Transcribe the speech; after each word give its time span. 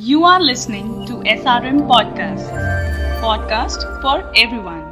You 0.00 0.24
are 0.24 0.40
listening 0.40 1.06
to 1.06 1.14
SRM 1.22 1.86
Podcast, 1.86 2.48
podcast 3.22 3.84
for 4.02 4.14
everyone. 4.34 4.82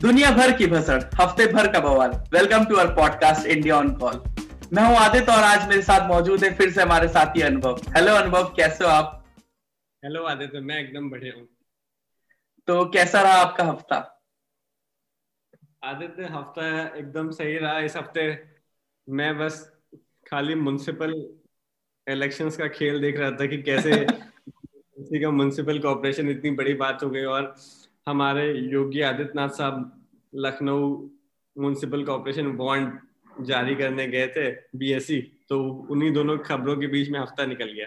दुनिया 0.00 0.30
भर 0.30 0.52
की 0.56 0.66
भसड़ 0.66 1.02
हफ़्ते 1.20 1.46
भर 1.46 1.72
का 1.72 1.80
बवाल। 1.80 2.10
Welcome 2.10 2.64
to 2.64 2.76
our 2.76 2.94
podcast 2.94 3.46
India 3.46 3.76
on 3.76 3.90
call 3.94 4.22
मैं 4.72 4.82
हूँ 4.82 4.96
आदित्य 4.96 5.32
और 5.32 5.44
आज 5.44 5.68
मेरे 5.68 5.82
साथ 5.82 6.08
मौजूद 6.08 6.44
है 6.44 6.54
फिर 6.54 6.72
से 6.72 6.82
हमारे 6.82 7.08
साथी 7.08 7.40
अनुभव। 7.40 7.80
हेलो 7.96 8.14
अनुभव 8.14 8.44
कैसे 8.56 8.84
हो 8.84 8.90
आप? 8.90 9.24
हेलो 10.04 10.24
आदित्य 10.24 10.60
मैं 10.60 10.78
एकदम 10.80 11.10
बढ़िया 11.10 11.34
हूँ। 11.36 11.48
तो 12.66 12.84
कैसा 12.84 13.22
रहा 13.22 13.32
आपका 13.32 13.64
हफ़्ता? 13.64 14.24
आदित्य 15.84 16.24
हफ़्ता 16.24 16.96
एकदम 16.96 17.30
सही 17.30 17.58
रहा। 17.58 17.78
इस 17.78 17.96
हफ़्ते 17.96 18.44
मैं 19.08 19.38
बस 19.38 19.72
खाली 20.30 20.54
म्यूनसिपल 20.54 21.37
इलेक्शंस 22.08 22.56
का 22.56 22.66
खेल 22.68 23.00
देख 23.00 23.18
रहा 23.18 23.30
था 23.30 23.46
कि 23.46 23.62
कैसे 23.62 24.04
का 25.20 25.30
म्यूनसिपल 25.30 25.78
कॉर्पोरेशन 25.78 26.28
इतनी 26.28 26.50
बड़ी 26.50 26.74
बात 26.74 27.02
हो 27.02 27.10
गई 27.10 27.22
और 27.24 27.54
हमारे 28.08 28.52
योगी 28.52 29.00
आदित्यनाथ 29.00 29.48
साहब 29.48 30.06
लखनऊ 30.34 30.88
म्यूनसिपल 31.56 32.04
कॉर्पोरेशन 32.04 32.50
बॉन्ड 32.52 33.46
जारी 33.46 33.74
करने 33.74 34.06
गए 34.06 34.26
थे 34.26 34.50
बीएससी 34.78 35.20
तो 35.48 35.60
उन्हीं 35.90 36.12
दोनों 36.12 36.36
खबरों 36.38 36.76
के 36.76 36.86
बीच 36.86 37.10
में 37.10 37.18
हफ़्ता 37.20 37.46
निकल 37.46 37.72
गया। 37.72 37.86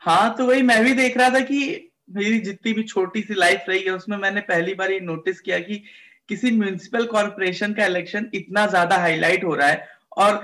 हाँ 0.00 0.34
तो 0.34 0.46
वही 0.46 0.62
मैं 0.62 0.84
भी 0.84 0.92
देख 0.92 1.16
रहा 1.16 1.30
था 1.30 1.40
कि 1.40 1.90
मेरी 2.10 2.38
जितनी 2.38 2.72
भी 2.72 2.82
छोटी 2.82 3.22
सी 3.22 3.34
लाइफ 3.34 3.64
रही 3.68 3.82
है 3.82 3.90
उसमें 3.90 4.16
मैंने 4.18 4.40
पहली 4.40 4.74
बार 4.74 4.92
ये 4.92 5.00
नोटिस 5.00 5.40
किया 5.40 5.58
कि 5.58 5.82
किसी 6.28 6.50
म्यूनिसिपल 6.50 7.06
कॉर्पोरेशन 7.06 7.72
का 7.74 7.86
इलेक्शन 7.86 8.30
इतना 8.34 8.66
ज़्यादा 8.66 8.96
हाईलाइट 8.96 9.44
हो 9.44 9.54
रहा 9.54 9.68
है। 9.68 9.88
और 10.16 10.34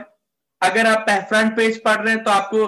अगर 0.63 0.87
आप 0.87 1.07
फ्रंट 1.29 1.57
पेज 1.57 1.83
पढ़ 1.83 2.01
रहे 2.01 2.15
हैं 2.15 2.23
तो 2.25 2.31
आपको 2.31 2.67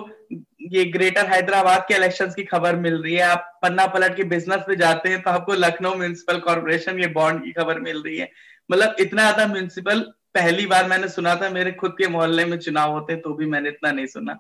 ये 0.64 0.84
ग्रेटर 0.86 1.27
हैदराबाद 1.27 1.84
के 1.88 1.95
इलेक्शन 1.95 2.27
की 2.30 2.42
खबर 2.45 2.77
मिल 2.78 2.95
रही 2.95 3.14
है। 3.14 3.22
आप 3.22 3.59
पन्ना 3.62 3.86
पलट 3.88 4.16
के 4.16 4.24
बिज़नेस 4.27 4.60
पे 4.66 4.77
जाते 4.77 5.09
हैं 5.09 5.20
तो 5.22 5.30
आपको 5.30 5.52
लखनऊ 5.55 5.94
म्यूनिसिपल 5.94 6.39
कॉर्पोरेशन 6.41 6.98
के 6.98 7.06
बॉन्ड 7.12 7.44
की 7.44 7.52
खबर 7.52 7.80
मिल 7.80 8.02
रही 8.02 8.16
है। 8.19 8.30
मतलब 8.70 8.97
इतना 9.00 9.22
ज़्यादा 9.22 9.47
म्यूनिसिपल 9.52 10.00
पहली 10.34 10.66
बार 10.66 10.89
मैंने 10.89 11.08
सुना 11.08 11.34
था, 11.36 11.48
मेरे 11.50 11.72
खुद 11.74 11.94
के 11.98 12.08
मोहल्ले 12.08 12.44
में 12.44 12.58
चुनाव 12.58 12.92
होते 12.92 13.16
तो 13.19 13.34
भी 13.34 13.47
मैंने 13.47 13.69
इतना 13.69 13.92
नहीं 13.92 14.06
सुना। 14.08 14.39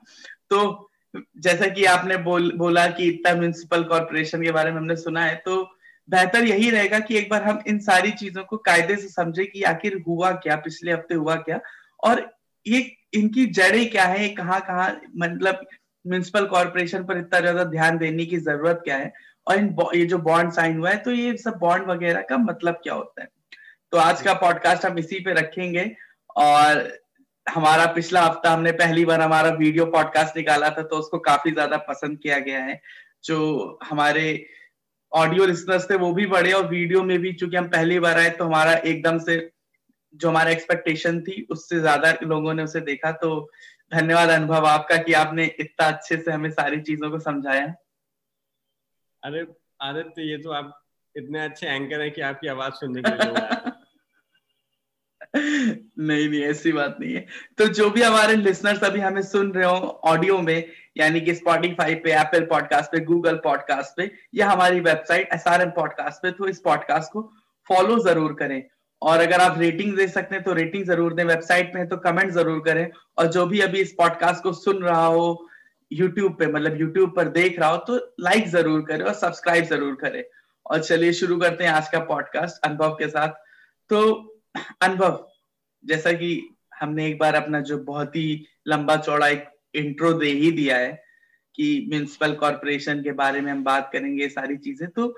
तो 0.50 0.90
जैसा 1.14 1.66
कि 1.68 1.84
आपने 1.86 2.16
बोल, 2.18 2.50
बोला 2.52 2.86
कि 2.88 3.08
इतना 3.08 3.34
म्यूनिसिपल 3.34 3.82
कॉरपोरेशन 3.84 4.42
के 4.42 4.50
बारे 4.52 4.70
में 4.70 4.78
हमने 4.78 4.96
सुना 4.98 5.24
है 5.24 5.34
तो 5.44 5.62
बेहतर 6.08 6.44
यही 6.44 6.70
रहेगा 6.70 6.98
कि 7.00 7.16
एक 7.18 7.28
बार 7.30 7.42
हम 7.42 7.62
इन 7.68 7.78
सारी 7.80 8.10
चीज़ों 8.12 8.42
को 8.44 8.56
कायदे 8.62 8.96
से 8.96 9.08
समझे 9.08 9.44
कि 9.44 9.62
आखिर 9.64 10.02
हुआ 10.06 10.30
क्या, 10.32 10.56
पिछले 10.56 10.92
हफ़्ते 10.92 11.14
हुआ 11.14 11.34
क्या। 11.38 11.60
और 12.00 12.28
ये 12.66 12.80
इनकी 13.14 13.46
जड़ें 13.48 13.88
क्या 13.90 14.04
है 14.06 14.28
कहाँ 14.30 14.60
कहाँ 14.62 14.90
मतलब 15.16 15.66
म्यूनिसिपल 16.06 16.46
कॉर्पोरेशन 16.46 17.04
पर 17.04 17.18
इतना 17.18 17.40
ज़्यादा 17.40 17.64
ध्यान 17.66 17.98
देने 17.98 18.24
की 18.26 18.38
ज़रूरत 18.38 18.80
क्या 18.84 18.96
है? 18.96 19.12
और 19.46 19.58
इन 19.58 19.76
ये 19.94 20.04
जो 20.06 20.18
बॉन्ड 20.20 20.52
साइन 20.52 20.78
हुआ 20.78 20.90
है 20.90 20.96
तो 20.98 21.10
ये 21.12 21.36
सब 21.36 21.58
बॉन्ड 21.60 21.90
वगैरह 21.90 22.20
का 22.28 22.36
मतलब 22.38 22.80
क्या 22.82 22.94
होता 22.94 23.22
है? 23.22 23.28
तो 23.92 23.98
आज 23.98 24.22
का 24.22 24.32
पॉडकास्ट 24.34 24.84
हम 24.86 24.98
इसी 24.98 25.20
पे 25.20 25.32
रखेंगे 25.34 25.90
और 26.36 26.88
हमारा 27.46 27.86
पिछला 27.94 28.22
हफ़्ता 28.22 28.50
हमने 28.50 28.72
पहली 28.74 29.04
बार 29.04 29.20
हमारा 29.20 29.50
वीडियो 29.54 29.86
पॉडकास्ट 29.86 30.36
निकाला 30.36 30.68
था 30.70 30.82
तो 30.82 30.96
उसको 30.96 31.18
काफ़ी 31.20 31.50
ज़्यादा 31.52 31.76
पसंद 31.88 32.18
किया 32.18 32.38
गया 32.40 32.62
है। 32.64 32.80
जो 33.24 33.78
हमारे 33.84 34.24
ऑडियो 35.12 35.46
लिसनर्स 35.46 35.88
थे, 35.90 35.96
वो 35.96 36.12
भी 36.12 36.26
बढ़े 36.26 36.52
और 36.52 36.66
वीडियो 36.68 37.02
में 37.02 37.18
भी 37.18 37.32
चूँकि 37.32 37.56
हम 37.56 37.68
पहली 37.68 37.98
बार 38.00 38.18
आए 38.18 38.30
तो 38.30 38.44
हमारा 38.44 38.72
एकदम 38.74 39.18
से 39.18 39.36
जो 40.14 40.28
हमारा 40.28 40.50
एक्सपेक्टेशन 40.50 41.20
थी, 41.20 41.46
उससे 41.50 41.80
ज़्यादा 41.80 42.12
लोगों 42.22 42.54
ने 42.54 42.62
उसे 42.62 42.80
देखा 42.82 43.12
तो 43.12 43.30
धन्यवाद 43.94 44.28
अनुभव 44.28 44.66
आपका 44.66 44.96
कि 44.96 45.12
आपने 45.12 45.44
इतना 45.60 45.86
अच्छे 45.86 46.16
से 46.16 46.30
हमें 46.30 46.50
सारी 46.50 46.80
चीज़ों 46.80 47.10
को 47.10 47.18
समझाया। 47.18 47.66
अरे 49.22 49.46
आदित्य 49.82 50.22
ये 50.22 50.38
तो 50.38 50.50
आप 50.52 50.80
इतने 51.16 51.44
अच्छे 51.44 51.66
एंकर 51.66 52.00
हैं 52.00 52.10
कि 52.10 52.20
आपकी 52.20 52.48
आवाज़ 52.48 52.72
सुनने 52.74 53.02
के 53.02 53.14
लिए 53.14 53.72
नहीं 55.36 56.28
नहीं 56.28 56.40
ऐसी 56.42 56.72
बात 56.72 56.96
नहीं 57.00 57.14
है। 57.14 57.26
तो 57.58 57.66
जो 57.68 57.88
भी 57.90 58.02
हमारे 58.02 58.34
लिसनर्स 58.36 58.84
अभी 58.84 59.00
हमें 59.00 59.22
सुन 59.22 59.52
रहे 59.52 59.66
हो 59.66 59.76
ऑडियो 60.04 60.38
में 60.38 60.68
यानी 60.96 61.20
कि 61.20 61.34
स्पॉटिफाई 61.34 61.94
पे 61.94 62.12
एप्पल 62.12 62.44
पॉडकास्ट 62.46 62.92
पे 62.92 63.00
गूगल 63.04 63.36
पॉडकास्ट 63.36 63.96
पे 63.96 64.10
या 64.34 64.50
हमारी 64.50 64.80
website 64.80 65.32
S 65.32 65.46
R 65.46 65.62
M 65.62 65.70
podcast 65.70 66.22
पे 66.22 66.30
तो 66.30 66.48
इस 66.48 66.60
पॉडकास्ट 66.60 67.12
को 67.12 67.22
फॉलो 67.68 67.98
ज़रूर 68.04 68.34
करें। 68.34 68.62
और 69.02 69.20
अगर 69.20 69.40
आप 69.40 69.58
रेटिंग 69.58 69.96
दे 69.96 70.06
सकते 70.08 70.34
हैं 70.34 70.44
तो 70.44 70.52
रेटिंग 70.54 70.84
ज़रूर 70.86 71.14
दें 71.14 71.24
वेबसाइट 71.24 71.74
में 71.74 71.86
तो 71.88 71.96
कमेंट 71.98 72.30
ज़रूर 72.32 72.60
करें। 72.66 72.88
और 73.18 73.26
जो 73.28 73.46
भी 73.46 73.60
अभी 73.60 73.80
इस 73.80 73.92
पॉडकास्ट 73.98 74.42
को 74.42 74.52
सुन 74.54 74.82
रहा 74.82 75.04
हो 75.06 75.46
यूट्यूब 75.90 76.36
पे 76.38 76.46
मतलब 76.48 76.80
यूट्यूब 76.80 77.14
पर 77.16 77.28
देख 77.30 77.58
रहा 77.58 77.68
हो 77.68 77.76
तो 77.86 77.96
लाइक 78.20 78.48
ज़रूर 78.48 78.80
करें 78.82 79.04
और 79.04 79.14
सब्सक्राइब 79.14 79.64
ज़रूर 79.64 79.94
करें। 80.00 80.22
और 80.66 80.82
चलिए 80.82 81.12
शुरू 81.12 81.38
करते 81.38 81.64
हैं 81.64 81.70
आज 81.72 81.88
का 81.88 81.98
पॉडकास्ट 82.04 82.64
अनुभव 82.66 82.94
के 82.94 83.08
साथ। 83.08 83.28
तो 83.90 84.00
अनुभव, 84.82 85.26
जैसा 85.84 86.12
कि 86.12 86.56
हमने 86.72 87.06
एक 87.08 87.18
बार 87.18 87.34
अपना 87.34 87.60
जो 87.62 87.78
बहुत 87.84 88.16
ही 88.16 88.46
लंबा 88.68 88.96
चौड़ा 88.98 89.28
एक 89.28 89.48
इंट्रो 89.76 90.12
दे 90.14 90.30
ही 90.32 90.50
दिया 90.52 90.76
है, 90.76 90.92
कि 91.54 91.86
म्यूनिसिपल 91.90 92.32
कॉरपोरेशन 92.34 93.02
के 93.02 93.12
बारे 93.14 93.40
में 93.40 93.50
हम 93.52 93.62
बात 93.64 93.90
करेंगे 93.92 94.28
सारी 94.30 94.56
चीज़ें 94.58 94.88
तो 94.90 95.14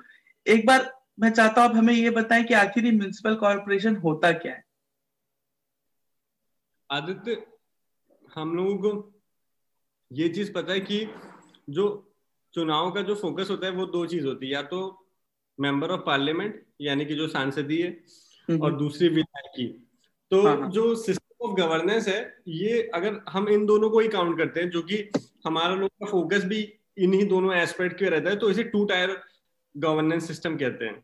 एक 0.47 0.67
बार 0.67 0.91
मैं 1.19 1.31
चाहता 1.31 1.63
हूँ 1.63 1.71
आप 1.71 1.77
हमें 1.77 1.93
ये 1.95 2.11
बताएँ 2.11 2.45
कि 2.45 2.55
आखिर 2.55 2.85
ये 2.85 2.91
म्यूनिसिपल 2.93 3.35
कॉरपोरेशन 3.35 3.97
होता 3.97 4.33
क्या 4.33 4.53
है? 4.53 4.65
आदित्य 6.91 7.43
हम 8.35 8.57
लोगों 8.57 8.77
को 8.77 9.13
ये 10.11 10.29
चीज़ 10.29 10.53
पता 10.53 10.73
है 10.73 10.81
कि 10.81 11.07
जो 11.71 11.87
चुनाव 12.55 12.91
का 12.91 13.03
जो 13.03 13.15
फोकस 13.15 13.51
होता 13.51 13.67
है 13.67 13.73
वो 13.73 13.87
दो 13.87 14.05
चीज़ 14.07 14.27
होती 14.27 14.47
है। 14.47 14.53
या 14.53 14.63
तो 14.63 14.81
मेंबर 15.59 15.91
ऑफ़ 15.91 16.01
पार्लियामेंट 16.01 16.65
यानी 16.81 17.05
कि 17.05 17.15
जो 17.15 17.29
सांसदीय 17.29 17.97
और 18.63 18.77
दूसरी 18.77 19.09
विधायकी 19.09 19.67
तो 20.31 20.43
हाँ, 20.47 20.57
हाँ. 20.57 20.71
जो 20.71 20.95
सिस्टम 20.95 21.49
ऑफ़ 21.49 21.57
गवर्नेंस 21.57 22.09
है 22.09 22.21
ये 22.49 22.83
अगर 22.95 23.21
हम 23.29 23.49
इन 23.49 23.67
दोनों 23.67 23.91
को 23.91 24.01
ही 24.01 24.09
काउंट 24.09 24.39
करते 24.39 24.61
हैं 24.61 24.71
जो 24.71 24.83
कि 24.83 25.09
हमारा 25.47 25.75
लोग 25.75 25.91
का 25.91 26.07
फोकस 26.07 26.45
भी 26.45 26.61
इन्हीं 26.99 27.27
दोनों 27.29 27.55
एस्पेक्ट 27.55 27.99
के 27.99 28.09
रहता 28.09 28.31
है 28.31 28.37
तो 28.37 28.51
इसे 28.51 28.63
टू 28.65 28.85
टायर 28.85 29.21
गवर्नेंस 29.77 30.27
सिस्टम 30.27 30.57
कहते 30.57 30.85
हैं। 30.85 31.01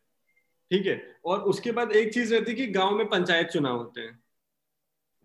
ठीक 0.71 0.87
है? 0.87 1.17
और 1.25 1.41
उसके 1.41 1.73
बाद 1.73 1.93
एक 1.93 2.15
चीज़ 2.15 2.35
रहती 2.35 2.51
है 2.51 2.57
कि 2.57 2.67
गाँव 2.67 2.95
में 2.95 3.09
पंचायत 3.09 3.49
चुनाव 3.49 3.77
होते 3.77 4.01
हैं। 4.01 4.23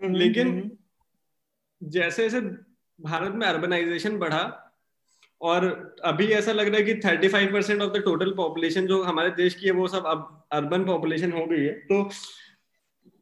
लेकिन 0.01 0.77
जैसे 1.83 2.29
जैसे 2.29 2.41
भारत 3.01 3.33
में 3.33 3.47
अर्बनाइजेशन 3.47 4.17
बढ़ा 4.17 4.73
और 5.41 5.95
अभी 6.03 6.27
ऐसा 6.27 6.51
लग 6.51 6.67
रहा 6.67 6.77
है 6.77 6.83
कि 6.83 6.93
35 6.93 7.51
percent 7.53 7.81
of 7.81 7.93
the 7.93 7.97
total 7.97 8.33
population 8.33 8.87
जो 8.87 9.03
हमारे 9.03 9.29
देश 9.29 9.55
की 9.55 9.65
है 9.65 9.71
वो 9.71 9.87
सब 9.87 10.05
अब 10.05 10.47
अर्बन 10.51 10.85
पॉपुलेशन 10.85 11.31
हो 11.31 11.45
गई 11.45 11.63
है। 11.63 11.73
तो 11.73 12.09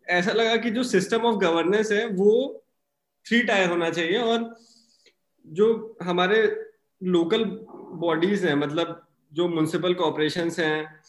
ऐसा 0.09 0.31
लगा 0.31 0.56
कि 0.56 0.69
जो 0.69 0.84
सिस्टम 0.84 1.22
ऑफ़ 1.22 1.35
गवर्नेंस 1.35 1.91
है 1.91 2.08
वो 2.08 2.64
थ्री 3.28 3.44
टायर 3.44 3.69
होना 3.69 3.90
चाहिए। 3.90 4.18
और 4.18 4.56
जो 5.47 5.97
हमारे 6.02 6.66
लोकल 7.03 7.46
बॉडीज 7.96 8.46
हैं 8.46 8.56
मतलब 8.56 9.05
जो 9.35 9.47
म्यूनसिपल 9.47 9.94
कॉरपोरेशन 9.94 10.51
हैं 10.59 11.01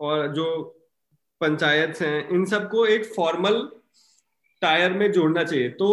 और 0.00 0.26
जो 0.34 0.46
पंचायत 1.40 2.00
हैं 2.00 2.28
इन 2.28 2.44
सबको 2.44 2.86
एक 2.86 3.04
फॉर्मल 3.04 3.68
टायर 4.62 4.92
में 4.92 5.10
जोड़ना 5.12 5.44
चाहिए। 5.44 5.68
तो 5.70 5.88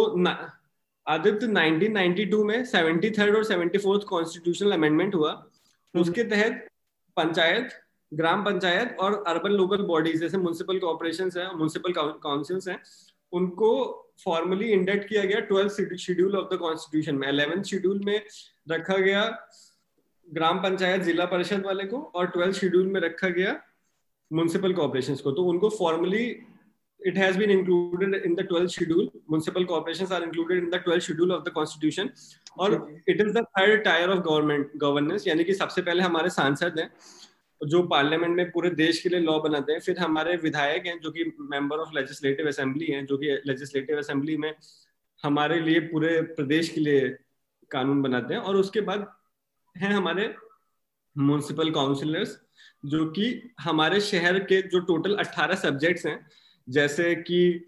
आदित्य 1.06 1.46
1992 1.46 2.44
में 2.44 2.64
सेवेंटी 2.64 3.10
थर्ड 3.10 3.36
और 3.36 3.44
सेवेंटी 3.44 3.78
फोर्थ 3.78 4.02
कॉन्स्टिट्यूशनल 4.02 4.72
अमेंडमेंट 4.72 5.14
हुआ। 5.14 5.32
हम्म। 5.32 6.00
उसके 6.00 6.24
तहत 6.24 6.68
पंचायत 7.16 7.68
ग्राम 8.12 8.44
पंचायत 8.44 8.96
और 9.00 9.24
अर्बन 9.26 9.50
लोकल 9.50 9.82
बॉडीज 9.82 10.20
जैसे 10.20 10.38
म्यूनसिपल 10.38 10.78
कॉर्पोरेशन 10.78 11.30
है 11.36 11.46
म्यूनसिपल 11.56 11.92
काउंसिल्स 11.98 12.68
हैं 12.68 12.82
उनको 13.32 13.70
फॉर्मली 14.24 14.68
इंडेक्ट 14.72 15.08
किया 15.08 15.24
गया 15.24 15.40
twelfth 15.40 15.96
schedule 15.96 16.36
of 16.36 16.54
the 16.54 16.58
constitution 16.58 17.14
में। 17.14 17.28
इलेवेंथ 17.28 17.62
शेड्यूल 17.62 18.00
में 18.04 18.20
रखा 18.70 18.96
गया 18.96 19.22
ग्राम 20.28 20.58
पंचायत 20.62 21.02
जिला 21.02 21.24
परिषद 21.26 21.66
वाले 21.66 21.84
को 21.84 21.98
और 22.14 22.26
ट्वेल्थ 22.26 22.56
शेड्यूल 22.56 22.86
में 22.86 23.00
रखा 23.00 23.28
गया 23.28 23.60
म्यूनसिपल 24.30 24.72
कॉर्पोरेशन 24.74 25.14
को। 25.14 25.32
तो 25.32 25.44
उनको 25.44 25.68
formally 25.78 26.26
it 27.00 27.18
has 27.18 27.36
been 27.36 27.50
included 27.50 28.14
in 28.26 28.34
the 28.36 28.44
12th 28.50 28.70
schedule. 28.70 29.08
Municipal 29.28 29.64
corporations 29.66 30.10
are 30.10 30.22
included 30.22 30.62
in 30.62 30.70
the 30.70 30.78
12th 30.84 31.02
schedule 31.02 31.32
of 31.32 31.42
the 31.44 31.50
constitution. 31.56 32.08
और 32.58 32.76
it 33.12 33.20
is 33.24 33.32
the 33.34 33.42
third 33.56 33.82
tier 33.84 34.06
of 34.14 34.22
government 34.28 34.70
governance 34.84 35.26
यानी 35.26 35.44
कि 35.44 35.54
सबसे 35.54 35.82
पहले 35.82 36.02
हमारे 36.02 36.30
सांसद 36.30 36.78
हैं 36.78 36.88
जो 37.60 37.82
पार्लियामेंट 37.88 38.36
में 38.36 38.50
पूरे 38.50 38.70
देश 38.78 39.00
के 39.02 39.08
लिए 39.08 39.20
लॉ 39.20 39.38
बनाते 39.40 39.72
हैं 39.72 39.80
फिर 39.80 39.98
हमारे 39.98 40.36
विधायक 40.36 40.86
हैं 40.86 40.98
जो 41.00 41.10
कि 41.10 41.24
मेंबर 41.50 41.78
ऑफ़ 41.78 41.94
लेजिस्लेटिव 41.96 42.48
असेंबली 42.48 42.86
हैं 42.92 43.04
जो 43.06 43.18
कि 43.18 43.36
लेजिस्लेटिव 43.46 43.98
असेंबली 43.98 44.36
में 44.36 44.52
हमारे 45.24 45.60
लिए 45.60 45.80
पूरे 45.92 46.20
प्रदेश 46.40 46.68
के 46.68 46.80
लिए 46.80 47.08
कानून 47.70 48.02
बनाते 48.02 48.34
हैं 48.34 48.40
और 48.40 48.56
उसके 48.56 48.80
बाद 48.88 49.06
हैं 49.76 49.92
हमारे 49.92 50.34
म्यूनसिपल 51.16 51.70
काउंसिलर्स 51.70 52.38
जो 52.84 53.04
कि 53.10 53.26
हमारे 53.60 54.00
शहर 54.00 54.38
के 54.38 54.60
जो 54.62 54.80
टोटल 54.80 55.16
18 55.16 55.54
सब्जेक्ट्स 55.54 56.06
हैं 56.06 56.18
जैसे 56.68 57.14
कि 57.14 57.66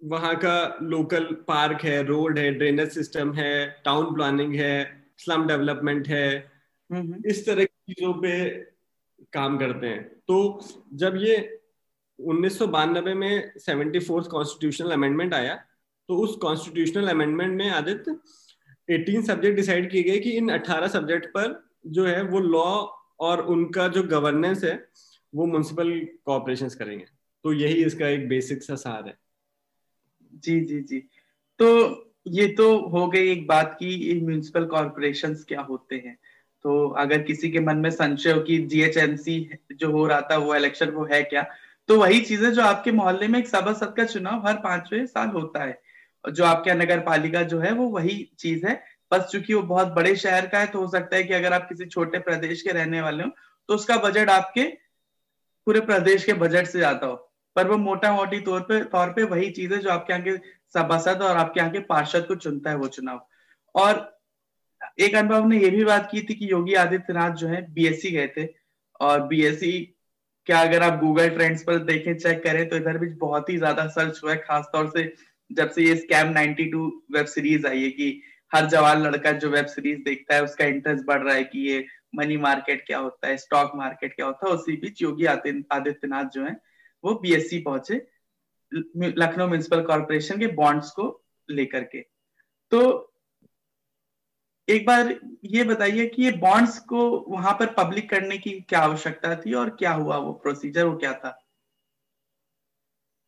वहाँ 0.00 0.34
का 0.36 0.78
लोकल 0.82 1.24
पार्क 1.48 1.84
है 1.84 2.02
रोड 2.02 2.38
है 2.38 2.50
ड्रेनेज 2.54 2.90
सिस्टम 2.90 3.32
है 3.32 3.54
टाउन 3.84 4.14
प्लानिंग 4.14 4.54
है 4.54 4.74
स्लम 5.18 5.46
डेवलपमेंट 5.46 6.08
है 6.08 6.28
इस 7.26 7.46
तरह 7.46 7.64
की 7.64 7.92
चीज़ों 7.92 8.12
पे 8.14 8.48
काम 9.32 9.58
करते 9.58 9.86
हैं। 9.86 10.02
तो 10.04 10.60
जब 10.94 11.16
ये 11.16 11.36
उन्नीस 12.18 12.58
सौ 12.58 12.66
बानबे 12.66 13.14
में 13.14 13.52
सेवेंटी 13.58 13.98
फोर्थ 13.98 14.26
कॉन्स्टिट्यूशनल 14.28 14.90
अमेंडमेंट 14.90 15.34
आया 15.34 15.54
तो 16.08 16.16
उस 16.16 16.36
कॉन्स्टिट्यूशनल 16.36 17.08
अमेंडमेंट 17.08 17.58
में 17.58 17.70
आदित्य 17.70 18.16
18 18.92 19.22
सब्जेक्ट 19.22 19.56
डिसाइड 19.56 19.90
किए 19.90 20.02
गए 20.02 20.18
कि 20.18 20.30
इन 20.30 20.48
18 20.48 20.88
सब्जेक्ट 20.88 21.26
पर 21.26 21.70
जो 21.86 22.06
है 22.06 22.22
वो 22.22 22.40
लॉ 22.40 22.86
और 23.20 23.40
उनका 23.40 23.88
जो 23.88 24.02
गवर्नेंस 24.02 24.64
है, 24.64 24.88
वो 25.34 25.46
म्यूनसिपल 25.46 26.08
कॉपरेशन 26.24 26.68
करेंगे। 26.68 27.04
तो 27.44 27.52
यही 27.52 27.84
इसका 27.84 28.08
एक 28.08 28.28
बेसिक 28.28 28.62
सा 28.62 28.74
सार 28.74 29.06
है। 29.06 29.18
जी 30.34 30.60
जी 30.60 30.80
जी। 30.80 30.98
तो 31.58 31.68
ये 32.26 32.48
तो 32.48 32.88
हो 32.88 33.06
गई 33.06 33.30
एक 33.30 33.46
बात 33.46 33.76
की 33.82 34.20
म्यूनिसिपल 34.20 34.64
कॉरपोरेशन 34.64 35.34
क्या 35.34 35.60
होते 35.60 35.96
हैं। 35.96 36.18
तो 36.62 36.88
अगर 36.88 37.22
किसी 37.22 37.50
के 37.50 37.60
मन 37.60 37.76
में 37.76 37.90
संशय 37.90 38.32
हो 38.32 38.40
कि 38.40 38.58
जीएचएमसी 38.58 39.50
जो 39.72 39.90
हो 39.90 40.06
रहा 40.06 40.20
था, 40.20 40.36
वो 40.36 40.54
इलेक्शन 40.54 40.90
वो 40.90 41.04
है 41.04 41.22
क्या? 41.22 41.46
तो 41.88 42.00
वही 42.00 42.20
चीज़ें 42.20 42.52
जो 42.52 42.62
आपके 42.62 42.92
मोहल्ले 42.92 43.28
में 43.28 43.38
एक 43.38 43.48
सभासद 43.48 43.94
का 43.96 44.04
चुनाव 44.04 44.46
हर 44.46 44.54
पांचवे 44.54 45.06
साल 45.06 45.28
होता 45.28 45.64
है। 45.64 45.91
जो 46.24 46.44
आपके 46.44 46.74
नगर 46.74 47.00
पालिका 47.02 47.42
जो 47.44 47.58
है, 47.60 47.72
वो 47.72 47.88
वही 47.88 48.16
चीज़ 48.38 48.66
है। 48.66 48.82
बस 49.12 49.28
चूँकि 49.32 49.54
वो 49.54 49.62
बहुत 49.64 49.88
बड़े 49.94 50.14
शहर 50.16 50.46
का 50.46 50.58
है 50.58 50.66
तो 50.66 50.80
हो 50.80 50.88
सकता 50.90 51.16
है 51.16 51.22
कि 51.24 51.34
अगर 51.34 51.52
आप 51.52 51.68
किसी 51.68 51.86
छोटे 51.86 52.18
प्रदेश 52.20 52.62
के 52.62 52.72
रहने 52.72 53.00
वाले 53.00 53.24
हो 53.24 53.30
तो 53.68 53.74
उसका 53.74 53.96
बजट 53.98 54.30
आपके 54.30 54.62
पूरे 55.66 55.80
प्रदेश 55.82 56.24
के 56.24 56.32
बजट 56.34 56.66
से 56.66 56.78
ज़्यादा 56.78 57.06
हो। 57.06 57.14
पर 57.56 57.68
वो 57.68 57.76
मोटा 57.78 58.12
मोटी 58.12 58.38
तौर 58.40 58.60
पे 58.62 58.82
तौर 58.86 59.08
पे 59.12 59.22
वही 59.24 59.50
चीज़ 59.52 59.72
है 59.74 59.78
जो 59.80 59.90
आपके 59.90 60.12
यहाँ 60.12 60.24
के 60.24 60.36
सभासद 60.74 61.22
और 61.22 61.36
आपके 61.36 61.60
यहाँ 61.60 61.72
के 61.72 61.80
पार्षद 61.86 62.24
को 62.28 62.34
चुनता 62.36 62.70
है 62.70 62.76
वो 62.76 62.86
चुनाव। 62.88 63.26
और 63.74 64.08
एक 65.00 65.14
अनुभव 65.14 65.46
ने 65.46 65.58
ये 65.58 65.70
भी 65.70 65.84
बात 65.84 66.08
की 66.10 66.20
थी 66.20 66.34
कि 66.34 66.50
योगी 66.50 66.74
आदित्यनाथ 66.76 67.34
जो 67.34 67.48
है 67.48 67.60
बीएससी 67.74 68.10
गए 68.10 68.26
थे। 68.36 68.46
और 69.00 69.22
बीएससी 69.26 69.72
क्या 70.46 70.60
अगर 70.60 70.82
आप 70.82 70.98
गूगल 71.00 71.28
ट्रेंड्स 71.30 71.62
पर 71.62 71.78
देखें 71.84 72.16
चेक 72.16 72.42
करें 72.44 72.68
तो 72.68 72.76
इधर 72.76 72.98
भी 72.98 73.08
बहुत 73.18 73.50
ही 73.50 73.56
ज़्यादा 73.58 73.86
सर्च 73.88 74.20
हुआ 74.24 74.32
है, 74.32 74.36
खासतौर 74.38 74.90
से 74.90 75.04
जब 75.52 75.70
से 75.70 75.82
ये 75.82 75.96
स्कैम 75.96 76.32
92 76.34 76.90
वेब 77.12 77.26
सीरीज़ 77.26 77.66
आई 77.66 77.82
है 77.82 77.90
कि 77.90 78.20
हर 78.54 78.66
जवान 78.66 79.02
लड़का 79.02 79.32
जो 79.32 79.50
वेब 79.50 79.66
सीरीज़ 79.66 80.02
देखता 80.04 80.34
है, 80.34 80.42
उसका 80.44 80.64
इंटरेस्ट 80.64 81.04
बढ़ 81.06 81.22
रहा 81.22 81.34
है 81.34 81.44
कि 81.44 81.68
ये 81.68 81.84
मनी 82.14 82.36
मार्केट 82.36 82.86
क्या 82.86 82.98
होता 82.98 83.28
है 83.28 83.36
स्टॉक 83.36 83.72
मार्केट 83.76 84.14
क्या 84.14 84.26
होता 84.26 84.48
है, 84.48 84.54
उसी 84.54 84.76
बीच 84.76 85.02
योगी 85.02 85.24
आदित्यनाथ 85.26 86.24
जो 86.24 86.44
है, 86.44 86.56
वो 87.04 87.14
बीएससी 87.14 87.58
पहुँचे 87.58 88.06
लखनऊ 88.74 89.46
म्यूनिसिपल 89.46 89.82
कॉर्पोरेशन 89.82 90.38
के 90.38 90.46
बॉन्ड्स 90.54 90.90
को 90.90 91.24
लेकर 91.48 91.84
के। 91.84 92.00
तो 92.72 93.14
एक 94.68 94.86
बार 94.86 95.18
ये 95.44 95.64
बताइए 95.64 96.06
कि 96.06 96.22
ये 96.22 96.30
बॉन्ड्स 96.32 96.78
को 96.78 96.98
वहाँ 97.28 97.52
पर 97.52 97.72
पब्लिक 97.74 98.08
करने 98.10 98.38
की 98.38 98.50
क्या 98.60 98.80
आवश्यकता 98.80 99.34
थी 99.36 99.54
और 99.54 99.70
क्या 99.70 99.92
हुआ 99.92 100.16
वो 100.16 100.32
प्रोसीजर 100.32 100.84
वो 100.84 100.96
क्या 100.98 101.12
था? 101.14 101.38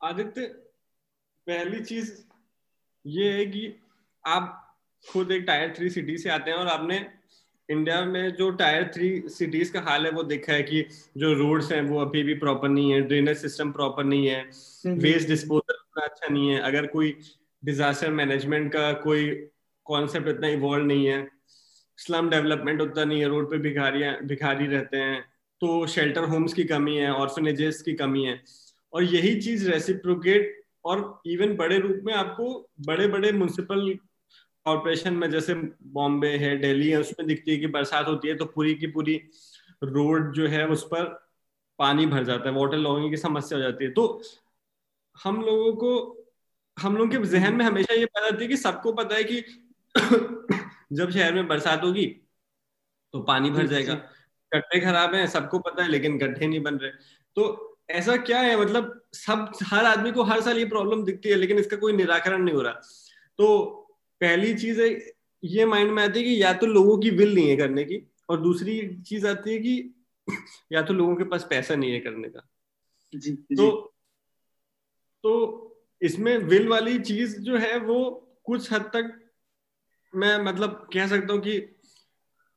आदित्य 0.03 0.64
पहली 1.47 1.81
चीज़ 1.81 2.13
ये 3.07 3.33
है 3.33 3.47
कि 3.47 3.75
आप 4.27 4.77
खुद 5.13 5.31
एक 5.31 5.43
टायर 5.43 5.75
थ्री 5.77 5.91
सिटी 5.91 6.19
से 6.19 6.31
आते 6.31 6.51
हैं 6.51 6.59
और 6.59 6.67
आपने 6.67 7.07
इंडिया 7.71 8.05
में 8.05 8.35
जो 8.35 8.51
टायर 8.51 8.91
थ्री 8.95 9.29
सिटीज़ 9.29 9.73
का 9.73 9.81
हाल 9.81 10.07
है 10.07 10.13
वो 10.13 10.23
देखा 10.23 10.53
है 10.53 10.63
कि 10.63 10.85
जो 11.17 11.33
रोड्स 11.33 11.73
हैं 11.73 11.83
वो 11.83 12.01
अभी 12.01 12.23
भी 12.23 12.35
प्रॉपर 12.35 12.69
नहीं 12.69 12.93
है 12.93 13.01
ड्रेनेज 13.01 13.37
सिस्टम 13.37 13.73
प्रॉपर 13.73 14.05
नहीं 14.05 14.27
है 14.27 14.43
वेस्ट। 14.87 15.29
डिस्पोजल 15.29 15.75
उतना 15.75 16.05
अच्छा 16.05 16.29
नहीं 16.29 16.49
है 16.51 16.61
अगर 16.61 16.87
कोई 16.87 17.17
डिजास्टर 17.65 18.11
मैनेजमेंट 18.11 18.73
का 18.73 18.93
कोई 18.93 19.31
कॉन्सेप्ट 19.87 20.29
इतना 20.29 20.49
इवॉल्व 20.49 20.87
नहीं 20.87 21.07
है 21.07 21.29
स्लम 21.99 22.31
डेवलपमेंट 22.31 22.81
उतना 22.81 23.05
नहीं 23.05 23.21
है 23.21 23.29
रोड 23.29 23.51
पे 23.51 23.59
भिखारियाँ 23.59 24.17
भिखारी 24.25 24.67
रहते 24.67 24.97
हैं 24.97 25.21
तो 25.61 25.87
शेल्टर 25.87 26.25
होम्स 26.25 26.55
की 26.55 26.65
कमी 26.65 26.97
है 26.97 27.13
ऑर्फनेजेस 27.13 27.83
की 27.83 27.93
कमी 27.93 28.25
है 28.25 28.43
और 28.93 29.05
यही 29.05 29.41
चीज़ 29.41 29.71
रेसिप्रोकेट 29.71 30.64
और 30.85 31.23
इवन 31.27 31.57
बड़े 31.57 31.79
रूप 31.79 32.01
में 32.05 32.15
आपको 32.15 32.71
बड़े 32.81 33.07
बड़े 33.09 33.33
म्यूनसिपल 33.33 33.95
कॉरपोरेशन 34.67 35.15
में 35.15 35.31
जैसे 35.31 35.55
बॉम्बे 35.83 36.29
है 36.37 36.57
दिल्ली 36.57 36.89
है 36.91 37.01
उसमें 37.01 37.27
दिखती 37.29 37.51
है 37.51 37.57
कि 37.57 37.67
बरसात 37.67 38.07
होती 38.07 38.29
है 38.29 38.35
तो 38.35 38.45
पूरी 38.45 38.75
की 38.75 38.87
पूरी 38.87 39.17
रोड 39.83 40.33
जो 40.33 40.47
है 40.49 40.67
उस 40.69 40.85
पर 40.85 41.05
पानी 41.79 42.07
भर 42.07 42.25
जाता 42.25 42.49
है 42.49 42.55
वाटर 42.57 42.77
लॉगिंग 42.77 43.11
की 43.11 43.17
समस्या 43.17 43.59
हो 43.59 43.63
जाती 43.63 43.85
है। 43.85 43.91
तो 43.91 44.23
हम 45.17 45.43
लोगों 45.43 45.73
को 45.77 45.93
हम 46.77 46.97
लोगों 46.97 47.11
के 47.11 47.27
जहन 47.27 47.55
में 47.55 47.65
हमेशा 47.65 47.95
ये 47.95 48.07
पता 48.07 48.43
है 48.43 48.47
कि 48.49 48.57
सबको 48.57 48.93
पता 48.93 49.15
है 49.15 49.25
कि 49.25 49.41
जब 50.93 51.11
शहर 51.11 51.35
में 51.35 51.49
बरसात 51.49 51.85
होगी 51.85 52.07
तो 53.15 53.21
पानी 53.23 53.51
भर 53.51 53.67
जाएगा। 53.67 53.95
गड्ढे 54.53 54.81
खराब 54.81 55.15
हैं 55.15 55.27
सबको 55.27 55.59
पता 55.59 55.83
है 55.83 55.89
लेकिन 55.89 56.19
गड्ढे 56.19 56.47
नहीं 56.47 56.61
बन 56.63 56.77
रहे। 56.77 56.91
तो 57.37 57.74
ऐसा 57.91 58.17
क्या 58.17 58.41
है? 58.41 58.61
मतलब 58.61 59.05
सब 59.13 59.53
हर 59.63 59.85
आदमी 59.85 60.13
को 60.13 60.23
हर 60.23 60.41
साल 60.41 60.59
ये 60.59 60.65
प्रॉब्लम 60.65 61.05
दिखती 61.05 61.29
है 61.29 61.35
लेकिन 61.35 61.59
इसका 61.59 61.77
कोई 61.77 61.93
निराकरण 61.93 62.43
नहीं 62.43 62.55
हो 62.55 62.63
रहा। 62.63 62.73
तो 63.39 63.71
पहली 64.21 64.55
चीज़ 64.55 64.83
है 64.83 65.13
ये 65.45 65.67
माइंड 65.67 65.91
में 65.91 66.03
आती 66.03 66.19
है 66.19 66.25
कि 66.25 66.43
या 66.43 66.53
तो 66.53 66.67
लोगों 66.67 66.99
की 66.99 67.11
विल 67.11 67.35
नहीं 67.35 67.49
है 67.49 67.57
करने 67.57 67.85
की 67.85 68.11
और 68.29 68.41
दूसरी 68.41 68.97
चीज़ 69.03 69.27
आती 69.27 69.51
है 69.51 69.59
कि 69.59 69.95
या 70.73 70.83
तो 70.83 70.95
लोगों 70.95 71.17
के 71.17 71.25
पास 71.25 71.47
पैसा 71.51 71.75
नहीं 71.75 71.93
है 71.93 72.01
करने 72.01 72.29
का। 72.29 72.49
जी, 73.15 73.33
तो 73.33 73.45
जी. 73.53 73.91
तो 75.23 75.71
इसमें 76.03 76.39
विल 76.39 76.69
वाली 76.69 76.99
चीज़ 76.99 77.41
जो 77.41 77.57
है 77.57 77.79
वो 77.79 78.29
कुछ 78.45 78.73
हद 78.73 78.83
तक 78.83 79.31
मैं 80.15 80.39
मतलब 80.39 80.89
कह 80.95 81.07
सकता 81.07 81.33
हूँ 81.33 81.41
कि 81.41 81.74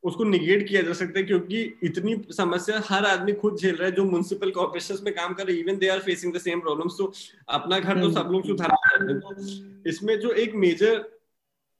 उसको 0.04 0.24
निगेट 0.24 0.68
किया 0.68 0.82
जा 0.82 0.92
सकता 0.92 1.18
है 1.18 1.24
क्योंकि 1.24 1.62
इतनी 1.84 2.14
समस्या 2.32 2.82
हर 2.86 3.04
आदमी 3.06 3.32
खुद 3.34 3.56
झेल 3.56 3.74
रहा 3.76 3.86
है 3.86 3.94
जो 3.94 4.04
म्यूनसिपल 4.04 4.50
कॉर्पोरेशन 4.50 4.98
में 5.04 5.14
काम 5.14 5.34
कर 5.34 5.46
रहे 5.46 5.56
हैं। 5.56 5.62
Even 5.62 5.78
they 5.78 5.88
are 5.88 6.00
facing 6.00 6.34
the 6.34 6.38
same 6.38 6.60
problems 6.60 6.98
तो 6.98 7.12
अपना 7.50 7.78
घर 7.78 8.00
तो। 8.00 8.10
सब 8.12 8.28
लोग 8.32 8.46
हैं। 8.46 9.18
तो 9.20 9.90
इसमें 9.90 10.18
जो 10.20 10.30
एक 10.36 10.54
मेजर 10.56 10.98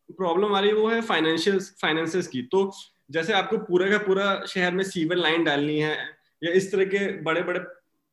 प्रॉब्लम 0.09 0.55
आ 0.55 0.61
रही 0.61 0.71
है 0.71 0.77
वो 0.77 0.89
है 0.89 1.01
फाइनेंशियल 1.03 1.59
फाइनेंसेस 1.83 2.27
की। 2.27 2.43
तो 2.43 2.71
जैसे 3.11 3.33
आपको 3.33 3.59
पूरा 3.65 3.91
का 3.91 3.99
पूरा 3.99 4.25
शहर 4.49 4.75
में 4.75 4.85
सीवर 4.85 5.17
लाइन 5.17 5.45
डालनी 5.45 5.79
है, 5.79 5.97
या 6.43 6.53
इस 6.53 6.71
तरह 6.73 6.85
के 6.85 7.07
बड़े 7.23 7.43
बड़े 7.43 7.61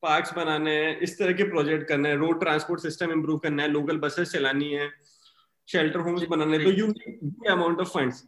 पार्क्स 0.04 0.34
बनाने 0.34 0.72
हैं, 0.76 1.00
इस 1.00 1.18
तरह 1.20 1.34
के 1.34 1.44
प्रोजेक्ट 1.44 1.88
करना 1.88 2.10
है 2.10 2.18
रोड 2.18 2.40
ट्रांसपोर्ट 2.40 2.82
सिस्टम 2.82 3.12
इम्प्रूव 3.12 3.38
करना 3.38 3.64
है 3.64 3.72
लोकल 3.72 3.98
बसेस 4.00 4.32
चलानी 4.32 4.70
है 4.72 4.90
शेल्टर 5.68 6.00
होम्स 6.00 6.24
बनाने 6.30 6.60
तो 6.60 6.72
यू 6.72 6.88
अमाउंट 7.52 7.80
ऑफ़ 7.80 7.90
फंड्स 7.90 8.24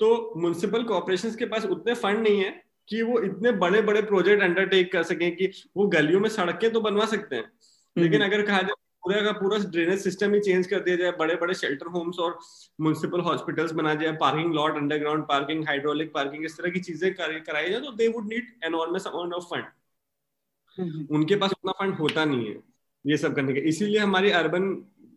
तो 0.00 0.32
म्यूनसिपल 0.36 0.82
कॉर्पोरेशन 0.84 1.34
के 1.36 1.46
पास 1.46 1.64
उतने 1.66 1.94
फंड 1.96 2.18
नहीं 2.18 2.40
है 2.40 2.50
कि 2.88 3.02
वो 3.02 3.20
इतने 3.20 3.52
बड़े 3.62 3.80
बड़े 3.82 4.02
प्रोजेक्ट 4.02 4.42
अंडरटेक 4.42 4.92
कर 4.92 5.02
सकें 5.02 5.30
कि 5.36 5.50
वो 5.76 5.86
गलियों 5.88 6.20
में 6.20 6.28
सड़कें 6.30 6.70
तो 6.72 6.80
बनवा 6.80 7.06
सकते 7.06 7.36
हैं। 7.36 7.42
हम्म। 7.42 8.02
लेकिन 8.02 8.22
अगर 8.22 8.42
कहा 8.42 8.60
जाए 8.62 8.74
पूरा 9.02 9.20
का 9.22 9.32
पूरा 9.32 9.58
ड्रेनेज 9.64 10.00
सिस्टम 10.00 10.34
ही 10.34 10.40
चेंज 10.40 10.66
कर 10.66 10.80
दिया 10.80 10.96
जाए 10.96 11.10
बड़े 11.18 11.34
बड़े 11.36 11.54
शेल्टर 11.54 11.86
होम्स 11.86 12.18
और 12.18 12.38
म्यूनसिपल 12.80 13.20
हॉस्पिटल्स 13.20 13.72
बना 13.72 13.94
जाए 13.94 14.12
parking 14.16 14.54
lot 14.54 14.76
underground 14.76 15.24
parking 15.24 15.66
hydraulic 15.68 16.12
parking 16.14 16.44
इस 16.44 16.56
तरह 16.58 16.70
की 16.70 16.80
चीज़ें 16.80 17.14
कराई 17.14 17.70
जाए 17.70 17.80
तो 17.80 17.92
they 17.92 18.08
would 18.08 18.28
need 18.28 18.48
enormous 18.64 19.06
amount 19.06 19.34
of 19.34 19.44
fund 19.44 21.08
उनके 21.10 21.36
पास 21.36 21.50
उतना 21.50 21.72
फंड 21.78 21.94
होता 21.94 22.24
नहीं 22.24 22.46
है 22.46 22.56
ये 23.04 23.16
सब 23.16 23.34
करने 23.34 23.52
के। 23.52 23.60
इसीलिए 23.68 23.98
हमारी 23.98 24.30
अर्बन 24.30 24.74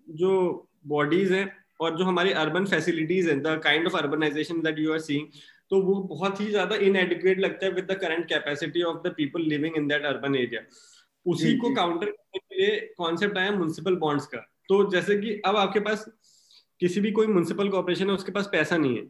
जो 0.09 0.31
बॉडीज 0.87 1.31
है 1.31 1.43
और 1.81 1.97
जो 1.97 2.05
हमारी 2.05 2.31
अर्बन 2.39 2.65
फैसिलिटीज़ 2.65 3.29
है 3.29 3.39
the 3.39 3.59
kind 3.63 3.87
of 3.87 3.95
urbanization 3.97 4.61
that 4.61 4.79
you 4.79 4.93
are 4.93 4.99
seeing 4.99 5.27
तो 5.71 5.81
वो 5.81 5.95
बहुत 6.05 6.39
ही 6.41 6.47
ज़्यादा 6.47 6.75
इनएडिक्वेट 6.85 7.39
लगता 7.39 7.65
है 7.65 7.71
with 7.71 7.91
the 7.91 7.97
current 7.99 8.27
capacity 8.29 8.81
of 8.83 8.97
the 9.07 9.13
people 9.17 9.41
living 9.41 9.77
in 9.77 9.87
that 9.87 10.05
urban 10.05 10.35
area 10.35 10.61
उसी 11.25 11.57
को 11.57 11.73
काउंटर 11.75 12.05
करने 12.05 12.39
के 12.39 12.55
लिए 12.55 12.79
कॉन्सेप्ट 12.97 13.37
आया 13.37 13.51
म्यूनसिपल 13.51 13.95
बॉन्ड्स 13.95 14.25
का। 14.25 14.37
तो 14.69 14.83
जैसे 14.91 15.15
कि 15.17 15.41
अब 15.45 15.55
आपके 15.55 15.79
पास 15.79 16.05
किसी 16.81 17.01
भी 17.01 17.11
कोई 17.11 17.27
म्यूनसिपल 17.27 17.69
कॉर्पोरेशन 17.69 18.09
है 18.09 18.13
उसके 18.13 18.31
पास 18.31 18.49
पैसा 18.51 18.77
नहीं 18.77 18.95
है। 18.97 19.03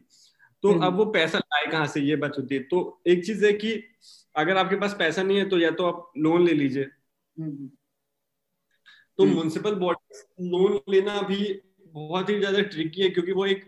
तो 0.64 0.72
हम्म। 0.72 0.86
अब 0.86 0.96
वो 0.96 1.04
पैसा 1.04 1.38
लाए 1.38 1.66
कहाँ 1.66 1.86
से 1.86 2.00
ये 2.00 2.16
बात 2.16 2.38
होती 2.38 2.54
है। 2.54 2.62
तो 2.62 3.02
एक 3.08 3.24
चीज़ 3.26 3.44
है 3.46 3.52
कि 3.52 3.72
अगर 4.36 4.56
आपके 4.56 4.76
पास 4.76 4.96
पैसा 4.98 5.22
नहीं 5.22 5.38
है 5.38 5.48
तो 5.48 5.58
या 5.58 5.70
तो 5.70 5.86
आप 5.86 6.12
लोन 6.18 6.44
ले 6.44 6.52
लीजिए। 6.52 6.84
हम्म। 7.36 7.70
तो 9.18 9.24
म्यूनसिपल 9.24 9.74
बॉडी 9.74 10.48
लोन 10.48 10.80
लेना 10.88 11.20
भी 11.22 11.44
बहुत 11.94 12.30
ही 12.30 12.38
ज़्यादा 12.38 12.62
ट्रिकी 12.68 13.02
है 13.02 13.08
क्योंकि 13.10 13.32
वो 13.32 13.46
एक 13.46 13.64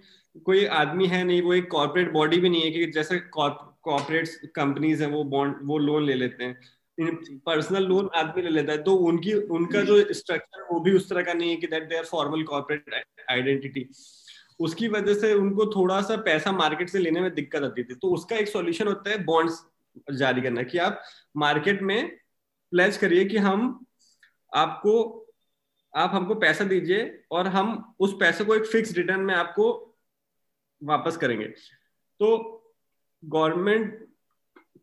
कोई 0.46 0.64
आदमी 0.76 1.06
है 1.06 1.22
नहीं 1.24 1.42
वो 1.42 1.54
एक 1.54 1.70
कॉर्पोरेट 1.70 2.12
बॉडी 2.12 2.38
भी 2.40 2.48
नहीं 2.48 2.62
है 2.62 2.70
कि 2.70 2.86
जैसे 2.92 3.18
कॉर्पोरेट 3.30 4.28
कंपनीज़ 4.54 5.02
है 5.02 5.08
वो 5.10 5.22
बॉन्ड 5.26 5.56
वो 5.62 5.78
लोन 5.78 6.04
ले 6.04 6.14
लेते 6.14 6.44
हैं। 6.44 6.54
पर्सनल 7.46 7.84
लोन 7.84 8.08
आदमी 8.16 8.42
ले 8.42 8.50
लेता 8.50 8.72
है 8.72 8.82
तो 8.82 8.94
उनकी 9.06 9.32
उनका 9.32 9.80
जो। 9.82 10.02
स्ट्रक्चर 10.12 10.66
वो 10.72 10.80
भी 10.80 10.92
उस 10.96 11.08
तरह 11.08 11.22
का 11.22 11.32
नहीं 11.32 11.50
है 11.50 11.56
कि 11.56 11.66
that 11.66 11.88
they 11.88 11.96
are 11.96 12.04
formal 12.04 12.42
corporate 12.42 13.04
identity 13.30 13.88
उसकी 14.60 14.88
वजह 14.88 15.14
से 15.14 15.32
उनको 15.34 15.66
थोड़ा 15.66 16.00
सा 16.02 16.16
पैसा 16.22 16.52
मार्केट 16.52 16.90
से 16.90 16.98
लेने 16.98 17.20
में 17.20 17.34
दिक्कत 17.34 17.62
आती 17.62 17.84
थी। 17.84 17.94
तो 17.94 18.10
उसका 18.14 18.36
एक 18.36 18.48
सॉल्यूशन 18.48 18.86
होता 18.86 19.10
है 19.10 19.24
बॉन्ड्स 19.24 19.60
जारी 20.12 20.42
करना 20.42 20.62
कि 20.62 20.78
आप 20.78 21.02
मार्केट 21.36 21.82
में 21.82 22.08
प्लेज 22.72 22.96
करिए 22.96 23.24
कि 23.24 23.36
हम 23.38 23.84
आपको 24.52 24.94
आप 25.94 26.10
हमको 26.14 26.34
पैसा 26.34 26.64
दीजिए 26.64 27.02
और 27.30 27.46
हम 27.48 27.94
उस 28.00 28.16
पैसे 28.20 28.44
को 28.44 28.54
एक 28.54 28.64
फिक्स 28.66 28.92
रिटर्न 28.92 29.20
में 29.20 29.34
आपको 29.34 29.66
वापस 30.82 31.16
करेंगे। 31.16 31.46
तो 31.46 32.28
गवर्नमेंट 33.22 34.06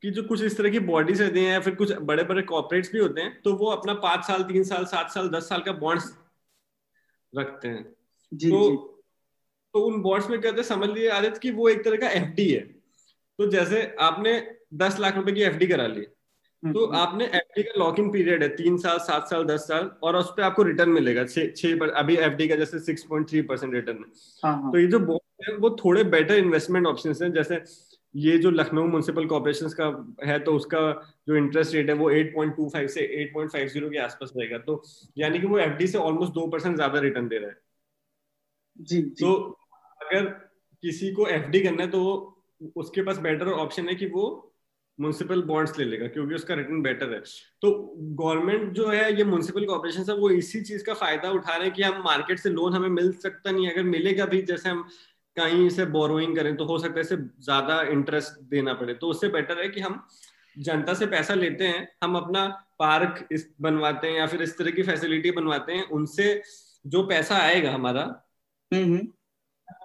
की 0.01 0.12
जो 0.12 0.24
कुछ 0.24 0.44
इस 0.44 0.58
तरह 0.58 0.70
की 0.70 0.80
बॉडीज 0.82 1.22
रहती 1.22 1.44
हैं 1.44 1.51
या 1.51 1.60
फिर 1.60 1.75
कुछ 1.75 1.91
बड़े 2.01 2.24
बड़े 2.24 2.41
कॉर्पोरेट्स 2.44 2.91
भी 2.91 3.00
होते 3.00 3.22
हैं 3.22 3.41
तो 3.41 3.53
वो 3.53 3.65
अपना 3.68 3.94
पाँच 4.03 4.25
साल 4.25 4.44
तीन 4.44 4.63
साल 4.63 4.86
सात 4.86 5.12
साल 5.12 5.30
दस 5.30 5.50
साल 5.50 5.62
का 5.62 5.72
बॉन्ड्स 5.74 6.06
रखते 7.34 7.68
हैं। 7.68 7.84
जी, 8.32 8.50
तो 8.51 8.70
जी. 8.70 8.77
तो 9.74 9.82
उन 9.82 10.01
बॉन्ड्स 10.01 10.30
में 10.30 10.39
कहते 10.41 10.56
हैं 10.56 10.63
समझ 10.63 10.89
लीजिए 10.89 11.10
आदित्य 11.10 11.39
कि 11.39 11.51
वो 11.51 11.68
एक 11.70 11.84
तरह 11.86 11.98
का 11.98 12.10
एफडी 12.12 12.50
है। 12.50 12.62
तो 13.39 13.48
जैसे 13.48 13.84
आपने 14.00 14.34
दस 14.74 15.00
लाख 15.00 15.15
रुपए 15.15 15.32
की 15.32 15.41
एफडी 15.44 15.68
करा 15.68 15.86
ली 15.88 16.06
तो 16.63 16.86
हम्म, 16.86 16.96
आपने 16.98 17.25
एफडी 17.25 17.63
का 17.63 17.80
लॉक 17.80 18.00
इन 18.00 18.10
पीरियड 18.12 18.44
है 18.44 18.50
तीन 18.56 18.77
साल 18.77 18.98
सात 19.00 19.30
साल 19.30 19.44
दस 19.46 19.62
साल 19.68 19.89
और 20.03 20.15
उस 20.15 20.27
पर 20.27 20.44
आपको 20.44 20.63
रिटर्न 20.63 20.89
मिलेगा 20.89 21.24
छह 21.25 21.75
पर 21.77 21.89
अभी 22.01 22.15
एफडी 22.18 22.48
का 22.48 22.56
जैसे 22.56 22.80
six 22.80 23.03
point 23.03 23.30
three 23.30 23.41
percent 23.41 23.74
return 23.74 23.98
है। 23.98 24.12
हाँ 24.44 24.62
हाँ। 24.62 24.72
तो 24.72 24.80
ये 24.80 24.88
जो 24.88 25.00
बॉन्ड 25.00 25.50
है 25.50 25.56
वो 25.58 25.70
थोड़े 25.75 26.03
बेटर 26.12 26.36
इन्वेस्टमेंट 26.36 26.88
ऑप्शन 26.88 27.24
हैं 27.24 27.32
जैसे 27.34 27.62
ये 28.15 28.38
जो 28.38 28.51
लखनऊ 28.51 28.88
म्यूनसिपल 28.88 29.25
कॉर्पोरेशन 29.25 29.70
का 29.80 29.86
है 30.27 30.38
तो 30.39 30.53
उसका 30.56 30.80
जो 31.27 31.36
इंटरेस्ट 31.36 31.74
रेट 31.75 31.89
है 31.89 31.96
वो 31.96 32.10
8.25 32.12 32.88
से 32.88 33.08
8.50 33.24 33.89
के 33.89 33.98
आसपास 33.98 34.34
रहेगा। 34.38 34.58
तो 34.58 34.82
यानी 35.18 35.39
कि 35.39 35.48
वो 35.48 35.60
एफडी 35.60 35.88
से 35.88 35.98
ऑलमोस्ट 35.98 36.34
दो 36.34 36.46
परसेंट 36.48 36.75
ज़्यादा 36.75 37.00
रिटर्न 37.00 37.27
दे 37.27 37.38
रहा 37.38 37.50
है। 37.50 37.58
जी 38.80 39.01
जी। 39.01 39.25
तो 39.25 39.34
अगर 40.01 40.25
किसी 40.84 41.12
को 41.12 41.27
एफडी 41.30 41.60
करना 41.60 41.84
है 41.84 41.89
तो 41.89 42.01
उसके 42.75 43.01
पास 43.01 43.18
बेटर 43.20 43.48
ऑप्शन 43.48 43.89
है 43.89 43.96
कि 43.96 44.06
वो 44.06 44.50
म्यूनसिपल 45.01 45.41
बॉन्ड्स 45.43 45.77
ले 45.79 45.86
लेगा 45.86 46.08
क्योंकि 46.08 46.36
उसका 46.36 46.55
रिटर्न 46.55 46.81
बेटर 46.81 47.13
है। 47.13 47.20
तो 47.62 47.72
गवर्नमेंट 48.20 48.72
जो 48.74 48.88
है 48.88 49.13
ये 49.17 49.24
म्यूनसिपल 49.24 49.65
कॉर्पोरेशन 49.65 50.05
है 50.10 50.15
वो 50.17 50.29
इसी 50.31 50.62
चीज़ 50.62 50.84
का 50.86 50.93
फ़ायदा 50.96 51.31
उठा 51.31 51.55
रहे 51.55 51.65
हैं 51.65 51.74
कि 51.75 51.84
हम 51.84 52.01
मार्केट 52.05 52.39
से 52.39 52.50
लोन 52.50 52.74
हमें 52.74 52.89
मिल 52.89 53.12
सकता 53.20 53.51
नहीं 53.51 53.70
अगर 53.70 53.84
मिलेगा 53.86 54.25
भी 54.25 54.41
जैसे 54.41 54.70
हम 54.70 54.84
कहीं 55.38 55.70
से 55.70 55.86
बोरोइंग 55.88 56.36
करें 56.36 56.55
तो 56.58 56.65
हो 56.65 56.77
सकता 56.79 56.96
है 56.96 57.01
इसे 57.01 57.15
ज़्यादा 57.17 57.81
इंटरेस्ट 57.91 58.39
देना 58.50 58.74
पड़े। 58.74 58.93
तो 58.93 59.08
उससे 59.08 59.27
बेटर 59.29 59.62
है 59.62 59.67
कि 59.70 59.81
हम 59.81 60.03
जनता 60.58 60.93
से 60.93 61.05
पैसा 61.08 61.34
लेते 61.34 61.67
हैं 61.67 61.88
हम 62.03 62.15
अपना 62.15 62.46
पार्क 62.79 63.27
इस 63.31 63.48
बनवाते 63.62 64.08
हैं 64.08 64.17
या 64.17 64.25
फिर 64.27 64.41
इस 64.41 64.58
तरह 64.58 64.72
की 64.72 64.84
फैसिलिटी 64.84 65.31
बनवाते 65.31 65.74
हैं 65.74 65.84
उनसे 65.91 66.41
जो 66.86 67.03
पैसा 67.08 67.36
आएगा 67.38 67.72
हमारा 67.72 68.01
हम्म, 68.72 68.84
हम्म, 68.84 69.08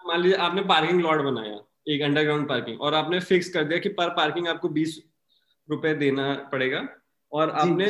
मान 0.08 0.20
लीजिए 0.20 0.36
आपने 0.38 0.62
पार्किंग 0.64 1.00
लॉट 1.00 1.20
बनाया 1.22 1.58
एक 1.88 2.02
अंडरग्राउंड 2.02 2.48
पार्किंग 2.48 2.80
और 2.80 2.94
आपने 2.94 3.20
फिक्स 3.20 3.48
कर 3.48 3.64
दिया 3.64 3.78
कि 3.78 3.88
पर 3.98 4.08
पार्किंग 4.14 4.48
आपको 4.48 4.68
बीस 4.68 4.98
रुपए 5.68 5.94
देना 5.94 6.32
पड़ेगा 6.52 6.86
और 7.32 7.50
आपने 7.52 7.86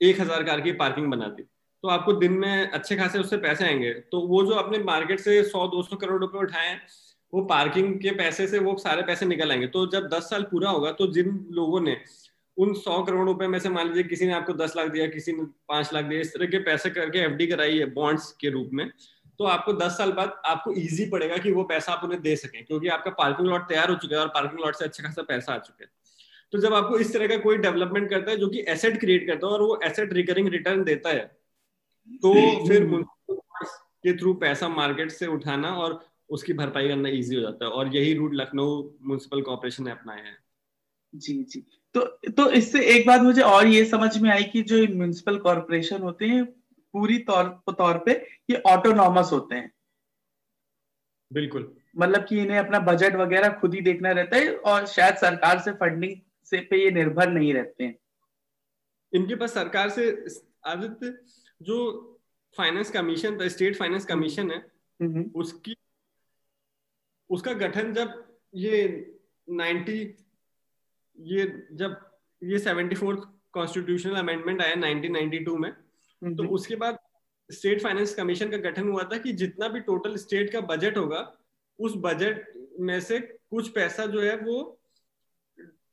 एक 0.00 0.20
हज़ार 0.20 0.44
कार 0.44 0.60
की 0.60 0.72
पार्किंग 0.74 1.10
बना 1.10 1.28
दी। 1.28 1.42
तो 1.42 1.88
आपको 1.88 2.12
दिन 2.14 2.32
में 2.32 2.70
अच्छे 2.70 2.96
खासे 2.96 3.18
उससे 3.18 3.36
पैसे 3.38 3.64
आएँगे। 3.64 3.92
तो 4.12 4.20
वो 4.20 4.44
जो 4.44 4.54
आपने 4.54 4.78
मार्केट 4.80 5.20
से 5.20 5.42
सौ 5.44 5.66
दो 5.68 5.82
सौ 5.82 5.96
करोड़ 5.96 6.20
रुपए 6.20 6.38
उठाए 6.38 6.68
हैं 6.68 6.80
वो 7.32 7.42
पार्किंग 7.44 7.94
के 8.00 8.10
पैसे 8.14 8.46
से 8.46 8.58
वो 8.58 8.76
सारे 8.78 9.02
पैसे 9.02 9.26
निकल 9.26 9.50
आएँगे। 9.52 9.66
तो 9.66 9.86
जब 9.86 10.08
दस 10.08 10.30
साल 10.30 10.42
पूरा 10.42 10.70
होगा 10.70 10.92
तो 10.92 11.06
जिन 11.12 11.46
लोगों 11.52 11.80
ने 11.80 11.96
उन 12.56 12.72
सौ 12.74 13.02
करोड़ 13.02 13.26
रुपए 13.26 13.46
में 13.46 13.58
से 13.58 13.68
मान 13.68 13.88
लीजिए 13.88 14.02
किसी 14.02 14.26
ने 14.26 14.32
आपको 14.32 14.52
दस 14.54 14.76
लाख 14.76 14.88
दिया 14.88 15.06
किसी 15.06 15.32
ने 15.32 15.44
पाँच 15.68 15.92
लाख 15.94 16.04
दिया 16.04 16.20
इस 16.20 16.32
तरह 16.34 16.46
के 16.46 16.58
पैसे 16.64 16.90
करके 16.90 17.18
एफडी 17.18 17.46
कराई 17.46 17.78
है 17.78 17.86
बॉन्ड्स 17.92 18.30
के 18.32 18.50
रूप 18.50 18.70
में 18.72 18.88
तो 19.38 19.44
आपको 19.44 19.72
दस 19.72 19.96
साल 19.98 20.12
बाद 20.12 20.34
आपको 20.46 20.72
इजी 20.72 21.08
पड़ेगा 21.10 21.36
कि 21.36 21.52
वो 21.52 21.62
पैसा 21.64 21.92
आप 21.92 22.04
उन्हें 22.04 22.20
दे 22.22 22.34
सकें 22.36 22.64
क्योंकि 22.64 22.88
आपका 22.88 23.10
पार्किंग 23.10 23.48
लॉट 23.48 23.68
तैयार 23.68 23.90
हो 23.90 23.96
चुका 23.96 24.16
है 24.16 24.22
और 24.22 24.28
पार्किंग 24.28 24.60
लॉट 24.60 24.74
से 24.74 24.84
अच्छा 24.84 25.02
खासा 25.02 25.22
पैसा 25.22 25.54
आ 25.54 25.58
चुका 25.58 25.84
है। 25.84 25.90
तो 26.54 26.58
जब 26.60 26.74
आपको 26.74 26.98
इस 26.98 27.12
तरह 27.12 27.26
का 27.26 27.36
कोई 27.36 27.56
डेवलपमेंट 27.58 28.08
करता 28.10 28.30
है 28.30 28.36
जो 28.36 28.48
कि 28.48 28.64
एसेट 28.68 28.98
क्रिएट 29.00 29.26
करता 29.26 29.46
है 29.46 29.52
और 29.52 29.62
वो 29.62 29.78
एसेट 29.84 30.12
रिकरिंग 30.12 30.48
रिटर्न 30.48 30.82
देता 30.84 31.10
है 31.10 31.24
तो 32.22 32.32
फिर 32.66 32.84
के 33.28 34.16
थ्रू 34.16 34.34
पैसा 34.34 34.68
मार्केट 34.68 35.10
से 35.10 35.26
उठाना 35.26 35.70
और 35.76 35.98
उसकी 36.30 36.52
भरपाई 36.52 36.88
करना 36.88 37.08
इजी 37.08 37.34
हो 37.34 37.40
जाता 37.40 37.64
है 37.64 37.70
और 37.70 37.94
यही 37.96 38.12
रूट 38.14 38.34
लखनऊ 38.34 38.82
म्यूनसिपल 38.82 39.40
कॉर्पोरेशन 39.42 39.84
ने 39.84 39.90
अपनाया 39.90 40.22
है। 40.24 40.36
जी 41.12 41.34
जी। 41.44 41.64
तो 41.94 42.00
तो 42.30 42.48
इससे 42.50 42.84
एक 42.94 43.06
बात 43.06 43.20
मुझे 43.20 43.42
और 43.42 43.66
ये 43.66 43.84
समझ 43.84 44.16
में 44.18 44.30
आई 44.30 44.44
कि 44.44 44.62
जो 44.62 44.76
म्यूनिसिपल 44.94 45.38
कॉर्पोरेशन 45.38 46.02
होते 46.02 46.26
हैं 46.26 46.44
पूरी 46.94 47.18
तौर 47.30 47.48
तौर 47.70 47.98
पे 47.98 48.12
ये 48.50 48.62
ऑटोनॉमस 48.66 49.32
होते 49.32 49.54
हैं। 49.54 49.70
बिल्कुल। 51.30 51.72
मतलब 51.96 52.24
कि 52.24 52.38
इन्हें 52.38 52.58
अपना 52.58 52.78
बजट 52.82 53.16
वगैरह 53.16 53.48
खुद 53.60 53.74
ही 53.74 53.80
देखना 53.80 54.10
रहता 54.12 54.36
है 54.36 54.54
और 54.56 54.86
शायद 54.86 55.16
सरकार 55.16 55.58
से 55.58 55.72
फंडिंग 55.72 56.16
से 56.44 56.60
पे 56.60 56.84
ये 56.84 56.90
निर्भर 56.90 57.30
नहीं 57.30 57.54
रहते 57.54 57.84
हैं। 57.84 57.98
इनके 59.12 59.34
पास 59.34 59.54
सरकार 59.54 59.90
से 59.90 60.24
आदित्य 60.66 61.18
जो 61.62 61.76
फाइनेंस 62.56 62.90
कमीशन 62.90 63.40
था 63.40 63.48
स्टेट 63.48 63.76
फाइनेंस 63.76 64.04
कमीशन 64.04 64.50
है 64.50 64.58
हम्म, 65.00 65.30
उसकी 65.34 65.76
उसका 67.30 67.52
गठन 67.52 67.92
जब 67.94 68.38
ये 68.54 68.82
90 69.50 69.98
ये 71.20 71.66
जब 71.72 71.96
ये 72.42 72.58
74th 72.58 73.24
कॉन्स्टिट्यूशनल 73.52 74.14
अमेंडमेंट 74.14 74.62
आया 74.62 74.74
1992 74.74 75.56
में 75.58 75.70
हम्म, 75.70 76.36
तो 76.36 76.44
उसके 76.44 76.76
बाद 76.76 76.98
स्टेट 77.50 77.82
फाइनेंस 77.82 78.14
कमीशन 78.14 78.50
का 78.50 78.56
गठन 78.56 78.88
हुआ 78.88 79.02
था 79.02 79.18
कि 79.18 79.32
जितना 79.32 79.68
भी 79.68 79.80
टोटल 79.80 80.16
स्टेट 80.16 80.52
का 80.52 80.60
बजट 80.60 80.96
होगा 80.96 81.20
उस 81.78 81.92
बजट 81.96 82.52
में 82.80 83.00
से 83.00 83.18
कुछ 83.20 83.68
पैसा 83.68 84.06
जो 84.06 84.20
है 84.20 84.36
वो 84.36 84.80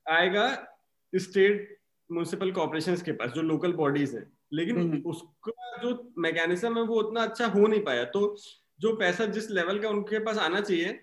आएगा 0.10 0.68
स्टेट 1.16 1.78
म्यूनिसिपल 2.12 2.52
कॉर्पोरेशन 2.52 2.96
के 2.96 3.12
पास 3.12 3.32
जो 3.32 3.42
लोकल 3.42 3.74
बॉडीज 3.74 4.16
है। 4.16 4.32
लेकिन 4.54 4.78
हम्म। 4.78 5.02
उसका 5.02 5.78
जो 5.82 6.14
मैकेनिज्म 6.18 6.78
है 6.78 6.84
वो 6.84 6.96
उतना 6.96 7.24
अच्छा 7.24 7.48
हो 7.48 7.68
नहीं 7.68 7.84
पाया। 7.84 8.04
तो 8.04 8.36
जो 8.80 8.96
पैसा 8.96 9.26
जिस 9.26 9.52
लेवल 9.52 9.80
का 9.80 9.90
उनके 9.90 10.20
पास 10.20 10.38
आना 10.38 10.62
चाहिए 10.62 11.00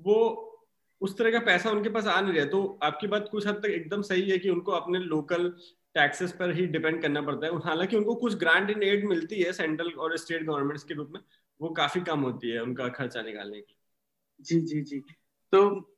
वो 0.00 0.42
उस 1.00 1.18
तरह 1.18 1.30
का 1.30 1.38
पैसा 1.38 1.70
उनके 1.70 1.88
पास 1.88 2.06
आ 2.06 2.20
नहीं 2.20 2.32
रहा। 2.32 2.44
तो 2.44 2.78
आपकी 2.82 3.06
बात 3.06 3.28
कुछ 3.30 3.46
हद 3.46 3.54
तक 3.54 3.64
एकदम 3.64 4.02
सही 4.02 4.30
है 4.30 4.38
कि 4.38 4.50
उनको 4.50 4.72
अपने 4.72 4.98
लोकल 4.98 5.48
टैक्सेस 5.94 6.32
पर 6.32 6.50
ही 6.50 6.66
डिपेंड 6.66 7.02
करना 7.02 7.22
पड़ता 7.22 7.46
है। 7.46 7.58
हालाँकि 7.58 7.96
उनको 7.96 8.14
कुछ 8.14 8.34
ग्रांट 8.34 8.70
इन 8.70 8.82
एड 8.82 9.04
मिलती 9.04 9.42
है 9.42 9.52
सेंट्रल 9.52 9.90
और 9.90 10.16
स्टेट 10.16 10.44
गवर्नमेंट्स 10.44 10.84
के 10.84 10.94
रूप 10.94 11.10
में। 11.10 11.20
वो 11.60 11.68
काफ़ी 11.68 12.00
कम 12.00 12.20
होती 12.20 12.50
है 12.50 12.62
उनका 12.62 12.88
खर्चा 12.88 13.22
निकालने 13.22 13.60
की 13.60 13.76
जी 14.40 14.60
जी 14.60 14.80
जी। 14.80 15.00
तो 15.52 15.92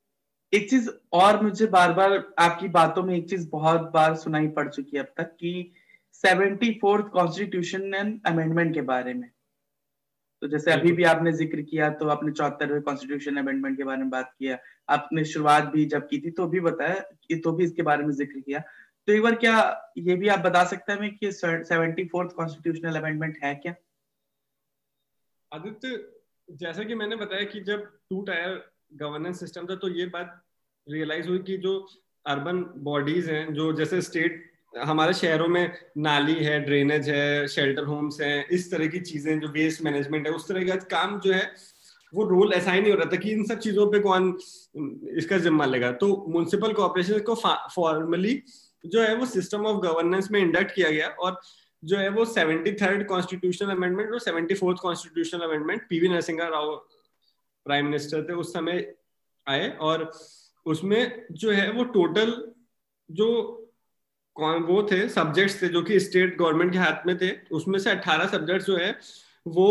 एक 0.53 0.69
चीज़ 0.69 0.89
और 1.13 1.41
मुझे 1.43 1.65
बार 1.67 1.93
बार 1.93 2.13
आपकी 2.39 2.67
बातों 2.69 3.03
में 3.03 3.15
एक 3.15 3.29
चीज़ 3.29 3.49
बहुत 3.49 3.81
बार 3.93 4.15
सुनाई 4.17 4.47
पड़ 4.49 4.67
चुकी 4.69 4.97
है 4.97 5.03
अब 5.03 5.11
तक 5.17 5.35
कि 5.39 5.71
सेवेंटी 6.13 6.71
फोर्थ 6.81 7.07
कॉन्स्टिट्यूशन 7.09 7.91
अमेंडमेंट 8.25 8.73
के 8.73 8.81
बारे 8.83 9.13
में। 9.13 9.29
तो 10.41 10.47
जैसे 10.47 10.71
अभी 10.71 10.91
भी 10.91 11.03
आपने 11.03 11.31
ज़िक्र 11.33 11.61
किया 11.61 11.89
तो 11.91 12.07
आपने 12.09 12.31
चौहत्तरवें 12.31 12.81
कॉन्स्टिट्यूशन 12.81 13.37
अमेंडमेंट 13.37 13.77
के 13.77 13.83
बारे 13.83 13.99
में 13.99 14.09
बात 14.09 14.33
किया 14.39 14.57
आपने 14.89 15.23
शुरुआत 15.25 15.63
भी 15.73 15.85
जब 15.85 16.07
की 16.09 16.19
थी 16.21 16.31
तो 16.31 16.47
भी 16.47 16.59
बताया 16.59 16.99
कि 17.27 17.35
तो 17.35 17.51
भी 17.51 17.63
इसके 17.63 17.81
बारे 17.81 18.03
में 18.03 18.11
ज़िक्र 18.13 18.39
किया। 18.39 18.59
तो 18.59 19.13
एक 19.13 19.21
बार 19.23 19.35
क्या 19.35 19.55
ये 19.97 20.15
भी 20.15 20.27
आप 20.29 20.39
बता 20.39 20.63
सकते 20.65 20.93
हैं 20.93 21.15
कि 21.17 21.31
सेवेंटी 21.31 22.05
फोर्थ 22.07 22.35
कॉन्स्टिट्यूशनल 22.35 22.95
अमेंडमेंट 22.99 23.37
है 23.43 23.53
क्या? 23.55 23.75
आदित्य 25.51 26.03
जैसा 26.47 26.83
कि 26.83 26.95
मैंने 26.95 27.15
बताया 27.15 27.43
कि 27.45 27.61
जब 27.61 27.85
टू 28.09 28.21
टायर 28.23 28.57
गवर्नेंस 28.91 29.39
सिस्टम 29.39 29.65
था 29.65 29.75
तो 29.75 29.89
ये 29.89 30.05
बात 30.07 30.41
रियलाइज़ 30.87 31.27
हुई 31.27 31.39
कि 31.39 31.57
जो 31.57 31.73
अर्बन 32.25 32.63
बॉडीज 32.83 33.29
हैं, 33.29 33.53
जो 33.53 33.71
जैसे 33.73 34.01
स्टेट 34.01 34.45
हमारे 34.73 35.13
शहरों 35.13 35.47
में 35.47 35.71
नाली 35.97 36.33
है 36.35 36.59
ड्रेनेज 36.59 37.09
है 37.09 37.47
शेल्टर 37.47 37.83
होम्स 37.83 38.19
है, 38.21 38.47
इस 38.51 38.71
तरह 38.71 38.87
की 38.87 38.99
चीज़ें 39.01 39.39
जो 39.39 39.47
वेस्ट 39.47 39.81
मैनेजमेंट 39.83 40.27
है, 40.27 40.33
उस 40.33 40.47
तरह 40.47 40.67
का 40.67 40.75
काम 40.91 41.19
जो 41.19 41.33
है, 41.33 41.51
वो 42.13 42.23
रोल 42.27 42.51
असाइन 42.51 42.81
नहीं 42.83 42.91
हो 42.91 42.97
रहा 42.99 43.09
था 43.11 43.17
कि 43.17 43.31
इन 43.31 43.43
सब 43.45 43.59
चीज़ों 43.59 43.85
पे 43.91 43.99
कौन 43.99 44.37
इसका 45.17 45.37
जिम्मा 45.37 45.65
लेगा। 45.65 45.91
तो 45.93 46.07
म्यूनसिपल 46.29 46.73
कॉर्पोरेशन 46.73 47.19
को 47.19 47.35
फॉर्मली 47.75 48.41
जो 48.83 49.01
है 49.01 49.15
वो 49.15 49.25
सिस्टम 49.25 49.65
ऑफ़ 49.65 49.81
गवर्नेंस 49.81 50.31
में 50.31 50.39
इंडक्ट 50.39 50.75
किया 50.75 50.89
गया 50.89 51.07
और 51.07 51.39
जो 51.83 51.97
है 51.97 52.09
वो 52.09 52.25
सेवेंटी 52.25 52.71
थर्ड 52.81 53.05
कॉन्स्टिट्यूशनल 53.07 53.69
अमेंडमेंट 53.69 54.11
और 54.11 54.19
seventy 54.19 54.55
fourth 54.55 54.79
constitutional 54.81 55.41
amendment 55.41 55.81
P V 55.89 56.09
Narasimha 56.09 56.41
Rao 56.43 56.73
prime 57.65 57.85
minister 57.85 58.23
थे 58.29 58.33
उस 58.33 58.53
समय 58.53 58.95
आए 59.47 59.69
और 59.69 60.11
उसमें 60.65 61.25
जो 61.31 61.51
है 61.51 61.71
वो 61.71 61.83
टोटल 61.83 62.51
जो 63.11 63.55
वो 64.35 64.87
थे 64.91 65.09
सब्जेक्ट्स 65.09 65.61
थे 65.61 65.67
जो 65.67 65.81
कि 65.81 65.99
स्टेट 65.99 66.37
गवर्नमेंट 66.37 66.71
के 66.71 66.77
हाथ 66.77 67.07
में 67.07 67.17
थे 67.17 67.31
उसमें 67.51 67.79
से 67.79 67.89
18 67.89 68.25
सब्जेक्ट्स 68.25 68.65
जो 68.65 68.77
है 68.77 68.99
वो 69.47 69.67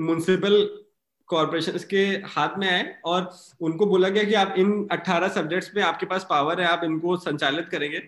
म्यूनसिपल 0.00 0.84
कॉरपोरेशन 1.26 1.78
के 1.90 2.06
हाथ 2.06 2.48
में 2.58 2.68
आए 2.68 3.00
और 3.04 3.36
उनको 3.60 3.86
बोला 3.86 4.08
गया 4.08 4.24
कि 4.24 4.34
आप 4.34 4.54
इन 4.58 4.88
18 4.92 5.28
सब्जेक्ट्स 5.28 5.68
पे 5.68 5.80
आपके 5.80 6.06
पास 6.06 6.26
पावर 6.30 6.60
है 6.60 6.66
आप 6.66 6.84
इनको 6.84 7.16
संचालित 7.16 7.68
करेंगे। 7.68 8.02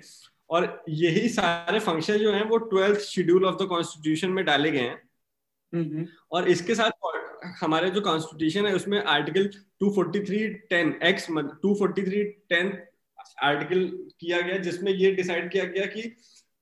और 0.50 0.84
यही 0.88 1.28
सारे 1.28 1.80
फ़ंक्शन 1.80 2.16
जो 2.16 2.32
हैं 2.32 2.44
वो 2.44 2.56
twelfth 2.58 2.98
schedule 2.98 3.44
of 3.44 3.62
the 3.62 3.66
constitution 3.66 4.30
में 4.30 4.44
डाले 4.44 4.70
गए 4.70 4.78
हैं। 4.78 5.02
और 6.32 6.48
इसके 6.48 6.74
साथ 6.74 6.90
हमारे 7.60 7.90
जो 7.90 8.00
कॉन्स्टिट्यूशन 8.00 8.66
है 8.66 8.74
उसमें 8.74 8.98
article 9.06 9.48
243 9.82 10.54
10 10.72 10.92
X 11.04 11.26
to 11.62 11.74
forty 11.74 12.02
three 12.02 12.22
ten 12.48 12.72
article 13.42 13.86
किया 14.20 14.40
गया 14.40 14.56
जिसमें 14.58 14.92
ये 14.92 15.10
डिसाइड 15.14 15.50
किया 15.52 15.64
गया 15.66 15.86
कि 15.86 16.02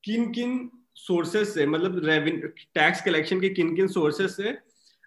किन 0.04 0.30
किन 0.32 0.58
सोर्सेस 0.96 1.54
से 1.54 1.66
मतलब 1.66 2.00
रेवेन्यू 2.04 2.48
टैक्स 2.74 3.02
कलेक्शन 3.04 3.40
के 3.40 3.48
किन 3.50 3.74
किन 3.76 3.88
सोर्सेस 3.88 4.36
से 4.36 4.56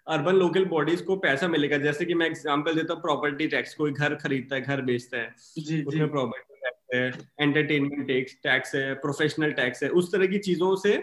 अर्बन 0.06 0.34
लोकल 0.34 0.64
बॉडीज 0.66 1.00
को 1.02 1.16
पैसा 1.18 1.48
मिलेगा। 1.48 1.78
जैसे 1.78 2.04
कि 2.04 2.14
मैं 2.14 2.26
एग्जांपल 2.26 2.74
देता 2.74 2.94
हूँ 2.94 3.02
प्रॉपर्टी 3.02 3.46
टैक्स 3.48 3.74
कोई 3.74 3.92
घर 3.92 4.14
खरीदता 4.14 4.56
है 4.56 4.60
घर 4.62 4.82
बेचता 4.82 5.18
है 5.18 5.34
जी 5.58 5.82
उसमें 5.82 6.10
प्रॉपर्टी 6.10 6.54
टैक्स 6.56 6.94
है 6.94 7.46
एंटरटेनमेंट 7.46 8.06
टैक्स 8.08 8.36
टैक्स 8.42 8.74
है 8.74 8.92
प्रोफेशनल 9.02 9.52
टैक्स 9.52 9.82
है 9.82 9.88
उस 9.90 10.12
तरह 10.12 10.26
की 10.26 10.38
चीज़ों 10.40 10.74
से 10.76 10.96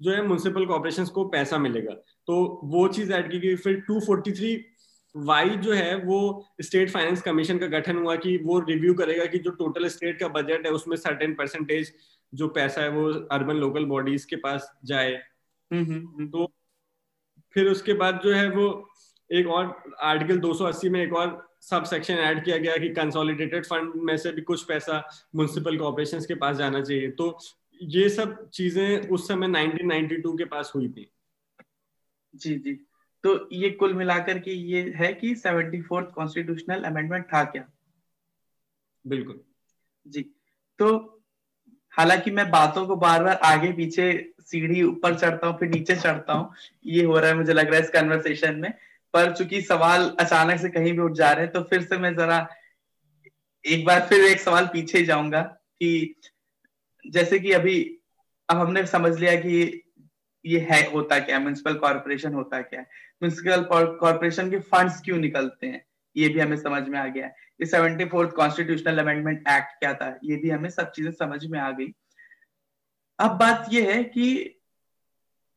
जो 0.00 0.10
है 0.10 0.22
म्यूनसिपल 0.22 0.66
कॉर्पोरेशन 0.66 1.04
को 1.14 1.24
पैसा 1.28 1.58
मिलेगा। 1.58 1.94
तो 2.26 2.60
वो 2.64 2.88
चीज़ 2.88 3.12
ऐड 3.12 3.30
की 3.30 3.38
गई। 3.38 3.56
फिर 3.56 3.84
243 3.90 4.64
वाई 5.16 5.50
जो 5.50 5.72
है 5.72 5.96
वो 5.96 6.46
स्टेट 6.60 6.90
फाइनेंस 6.90 7.22
कमीशन 7.22 7.58
का 7.58 7.66
गठन 7.66 7.96
हुआ 7.96 8.16
कि 8.16 8.36
वो 8.36 8.60
रिव्यू 8.60 8.94
करेगा 8.94 9.24
कि 9.24 9.38
जो 9.38 9.50
टोटल 9.50 9.88
स्टेट 9.88 10.20
का 10.20 10.28
बजट 10.28 10.66
है 10.66 10.72
उसमें 10.72 10.96
सर्टेन 10.96 11.34
परसेंटेज 11.34 11.92
जो 12.34 12.48
पैसा 12.48 12.80
है 12.80 12.88
वो 12.88 13.12
अर्बन 13.12 13.54
लोकल 13.54 13.84
बॉडीज 13.84 14.24
के 14.24 14.36
पास 14.36 14.72
जाए। 14.84 15.12
हम्म, 15.72 15.84
हम्म, 15.84 16.08
हम्म। 16.08 16.28
तो 16.28 16.52
फिर 17.54 17.66
उसके 17.66 17.92
बाद 17.92 18.20
जो 18.24 18.32
है 18.32 18.50
वो 18.50 18.90
एक 19.32 19.46
और 19.46 19.82
आर्टिकल 20.02 20.38
280 20.38 20.88
में 20.88 21.02
एक 21.02 21.12
और 21.12 21.56
सब 21.60 21.84
सेक्शन 21.84 22.14
ऐड 22.14 22.44
किया 22.44 22.56
गया 22.56 22.76
कि 22.76 22.88
कंसोलिडेटेड 22.88 23.66
फंड 23.66 23.92
में 23.94 24.16
से 24.16 24.32
भी 24.32 24.42
कुछ 24.42 24.64
पैसा 24.64 25.08
म्यूनसिपल 25.36 25.78
कॉर्पोरेशन 25.78 26.20
के 26.20 26.34
पास 26.34 26.56
जाना 26.56 26.80
चाहिए। 26.80 27.10
तो 27.10 27.38
ये 27.82 28.08
सब 28.08 28.50
चीज़ें 28.50 29.08
उस 29.08 29.28
समय 29.28 29.48
1992 29.48 30.38
के 30.38 30.44
पास 30.44 30.72
हुई 30.74 30.88
थी। 30.88 31.10
जी 32.36 32.54
जी। 32.54 32.72
तो 33.24 33.48
ये 33.52 33.70
कुल 33.70 33.94
मिलाकर 33.94 34.38
के 34.38 34.50
ये 34.50 34.92
है 34.96 35.12
कि 35.14 35.34
सेवेंटी 35.34 35.82
फोर्थ 35.82 36.10
कॉन्स्टिट्यूशनल 36.10 36.84
अमेंडमेंट 36.84 37.24
था 37.24 37.44
क्या? 37.44 37.68
बिल्कुल। 39.06 39.40
जी। 40.06 40.22
तो 40.78 41.22
हालाँकि 41.90 42.30
मैं 42.30 42.50
बातों 42.50 42.86
को 42.86 42.96
बार 42.96 43.24
बार 43.24 43.36
आगे 43.36 43.72
पीछे 43.72 44.32
सीढ़ी 44.40 44.82
ऊपर 44.82 45.18
चढ़ता 45.18 45.46
हूँ 45.46 45.58
फिर 45.58 45.68
नीचे 45.68 45.96
चढ़ता 45.96 46.32
हूँ 46.32 46.52
ये 46.86 47.04
हो 47.04 47.18
रहा 47.18 47.30
है 47.30 47.36
मुझे 47.36 47.52
लग 47.52 47.66
रहा 47.66 47.76
है 47.76 47.82
इस 47.82 47.90
कन्वर्सेशन 47.90 48.56
में। 48.56 48.72
पर 49.14 49.32
चूँकि 49.36 49.62
सवाल 49.62 50.16
अचानक 50.20 50.60
से 50.60 50.68
कहीं 50.68 50.92
भी 50.92 50.98
उठ 50.98 51.12
जा 51.12 51.32
रहे 51.32 51.44
हैं 51.44 51.52
तो 51.52 51.62
फिर 51.62 51.82
से 51.82 51.98
मैं 51.98 52.14
जरा 52.16 52.48
एक 53.66 53.84
बार 53.84 54.06
फिर 54.06 54.24
एक 54.24 54.40
सवाल 54.40 54.66
पीछे 54.66 55.04
जाऊँगा 55.04 55.42
कि 55.42 56.14
जैसे 57.06 57.38
कि 57.38 57.52
अभी 57.52 57.98
अब 58.48 58.56
हमने 58.56 58.86
समझ 58.86 59.20
लिया 59.20 59.34
कि 59.36 59.82
ये 60.46 60.58
है, 60.70 60.90
होता 60.90 61.18
क्या 61.18 61.36
है? 61.36 61.42
म्यूनसिपल 61.42 61.74
कॉर्पोरेशन 61.74 62.34
होता 62.34 62.60
क्या 62.62 62.80
है? 62.80 62.86
म्यूनसिपल 63.22 63.62
कॉर्पोरेशन 64.00 64.50
के 64.50 64.58
फंड्स 64.58 65.00
क्यों 65.00 65.18
निकलते 65.18 65.66
हैं? 65.66 65.84
ये 66.16 66.28
भी 66.28 66.40
हमें 66.40 66.56
समझ 66.56 66.82
में 66.88 66.98
आ 66.98 67.06
गया 67.06 67.26
है। 67.26 67.34
ये 67.60 67.66
seventy 67.66 68.04
fourth 68.04 68.30
constitutional 68.30 68.98
amendment 68.98 69.48
act 69.48 69.78
क्या 69.78 69.94
था? 69.94 70.18
ये 70.24 70.36
भी 70.36 70.50
हमें 70.50 70.68
सब 70.70 70.90
चीज़ें 70.90 71.10
समझ 71.12 71.44
में 71.46 71.58
आ 71.58 71.70
गई। 71.70 71.92
अब 73.18 73.38
बात 73.38 73.66
ये 73.70 73.92
है 73.92 74.04
कि 74.04 74.52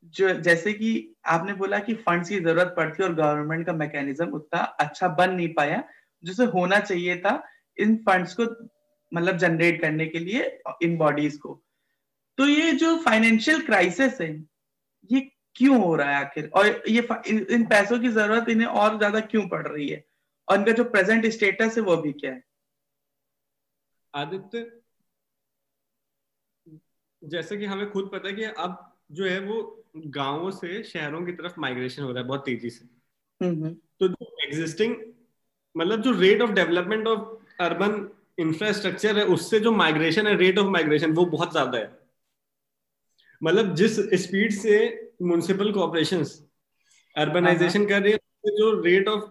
जो, 0.04 0.30
जैसे 0.30 0.74
कि 0.74 1.16
आपने 1.26 1.54
बोला 1.54 1.80
कि 1.80 1.94
फंड्स 1.94 2.30
की 2.30 2.40
ज़रूरत 2.40 2.74
पड़ती 2.78 3.04
है 3.04 3.10
और 3.10 3.16
गवर्नमेंट 3.16 3.66
का 3.66 3.74
मैकेनिज्म 3.74 4.28
उतना 4.28 4.60
अच्छा 4.60 5.08
बन 5.08 5.34
नहीं 5.34 5.54
पाया, 5.54 5.84
जिसे 6.24 6.46
होना 6.46 6.80
चाहिए 6.80 7.18
था 7.18 7.44
इन 7.78 7.96
फंड्स 7.98 8.34
को 8.40 8.44
मतलब 9.12 9.38
जनरेट 9.38 9.82
करने 9.82 10.06
के 10.06 10.20
लिए 10.20 10.60
इन 10.82 10.98
बॉडीज 10.98 11.38
को। 11.38 11.62
तो 12.38 12.48
ये 12.48 12.72
जो 12.72 12.98
फाइनेंशियल 12.98 13.62
क्राइसिस 13.62 14.22
है 14.22 14.49
ये 15.12 15.20
क्यों 15.56 15.82
हो 15.84 15.96
रहा 15.96 16.10
है 16.10 16.26
आखिर? 16.26 16.50
और 16.56 16.84
ये 16.88 17.08
इन 17.56 17.66
पैसों 17.66 18.00
की 18.00 18.10
ज़रूरत 18.10 18.50
इन्हें 18.50 18.68
और 18.68 18.98
ज़्यादा 18.98 19.20
क्यों 19.20 19.48
पड़ 19.48 19.68
रही 19.68 19.88
है? 19.90 20.04
और 20.48 20.58
इनका 20.58 20.72
जो 20.72 20.84
प्रेजेंट 20.84 21.26
स्टेटस 21.26 21.78
है 21.78 21.84
वो 21.84 21.98
भी 21.98 22.12
क्या 22.14 22.32
है? 22.32 22.44
आदित्य 24.14 24.72
जैसे 27.22 27.58
कि 27.58 27.66
हमें 27.66 27.90
खुद 27.92 28.10
पता 28.14 28.28
है 28.28 28.34
कि 28.34 28.44
अब 28.44 28.78
जो 29.12 29.26
है 29.26 29.40
वो 29.40 29.86
गाँवों 30.08 30.52
से 30.52 30.82
शहरों 30.84 31.26
की 31.26 31.32
तरफ़ 31.32 31.60
माइग्रेशन 31.60 32.04
हो 32.04 32.12
रहा 32.12 32.22
है 32.22 32.28
बहुत 32.28 32.46
तेज़ी 32.46 32.70
से। 32.70 32.86
हम्म, 33.42 33.64
हम्म। 33.64 33.74
तो 34.00 34.08
जो 34.08 34.36
एग्जिस्टिंग 34.46 34.96
मतलब 35.76 36.02
जो 36.02 36.12
rate 36.12 36.42
of 36.42 36.52
development 36.52 37.08
of 37.08 37.62
urban 37.64 38.10
infrastructure 38.40 39.18
है 39.18 39.26
उससे 39.26 39.60
जो 39.60 39.72
माइग्रेशन 39.72 40.28
है 40.28 40.36
रेट 40.36 40.58
ऑफ़ 40.60 40.68
माइग्रेशन 40.68 41.14
वो 41.14 41.26
बहुत 41.26 41.52
ज़्यादा 41.52 41.78
है। 41.78 41.99
मतलब 43.42 43.74
जिस 43.76 44.00
स्पीड 44.24 44.52
से 44.54 44.78
म्यूनसिपल 45.22 45.72
कॉर्पोरेशन 45.72 46.24
अर्बनाइजेशन 47.16 47.86
कर 47.86 48.02
रही 48.02 48.12
है 48.12 48.58
जो 48.58 48.72
रेट 48.82 49.08
ऑफ़ 49.08 49.24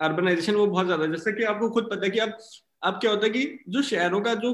अर्बनाइजेशन 0.00 0.54
वो 0.54 0.66
बहुत 0.66 0.86
ज़्यादा 0.86 1.04
है। 1.04 1.10
जैसे 1.10 1.32
कि 1.32 1.44
आपको 1.44 1.68
खुद 1.70 1.88
पता 1.90 2.04
है 2.04 2.10
कि 2.10 2.18
अब 2.18 2.38
अब 2.82 2.98
क्या 3.00 3.10
होता 3.10 3.26
है 3.26 3.30
कि 3.32 3.64
जो 3.68 3.82
शहरों 3.82 4.20
का 4.20 4.34
जो 4.36 4.52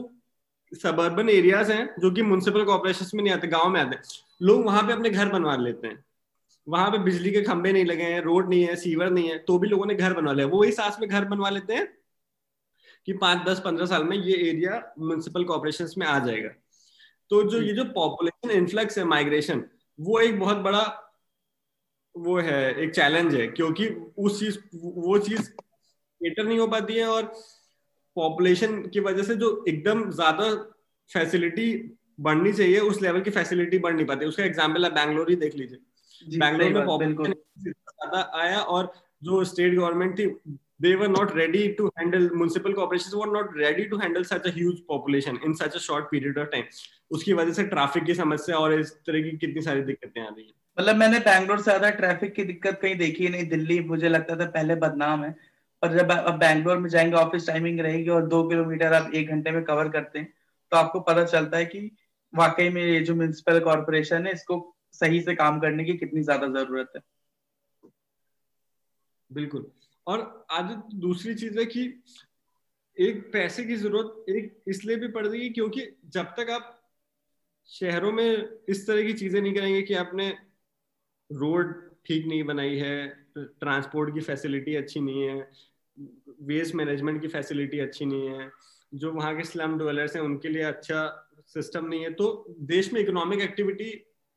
सबर्बन 0.72 1.28
एरियाज़ 1.28 1.72
हैं 1.72 1.84
जो 2.00 2.10
कि 2.10 2.22
म्यूनसिपल 2.22 2.64
कॉर्पोरेशन 2.64 3.16
में 3.16 3.22
नहीं 3.22 3.32
आते 3.34 3.48
गाँव 3.48 3.68
में 3.70 3.80
आते 3.80 3.96
लोग 4.40 4.64
वहाँ 4.66 4.82
पे 4.82 4.92
अपने 4.92 5.10
घर 5.10 5.28
बनवा 5.28 5.56
लेते 5.56 5.86
हैं। 5.86 6.04
वहाँ 6.66 6.90
पे 6.90 6.98
बिजली 7.00 7.30
के 7.30 7.40
खंभे 7.42 7.72
नहीं 7.72 7.84
लगे 7.84 8.02
हैं 8.04 8.20
रोड 8.22 8.48
नहीं 8.48 8.64
है 8.64 8.76
सीवर 8.76 9.10
नहीं 9.10 9.28
है 9.30 9.38
तो 9.38 9.58
भी 9.58 9.68
लोगों 9.68 9.86
ने 9.86 9.94
घर 9.94 10.12
बनवा 10.14 10.32
लिया। 10.32 10.46
वो 10.46 10.62
इस 10.64 10.76
सास 10.76 10.96
में 11.00 11.08
घर 11.08 11.24
बनवा 11.24 11.50
लेते 11.50 11.74
हैं 11.74 11.86
कि 13.08 13.12
पाँच 13.14 13.46
दस 13.48 13.60
पंद्रह 13.64 13.86
साल 13.86 14.04
में 14.04 14.16
ये 14.16 14.36
एरिया 14.48 14.82
म्यूनसिपल 14.98 15.44
कॉर्पोरेशन 15.44 15.88
में 15.98 16.06
आ 16.06 16.18
जाएगा। 16.26 16.48
तो 17.32 17.42
जो 17.42 17.60
ये 17.62 17.72
जो 17.72 17.84
पॉपुलेशन 17.92 18.50
इन्फ्लक्स 18.50 18.98
है 18.98 19.04
माइग्रेशन 19.04 19.64
वो 19.98 20.18
एक 20.20 20.38
बहुत 20.40 20.56
बड़ा 20.56 20.80
वो 22.14 22.38
है 22.40 22.58
एक 22.82 22.94
चैलेंज 22.94 23.34
है 23.34 23.46
क्योंकि 23.48 23.86
उस 24.18 24.38
चीज़ 24.40 24.58
वो 24.74 25.18
चीज़ 25.18 25.48
केटर 25.50 26.44
नहीं 26.44 26.58
हो 26.58 26.66
पाती 26.66 26.96
है 26.96 27.06
और 27.06 27.32
पॉपुलेशन 28.16 28.80
की 28.86 29.00
वजह 29.00 29.22
से 29.22 29.34
जो 29.34 29.48
एकदम 29.68 30.10
ज़्यादा 30.10 30.50
फैसिलिटी 31.10 31.66
बढ़नी 32.20 32.52
चाहिए 32.52 32.78
उस 32.80 33.00
लेवल 33.02 33.20
की 33.20 33.30
फैसिलिटी 33.30 33.78
बढ़ 33.78 33.94
नहीं 33.94 34.06
पाती। 34.06 34.26
उसका 34.26 34.44
एग्ज़ाम्पल 34.44 34.84
है 34.84 34.90
बैंगलोर 34.94 35.30
ही 35.30 35.36
देख 35.36 35.54
लीजिए। 35.54 36.38
बैंगलोर 36.38 36.72
में 36.72 36.86
पॉपुलेशन 36.86 37.32
ज़्यादा 37.62 38.30
आया 38.42 38.60
और 38.60 38.92
जो 39.24 39.44
स्टेट 39.44 39.74
गवर्नमेंट 39.74 40.18
थी 40.18 40.26
they 40.82 40.92
were 40.96 41.08
not 41.08 41.34
ready 41.36 41.62
to 41.76 41.90
handle 41.98 42.28
municipal 42.34 42.74
corporations 42.74 43.14
were 43.14 43.30
not 43.32 43.54
ready 43.56 43.88
to 43.88 43.98
handle 43.98 44.24
such 44.24 44.46
a 44.46 44.52
huge 44.54 44.80
population 44.92 45.38
in 45.48 45.54
such 45.56 45.76
a 45.76 45.82
short 45.86 46.10
period 46.12 46.40
of 46.44 46.50
time. 46.54 46.66
उसकी 47.10 47.32
वजह 47.40 47.52
से 47.52 47.64
ट्रैफ़िक 47.72 48.04
की 48.04 48.14
समस्या 48.14 48.56
और 48.58 48.78
इस 48.78 48.92
तरह 49.06 49.22
की 49.22 49.36
कितनी 49.38 49.62
सारी 49.62 49.82
दिक्कतें 49.82 50.20
आ 50.20 50.28
रही 50.28 50.44
हैं। 50.44 50.54
मतलब 50.78 50.96
मैंने 50.96 51.18
बैंगलोर 51.20 51.58
से 51.58 51.64
ज़्यादा 51.64 51.90
ट्रैफ़िक 51.96 52.34
की 52.34 52.44
दिक्कत 52.44 52.78
कहीं 52.82 52.96
देखी 52.98 53.28
नहीं 53.28 53.48
दिल्ली 53.48 53.78
मुझे 53.88 54.08
लगता 54.08 54.36
था 54.36 54.46
पहले 54.50 54.74
बदनाम 54.84 55.24
है। 55.24 55.34
और 55.82 55.96
जब 55.98 56.12
आप 56.12 56.34
बैंगलोर 56.40 56.78
में 56.78 56.88
जाएँगे 56.90 57.16
ऑफ़िस 57.16 57.46
टाइमिंग 57.46 57.80
रहेगी 57.80 58.08
और 58.10 58.26
दो 58.28 58.42
किलोमीटर 58.48 58.92
आप 58.94 59.10
एक 59.14 59.30
घंटे 59.30 59.50
में 59.50 59.62
कवर 59.64 59.88
करते 59.88 60.18
हैं 60.18 60.32
तो 60.72 60.76
आपको 60.76 61.00
पता 61.10 61.24
चलता 61.24 61.56
है 61.56 61.64
कि 61.66 61.90
वाकई 62.32 62.68
में 62.70 62.82
ये 62.82 63.00
जो 63.00 63.14
म्यूनसिपल 63.14 63.60
कॉर्पोरेशन 63.60 64.26
है 64.26 64.32
इसको 64.32 64.58
सही 65.00 65.20
से 65.22 65.34
काम 65.34 65.60
करने 65.60 65.84
की 65.84 65.96
कितनी 65.98 66.22
ज़्यादा 66.22 66.46
ज़रूरत 66.60 66.92
है। 66.96 67.02
बिल्कुल। 69.30 69.66
और 70.06 70.46
आज 70.50 70.74
दूसरी 70.94 71.34
चीज़ 71.34 71.58
है 71.58 71.64
कि 71.66 71.82
एक 72.96 73.20
पैसे 73.32 73.64
की 73.64 73.76
ज़रूरत 73.76 74.24
एक 74.30 74.62
इसलिए 74.68 74.96
भी 74.96 75.08
पड़ 75.08 75.26
रही 75.26 75.42
है 75.42 75.48
क्योंकि 75.48 75.86
जब 76.14 76.34
तक 76.38 76.50
आप 76.50 76.78
शहरों 77.68 78.12
में 78.12 78.48
इस 78.68 78.86
तरह 78.86 79.02
की 79.02 79.12
चीज़ें 79.12 79.40
नहीं 79.40 79.54
करेंगे 79.54 79.82
कि 79.82 79.94
आपने 79.94 80.28
रोड 81.30 81.72
ठीक 82.06 82.26
नहीं 82.26 82.44
बनाई 82.44 82.76
है, 82.76 83.06
ट्रांसपोर्ट 83.38 84.14
की 84.14 84.20
फैसिलिटी 84.20 84.74
अच्छी 84.74 85.00
नहीं 85.00 85.22
है, 85.22 85.50
वेस्ट 86.42 86.74
मैनेजमेंट 86.74 87.20
की 87.22 87.28
फैसिलिटी 87.28 87.78
अच्छी 87.80 88.04
नहीं 88.04 88.28
है, 88.28 88.50
जो 88.94 89.12
वहाँ 89.12 89.36
के 89.36 89.44
स्लम 89.44 89.78
डेवलपर्स 89.78 90.16
हैं 90.16 90.22
उनके 90.22 90.48
लिए 90.48 90.62
अच्छा 90.62 91.28
सिस्टम 91.46 91.86
नहीं 91.86 92.02
है 92.02 92.12
तो 92.12 92.44
देश 92.60 92.92
में 92.92 93.00
इकोनॉमिक 93.00 93.40
एक्टिविटी 93.40 93.90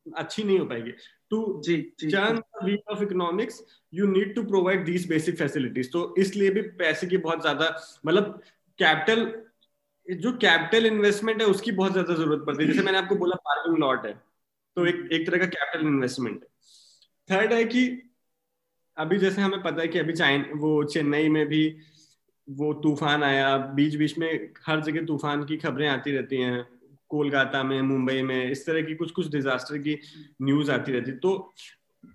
अच्छी 0.05 0.43
नहीं 0.43 0.59
हो 0.59 0.65
पाएगी। 0.65 0.91
To 1.31 1.61
churn 1.65 2.41
wheel 2.63 2.77
of 2.91 3.01
economics 3.03 3.61
you 3.93 4.07
need 4.07 4.33
to 4.35 4.43
provide 4.43 4.85
these 4.85 5.07
basic 5.09 5.37
facilities 5.37 5.89
तो 5.91 6.13
इसलिए 6.19 6.49
भी 6.49 6.61
पैसे 6.79 7.07
की 7.07 7.17
बहुत 7.19 7.41
ज़्यादा 7.41 7.69
मतलब 8.05 8.41
कैपिटल 8.79 9.31
जो 10.07 10.31
कैपिटल 10.37 10.85
इन्वेस्टमेंट 10.85 11.41
है 11.41 11.47
उसकी 11.47 11.71
बहुत 11.73 11.91
ज़्यादा 11.91 12.13
ज़रूरत 12.13 12.43
पड़ती 12.47 12.63
है। 12.63 12.69
जैसे 12.69 12.83
मैंने 12.83 12.97
आपको 12.97 13.15
बोला 13.15 13.35
पार्किंग 13.45 13.77
लॉट 13.77 14.05
है। 14.05 14.13
तो 14.77 14.85
एक 14.85 15.09
एक 15.13 15.25
तरह 15.27 15.37
का 15.37 15.45
कैपिटल 15.47 15.87
इन्वेस्टमेंट 15.87 16.41
है। 16.43 16.47
थर्ड 17.29 17.53
है 17.53 17.63
कि 17.65 17.87
अभी 18.97 19.17
जैसे 19.17 19.41
हमें 19.41 19.61
पता 19.63 19.81
है 19.81 19.87
कि 19.87 19.99
अभी 19.99 20.13
चाइन 20.13 20.45
वो 20.55 20.83
चेन्नई 20.85 21.29
में 21.29 21.45
भी 21.47 21.67
वो 22.47 22.73
तूफ़ान 22.83 23.23
आया। 23.23 23.57
बीच 23.57 23.95
बीच 23.95 24.17
में 24.17 24.53
हर 24.65 24.81
जगह 24.81 25.05
तूफ़ान 25.05 25.43
की 25.45 25.57
खबरें 25.57 25.87
आती 25.87 26.11
रहती 26.11 26.41
हैं। 26.41 26.61
कोलकाता 27.15 27.63
में, 27.63 27.81
मुंबई 27.83 28.21
में, 28.21 28.51
इस 28.51 28.65
तरह 28.65 28.81
की 28.81 28.95
कुछ 28.95 29.11
कुछ 29.11 29.31
डिजास्टर 29.31 29.77
की 29.79 29.99
न्यूज़ 30.41 30.71
आती 30.71 30.91
रहती 30.91 31.11
तो 31.19 31.37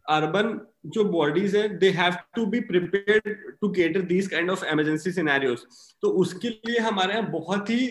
अर्बन 0.09 0.61
जो 0.87 1.05
बॉडीज 1.07 1.55
है 1.57 1.69
they 1.79 1.89
have 1.93 2.15
to 2.37 2.45
be 2.47 2.61
prepared 2.67 3.35
to 3.61 3.69
cater 3.73 4.01
these 4.09 4.27
kind 4.29 4.51
of 4.51 4.65
emergency 4.67 5.13
scenarios 5.13 5.67
तो 6.03 6.09
उसके 6.21 6.49
लिए 6.49 6.79
हमारे 6.81 7.15
यहाँ 7.15 7.31
बहुत 7.31 7.71
ही 7.71 7.87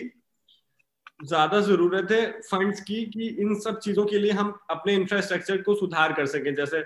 ज़्यादा 1.22 1.60
ज़रूरत 1.60 2.12
है 2.12 2.24
फंड्स 2.42 2.80
की, 2.80 3.04
कि 3.06 3.26
इन 3.40 3.54
सब 3.60 3.78
चीज़ों 3.78 4.04
के 4.06 4.18
लिए 4.18 4.32
हम 4.32 4.58
अपने 4.70 4.94
इंफ्रास्ट्रक्चर 4.94 5.62
को 5.62 5.74
सुधार 5.74 6.12
कर 6.12 6.26
सकें। 6.26 6.54
जैसे 6.54 6.78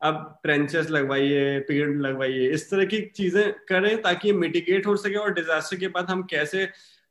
अब 0.00 0.40
ट्रेंचेस 0.42 0.90
लगवाइए, 0.90 1.58
पेड़ 1.60 1.88
लगवाइए, 1.96 2.48
इस 2.50 2.70
तरह 2.70 2.84
की 2.84 3.00
चीज़ें 3.16 3.52
करें 3.68 4.00
ताकि 4.02 4.32
मिटिगेट 4.34 4.86
हो 4.86 4.96
सके 4.96 5.16
और 5.16 5.32
डिजास्टर 5.34 5.76
के 5.76 5.88
बाद 5.88 6.10
हम 6.10 6.22
कैसे 6.30 6.64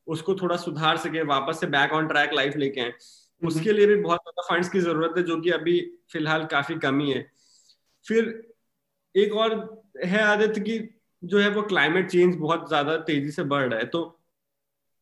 उसको 0.08 0.36
थोड़ा 0.36 0.56
सुधार 0.58 0.98
सके 0.98 1.22
वापस 1.26 1.60
से 1.60 1.68
बैक 1.68 1.92
ऑन 1.94 2.08
ट्रैक 2.08 2.34
लाइफ 2.34 2.56
लेके 2.58 2.82
आए। 2.82 2.94
उसके 3.42 3.72
लिए 3.74 3.86
भी 3.88 3.96
बहुत 3.96 4.20
ज़्यादा 4.20 4.48
फंड्स 4.50 4.70
की 4.70 4.80
ज़रूरत 4.80 5.14
है 5.18 5.24
जो 5.24 5.40
कि 5.42 5.50
अभी 5.52 5.80
फ़िलहाल 6.14 6.46
काफ़ी 6.48 6.76
कमी 6.80 7.12
है। 7.12 7.22
फिर 8.06 8.26
एक 9.16 9.34
और 9.36 9.54
है 10.06 10.22
आदत 10.24 10.60
की 10.60 10.80
जो 11.24 11.40
है 11.40 11.50
वो 11.50 11.62
क्लाइमेट 11.64 12.10
चेंज 12.12 12.36
बहुत 12.38 12.68
ज़्यादा 12.68 12.98
तेज़ी 13.04 13.32
से 13.32 13.44
बढ़ 13.46 13.68
रहा 13.70 13.80
है। 13.80 13.86
तो 13.86 14.04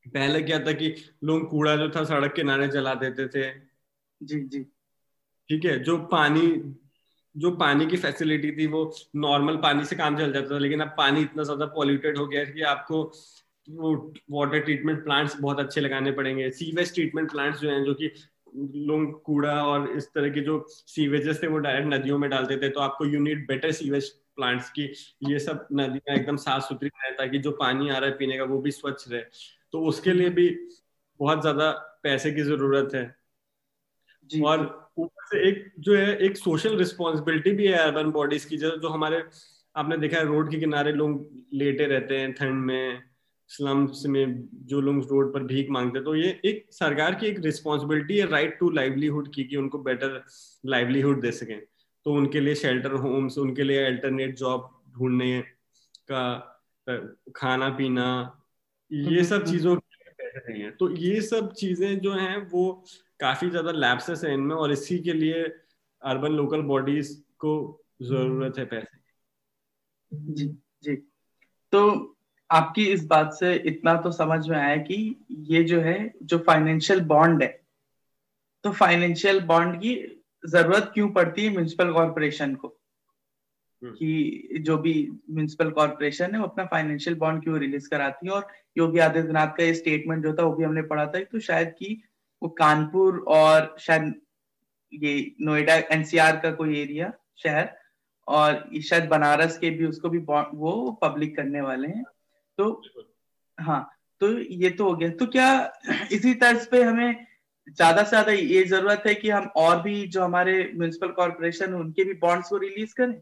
पहले 0.05 0.41
क्या 0.41 0.59
था 0.59 0.71
कि 0.73 0.95
लोग 1.23 1.49
कूड़ा 1.49 1.75
जो 1.75 1.89
था 1.89 2.03
सड़क 2.03 2.33
किनारे 2.33 2.67
जला 2.67 2.93
देते 2.95 3.27
थे। 3.27 3.49
जी 4.21 4.39
जी। 4.41 4.63
ठीक 5.49 5.65
है 5.65 5.77
जो 5.83 5.97
पानी 6.07 6.41
जो 7.35 7.51
पानी 7.57 7.85
की 7.85 7.97
फैसिलिटी 7.97 8.51
थी 8.51 8.65
वो 8.67 8.83
नॉर्मल 9.17 9.57
पानी 9.57 9.85
से 9.85 9.95
काम 9.95 10.17
चल 10.17 10.33
जाता 10.33 10.55
था 10.55 10.57
लेकिन 10.59 10.79
अब 10.81 10.93
पानी 10.97 11.21
इतना 11.21 11.43
ज़्यादा 11.43 11.65
पॉल्यूटेड 11.75 12.17
हो 12.17 12.27
गया 12.27 12.39
है 12.41 12.45
कि 12.47 12.61
आपको 12.67 13.03
वाटर 14.31 14.59
ट्रीटमेंट 14.59 15.03
प्लांट्स 15.03 15.35
बहुत 15.41 15.59
अच्छे 15.59 15.81
लगाने 15.81 16.11
पड़ेंगे। 16.11 16.49
सीवेज 16.51 16.93
ट्रीटमेंट 16.93 17.31
प्लांट्स 17.31 17.59
जो 17.59 17.69
हैं 17.69 17.83
जो 17.83 17.93
कि 17.93 18.11
लोग 18.85 19.21
कूड़ा 19.23 19.53
और 19.65 19.89
इस 19.91 20.07
तरह 20.15 20.29
के 20.29 20.41
जो 20.41 20.65
सीवेजेस 20.69 21.41
थे 21.43 21.47
वो 21.47 21.57
डायरेक्ट 21.59 21.87
नदियों 21.87 22.17
में 22.17 22.29
डालते 22.29 22.57
थे। 22.57 22.69
तो 22.69 22.79
आपको 22.79 23.05
यूनिट 23.05 23.47
बेटर 23.47 23.71
सीवेज 23.71 24.09
प्लांट्स 24.35 24.69
की। 24.69 24.83
ये 25.23 25.39
सब 25.39 25.67
नदियाँ 25.73 26.17
एकदम 26.17 26.35
साफ़ 26.37 26.63
सुथरी 26.63 26.89
रहे 26.89 27.11
ताकि 27.15 27.39
जो 27.39 27.51
पानी 27.51 27.89
आ 27.89 27.97
रहा 27.97 28.09
है 28.09 28.15
पीने 28.17 28.37
का 28.37 28.43
वो 28.43 28.59
भी 28.61 28.71
स्वच्छ 28.71 29.11
रहे। 29.11 29.21
तो 29.73 29.81
उसके 29.85 30.13
लिए 30.13 30.29
भी 30.29 30.49
बहुत 31.19 31.41
ज़्यादा 31.41 31.71
पैसे 32.03 32.31
की 32.31 32.41
ज़रूरत 32.43 32.95
है। 32.95 33.03
जी, 34.29 34.41
और 34.41 34.91
ऊपर 34.97 35.25
से 35.25 35.47
एक 35.49 35.71
जो 35.79 35.95
है 35.95 36.17
एक 36.17 36.37
सोशल 36.37 36.77
रिस्पॉन्सिबिलिटी 36.77 37.51
भी 37.51 37.67
है 37.67 37.77
अर्बन 37.77 38.11
बॉडीज 38.11 38.45
की। 38.45 38.57
जो 38.57 38.89
हमारे 38.89 39.23
आपने 39.75 39.97
देखा 39.97 40.17
है 40.17 40.25
रोड 40.25 40.51
के 40.51 40.59
किनारे 40.59 40.91
लोग 40.93 41.29
लेटे 41.53 41.85
रहते 41.85 42.17
हैं 42.17 42.31
ठंड 42.33 42.65
में। 42.65 43.10
स्लम्स 43.51 44.05
में 44.05 44.47
जो 44.67 44.81
लोग 44.81 44.97
रोड 45.09 45.33
पर 45.33 45.43
भीख 45.45 45.69
मांगते 45.69 45.97
हैं 45.97 46.05
तो 46.05 46.15
ये 46.15 46.29
एक 46.45 46.65
सरकार 46.71 47.15
की 47.15 47.25
एक 47.27 47.39
रिस्पॉन्सिबिलिटी 47.45 48.17
है 48.17 48.25
राइट 48.29 48.57
टू 48.59 48.69
लाइवलीहुड 48.71 49.33
की 49.33 49.43
कि 49.43 49.55
उनको 49.57 49.77
बेटर 49.79 50.23
लाइवलीहुड 50.65 51.21
दे 51.21 51.31
सकें। 51.31 51.59
तो 52.05 52.13
उनके 52.13 52.39
लिए 52.39 52.55
शेल्टर 52.55 52.93
होम्स 53.01 53.37
उनके 53.37 53.63
लिए 53.63 53.85
अल्टरनेट 53.85 54.35
जॉब 54.37 54.69
ढूँढने 54.93 55.41
का 56.11 56.23
खाना 57.35 57.69
पीना 57.69 58.07
ये 58.91 59.23
सब 59.23 59.45
चीज़ों 59.45 59.75
नहीं 59.75 60.61
है। 60.61 60.71
तो 60.71 60.89
ये 60.91 61.21
सब 61.21 61.51
चीज़ें 61.53 61.99
जो 61.99 62.13
हैं 62.13 62.37
वो 62.49 62.63
काफ़ी 63.19 63.49
ज़्यादा 63.49 63.71
लैप्सेस 63.71 64.23
है 64.23 64.33
इनमें 64.33 64.55
और 64.55 64.71
इसी 64.71 64.97
के 64.99 65.13
लिए 65.13 65.43
अर्बन 66.01 66.31
लोकल 66.31 66.61
बॉडीज 66.67 67.09
को 67.39 67.53
ज़रूरत 68.03 68.57
है 68.57 68.65
पैसे 68.65 68.99
जी 70.33 70.47
जी। 70.83 70.95
तो 71.73 71.81
आपकी 72.51 72.85
इस 72.85 73.05
बात 73.05 73.33
से 73.33 73.55
इतना 73.55 73.95
तो 73.95 74.11
समझ 74.11 74.49
में 74.49 74.57
आया 74.57 74.77
कि 74.77 75.25
ये 75.31 75.63
जो 75.63 75.81
है 75.81 76.13
जो 76.23 76.37
फाइनेंशियल 76.37 77.01
बॉन्ड 77.01 77.43
है 77.43 77.61
तो 78.63 78.71
फाइनेंशियल 78.71 79.39
बॉन्ड 79.39 79.75
की 79.75 80.23
ज़रूरत 80.45 80.91
क्यों 80.93 81.09
पड़ती 81.09 81.45
है 81.45 81.49
म्यूनिसिपल 81.49 81.91
कॉरपोरेशन 81.93 82.55
को? 82.55 82.67
हम्म। 83.83 83.91
कि 83.91 84.49
जो 84.61 84.77
भी 84.77 85.09
म्यूनिसिपल 85.31 85.69
कॉरपोरेशन 85.69 86.33
है 86.33 86.39
वो 86.39 86.47
अपना 86.47 86.65
फाइनेंशियल 86.65 87.15
बॉन्ड 87.15 87.43
क्यों 87.43 87.59
रिलीज़ 87.59 87.89
कराती 87.89 88.27
है? 88.27 88.33
और 88.33 88.47
योगी 88.77 88.99
आदित्यनाथ 88.99 89.47
का 89.47 89.63
ये 89.63 89.73
स्टेटमेंट 89.73 90.23
जो 90.23 90.33
था 90.33 90.43
वो 90.43 90.55
भी 90.55 90.63
हमने 90.63 90.81
पढ़ा 90.81 91.05
था। 91.05 91.23
तो 91.23 91.39
शायद 91.39 91.75
कि 91.79 92.01
वो 92.43 92.49
कानपुर 92.49 93.25
और 93.27 93.75
शायद 93.79 94.13
ये 94.93 95.35
नोएडा 95.41 95.75
एनसीआर 95.75 96.37
का 96.37 96.51
कोई 96.51 96.79
एरिया 96.79 97.13
शहर 97.37 97.77
और 98.27 98.69
शायद 98.83 99.05
बनारस 99.05 99.57
के 99.57 99.69
भी 99.69 99.85
उसको 99.85 100.09
भी 100.09 100.17
वो 100.53 100.99
पब्लिक 101.01 101.35
करने 101.35 101.61
वाले 101.61 101.87
हैं। 101.87 102.03
तो 102.57 102.81
हाँ 103.57 103.81
तो 104.21 104.27
ये 104.39 104.69
तो 104.69 104.83
हो 104.83 104.95
गया। 104.95 105.09
तो 105.09 105.25
क्या 105.27 105.49
इसी 106.11 106.33
तर्ज 106.35 106.65
पे 106.67 106.81
हमें 106.83 107.25
ज़्यादा 107.67 108.03
से 108.03 108.09
ज़्यादा 108.09 108.31
ये 108.31 108.63
ज़रूरत 108.63 109.03
है 109.07 109.13
कि 109.15 109.29
हम 109.29 109.45
और 109.57 109.81
भी 109.81 110.05
जो 110.07 110.23
हमारे 110.23 110.53
म्यूनिसिपल 110.75 111.11
कॉर्पोरेशन 111.11 111.73
उनके 111.73 112.03
भी 112.03 112.13
बॉन्ड्स 112.19 112.49
को 112.49 112.57
रिलीज़ 112.57 112.93
करें? 112.95 113.21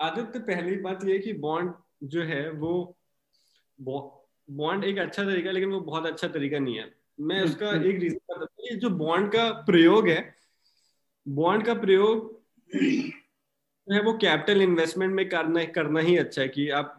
आदित्य 0.00 0.38
पहली 0.40 0.76
बात 0.76 1.04
ये 1.04 1.18
कि 1.18 1.32
बॉन्ड 1.38 1.72
जो 2.08 2.22
है 2.22 2.48
वो 2.52 2.72
बॉन्ड 3.78 4.84
एक 4.84 4.98
अच्छा 4.98 5.24
तरीका 5.24 5.50
लेकिन 5.50 5.70
वो 5.70 5.80
बहुत 5.80 6.06
अच्छा 6.06 6.28
तरीका 6.28 6.58
नहीं 6.58 6.78
है। 6.78 6.90
मैं 7.20 7.40
उसका 7.42 7.70
एक 7.70 7.98
रीजन 8.00 8.16
बताता 8.30 8.70
हूँ। 8.70 8.78
जो 8.78 8.90
बॉन्ड 8.90 9.32
का 9.32 9.50
प्रयोग 9.66 10.08
है 10.08 10.20
बॉन्ड 11.26 11.64
का 11.66 11.74
प्रयोग 11.74 12.38
है 13.88 14.00
वो 14.02 14.12
कैपिटल 14.18 14.62
इन्वेस्टमेंट 14.62 15.14
में 15.14 15.28
करना 15.28 15.64
करना 15.74 16.00
ही 16.00 16.16
अच्छा 16.16 16.42
है 16.42 16.48
कि 16.48 16.68
आप 16.70 16.98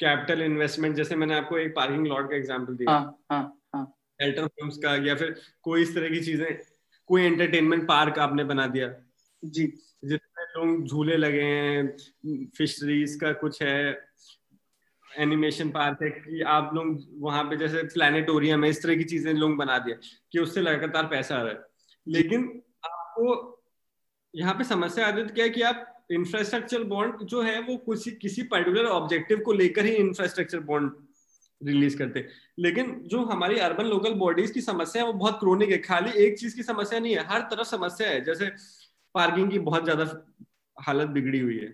कैपिटल 0.00 0.42
इन्वेस्टमेंट 0.42 0.96
जैसे 0.96 1.16
मैंने 1.16 1.34
आपको 1.34 1.58
एक 1.58 1.74
पार्किंग 1.76 2.06
लॉट 2.06 2.30
का 2.30 2.36
एग्जांपल 2.36 2.76
दिया। 2.76 2.90
हाँ, 2.90 3.20
हाँ, 3.32 3.84
शेल्टर 4.20 4.42
होम्स 4.42 4.76
का 4.76 4.94
या 5.06 5.14
फिर 5.14 5.34
कोई 5.62 5.82
इस 5.82 5.94
तरह 5.94 6.08
की 6.08 6.20
चीज़ें 6.20 6.46
कोई 7.06 7.22
एंटरटेनमेंट 7.22 7.86
पार्क 7.88 8.18
आपने 8.18 8.44
बना 8.44 8.66
दिया। 8.66 8.88
जी। 9.42 9.66
जिसमें 10.04 10.44
लोग 10.46 10.86
झूले 10.86 11.16
लगे 11.16 11.42
हैं 11.42 12.48
फिशरीज 12.56 13.14
का 13.20 13.32
कुछ 13.32 13.62
है 13.62 14.08
एनिमेशन 15.10 15.70
पार्क 15.70 16.02
है 16.02 16.10
कि 16.10 16.40
आप 16.42 16.70
लोग 16.74 16.98
वहाँ 17.20 17.44
पे 17.44 17.56
जैसे 17.56 17.82
प्लानिटोरियम 17.82 18.64
है 18.64 18.70
इस 18.70 18.82
तरह 18.82 18.96
की 18.96 19.04
चीज़ें 19.04 19.32
लोग 19.34 19.56
बना 19.56 19.78
दिया 19.78 19.96
कि 20.32 20.38
उससे 20.38 20.60
लगातार 20.60 21.06
पैसा 21.06 21.36
आ 21.36 21.42
रहा 21.42 21.52
है। 21.52 21.58
लेकिन 22.06 22.44
आपको 22.84 23.34
यहाँ 24.34 24.54
पे 24.54 24.64
समस्या 24.64 25.06
आती 25.06 25.24
क्या 25.24 25.44
है 25.44 25.50
कि 25.50 25.62
आप 25.62 25.99
इंफ्रास्ट्रक्चर 26.10 26.82
बॉन्ड 26.84 27.22
जो 27.24 27.42
है 27.42 27.60
वो 27.60 27.76
किसी 27.86 28.10
किसी 28.10 28.42
पर्टिकुलर 28.42 28.86
ऑब्जेक्टिव 28.86 29.40
को 29.40 29.52
लेकर 29.52 29.84
ही 29.84 29.92
इंफ्रास्ट्रक्चर 29.94 30.60
बॉन्ड 30.60 30.92
रिलीज़ 31.60 31.96
करते 31.98 32.26
लेकिन 32.58 32.94
जो 33.06 33.22
हमारी 33.24 33.58
अर्बन 33.58 33.84
लोकल 33.84 34.14
बॉडीज 34.14 34.50
की 34.50 34.60
समस्या 34.60 35.02
है 35.02 35.08
वो 35.08 35.12
बहुत 35.14 35.38
क्रोनिक 35.40 35.70
है। 35.70 35.78
खाली 35.78 36.10
एक 36.24 36.38
चीज़ 36.38 36.56
की 36.56 36.62
समस्या 36.62 36.98
नहीं 37.00 37.14
है 37.16 37.24
हर 37.26 37.40
तरफ़ 37.50 37.68
समस्या 37.68 38.08
है। 38.08 38.24
जैसे 38.24 38.46
पार्किंग 39.14 39.50
की 39.50 39.58
बहुत 39.60 39.84
ज़्यादा 39.84 40.06
हालत 40.76 41.08
बिगड़ी 41.08 41.38
हुई 41.38 41.58
है। 41.58 41.68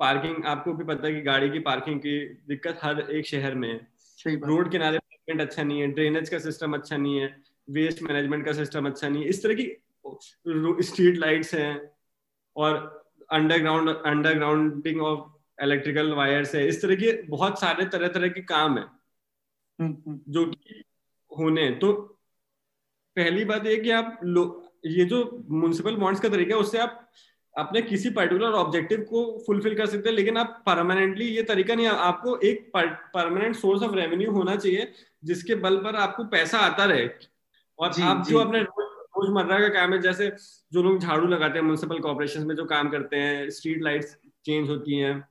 पार्किंग 0.00 0.44
आपको 0.46 0.72
भी 0.72 0.84
पता 0.84 1.06
है 1.06 1.14
कि 1.14 1.20
गाड़ी 1.20 1.50
की 1.50 1.58
पार्किंग 1.60 2.00
की 2.00 2.18
दिक्कत 2.48 2.78
हर 2.82 3.00
एक 3.10 3.26
शहर 3.26 3.54
में 3.54 3.68
है। 3.68 4.36
रोड 4.46 4.70
किनारे 4.70 4.98
पार्किंग 4.98 5.40
अच्छा 5.40 5.62
नहीं 5.62 5.80
है 5.80 5.86
ड्रेनेज 5.88 6.28
का 6.28 6.38
सिस्टम 6.38 6.74
अच्छा 6.74 6.96
नहीं 6.96 7.20
है 7.20 7.34
वेस्ट 7.68 8.02
मैनेजमेंट 8.02 8.44
का 8.44 8.52
सिस्टम 8.52 8.86
अच्छा 8.86 9.08
नहीं 9.08 9.22
है। 9.22 9.28
इस 9.28 9.42
तरह 9.42 9.54
की 9.54 10.82
स्ट्रीट 10.84 11.18
लाइट्स 11.18 11.54
हैं 11.54 11.80
और 12.56 12.99
underground 13.30 13.88
undergrounding 13.88 15.00
of 15.02 15.28
electrical 15.58 16.12
wires 16.14 16.54
है 16.54 16.66
इस 16.68 16.82
तरह 16.82 16.96
के 16.96 17.12
बहुत 17.28 17.60
सारे 17.60 17.84
तरह 17.86 18.08
तरह 18.08 18.28
के 18.28 18.42
काम 18.44 18.78
है 18.78 18.84
हम्म, 18.84 19.96
हम्म। 20.06 20.20
जो 20.28 20.44
कि 20.46 20.82
होने 21.32 21.70
तो 21.80 21.92
पहली 23.16 23.44
बात 23.44 23.66
ये 23.66 23.76
कि 23.76 23.90
आप 23.92 24.18
ये 24.86 25.04
जो 25.04 25.24
म्यूनसिपल 25.50 25.96
बॉन्ड्स 25.96 26.20
का 26.20 26.28
तरीका 26.28 26.54
है 26.54 26.60
उससे 26.60 26.78
आप 26.78 27.10
अपने 27.54 27.80
किसी 27.82 28.10
पर्टिकुलर 28.10 28.52
ऑब्जेक्टिव 28.54 29.00
को 29.02 29.22
फुलफिल 29.46 29.74
कर 29.76 29.86
सकते 29.86 30.08
हैं 30.08 30.16
लेकिन 30.16 30.36
आप 30.36 30.62
परमानेंटली 30.66 31.24
ये 31.26 31.42
तरीका 31.42 31.74
नहीं 31.74 31.86
आपको 31.86 32.36
एक 32.44 32.70
परमानेंट 32.74 33.56
सोर्स 33.56 33.82
ऑफ़ 33.82 33.94
रेवेन्यू 33.94 34.32
होना 34.32 34.56
चाहिए 34.56 34.92
जिसके 35.24 35.54
बल 35.64 35.76
पर 35.78 35.96
आपको 35.98 36.24
पैसा 36.26 36.58
आता 36.60 36.84
रहे 36.84 37.08
और 37.78 37.92
जी, 37.92 38.02
आप 38.02 38.22
जी. 38.24 38.32
जो 38.32 38.38
अपने 38.38 38.62
रोज़मर्रा 39.20 39.58
का 39.60 39.68
काम 39.68 39.92
है 39.92 40.00
जैसे 40.02 40.28
जो 40.72 40.82
लोग 40.82 40.98
झाड़ू 40.98 41.26
लगाते 41.26 41.58
हैं 41.58 41.64
म्यूनसिपल 41.64 41.98
कॉर्पोरेशन 41.98 42.46
में 42.46 42.54
जो 42.56 42.64
काम 42.64 42.90
करते 42.90 43.16
हैं 43.16 43.50
स्ट्रीट 43.50 43.82
लाइट्स 43.82 44.16
चेंज 44.44 44.68
होती 44.70 44.98
हैं 44.98 45.24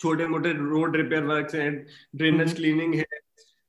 छोटे 0.00 0.26
मोटे 0.26 0.52
रोड 0.52 0.96
रिपेयर 0.96 1.24
वर्क 1.24 1.54
हैं 1.54 1.86
ड्रेनेज 2.16 2.54
क्लीनिंग 2.54 2.94
है 2.94 3.06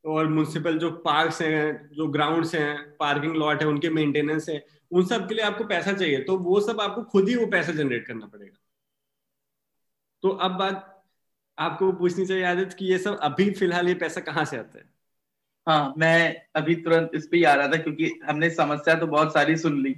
और 0.05 0.27
म्यूनसिपल 0.27 0.77
जो 0.79 0.91
पार्क्स 0.91 1.41
हैं 1.41 1.89
जो 1.89 2.07
ग्राउंड्स 2.07 2.55
हैं 2.55 2.97
पार्किंग 2.97 3.35
लॉट 3.35 3.61
है 3.61 3.67
उनके 3.67 3.89
मेंटेनेंस 3.89 4.49
है 4.49 4.65
उन 4.91 5.05
सब 5.05 5.27
के 5.27 5.35
लिए 5.35 5.43
आपको 5.45 5.63
पैसा 5.63 5.93
चाहिए 5.93 6.23
तो 6.23 6.37
वो 6.37 6.59
सब 6.61 6.81
आपको 6.81 7.03
खुद 7.03 7.29
ही 7.29 7.35
वो 7.35 7.45
पैसा 7.45 7.71
जनरेट 7.71 8.07
करना 8.07 8.25
पड़ेगा। 8.25 8.57
तो 10.23 10.29
अब 10.29 10.51
बात 10.51 11.05
आपको 11.57 11.91
पूछनी 11.91 12.25
चाहिए 12.25 12.43
आदित्य 12.43 12.75
कि 12.79 12.85
ये 12.85 12.97
सब 12.99 13.19
अभी 13.19 13.51
फ़िलहाल 13.51 13.87
ये 13.87 13.93
पैसा 13.95 14.21
कहाँ 14.21 14.45
से 14.45 14.57
आता 14.57 14.79
है? 14.79 14.98
हाँ 15.69 15.93
मैं 15.97 16.41
अभी 16.55 16.75
तुरंत 16.75 17.11
इस 17.13 17.27
पे 17.27 17.43
आ 17.43 17.53
रहा 17.53 17.67
था 17.67 17.77
क्योंकि 17.77 18.09
हमने 18.25 18.49
समस्या 18.49 18.95
तो 18.95 19.07
बहुत 19.07 19.33
सारी 19.33 19.55
सुन 19.57 19.81
ली 19.83 19.95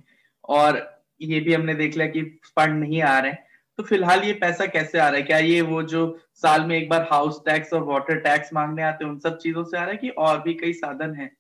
और 0.49 0.79
ये 1.21 1.39
भी 1.39 1.53
हमने 1.53 1.73
देख 1.75 1.95
लिया 1.97 2.07
कि 2.07 2.21
फंड 2.45 2.79
नहीं 2.79 3.01
आ 3.01 3.19
रहे 3.19 3.31
हैं। 3.31 3.45
तो 3.77 3.83
फ़िलहाल 3.83 4.23
ये 4.23 4.33
पैसा 4.33 4.65
कैसे 4.65 4.99
आ 4.99 5.07
रहा 5.07 5.17
है? 5.17 5.21
क्या 5.23 5.37
ये 5.37 5.61
वो 5.61 5.81
जो 5.83 6.01
साल 6.33 6.65
में 6.65 6.75
एक 6.77 6.89
बार 6.89 7.07
हाउस 7.11 7.41
टैक्स 7.45 7.73
और 7.73 7.83
वाटर 7.83 8.19
टैक्स 8.19 8.53
मांगने 8.53 8.83
आते 8.83 9.05
हैं 9.05 9.11
उन 9.11 9.19
सब 9.19 9.37
चीज़ों 9.37 9.63
से 9.63 9.77
आ 9.77 9.81
रहा 9.81 9.91
है 9.91 9.97
कि 9.97 10.09
और 10.09 10.41
भी 10.41 10.53
कई 10.53 10.73
साधन 10.73 11.15
है? 11.15 11.31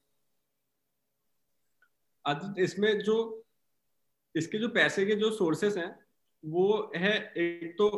इसमें 2.59 2.99
जो 2.99 3.17
इसके 4.35 4.57
जो 4.57 4.67
पैसे 4.69 5.05
के 5.05 5.15
जो 5.15 5.31
सोर्सेस 5.31 5.77
हैं 5.77 5.95
वो 6.43 6.91
है 6.95 7.13
एक 7.37 7.75
तो 7.77 7.89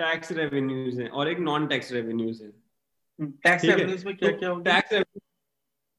टैक्स 0.00 0.32
रेवेन्यूज 0.32 1.00
है 1.00 1.08
और 1.08 1.28
एक 1.28 1.38
नॉन 1.38 1.66
टैक्स 1.66 1.92
रेवेन्यूज 1.92 2.42
है? 2.42 2.50
टैक्स 3.20 3.64
रेवेन्यूज 3.64 4.04
में 4.04 4.16
क्या 4.16 4.30
क्या 4.32 4.48
होगा? 4.48 4.80
टैक्स 4.80 5.02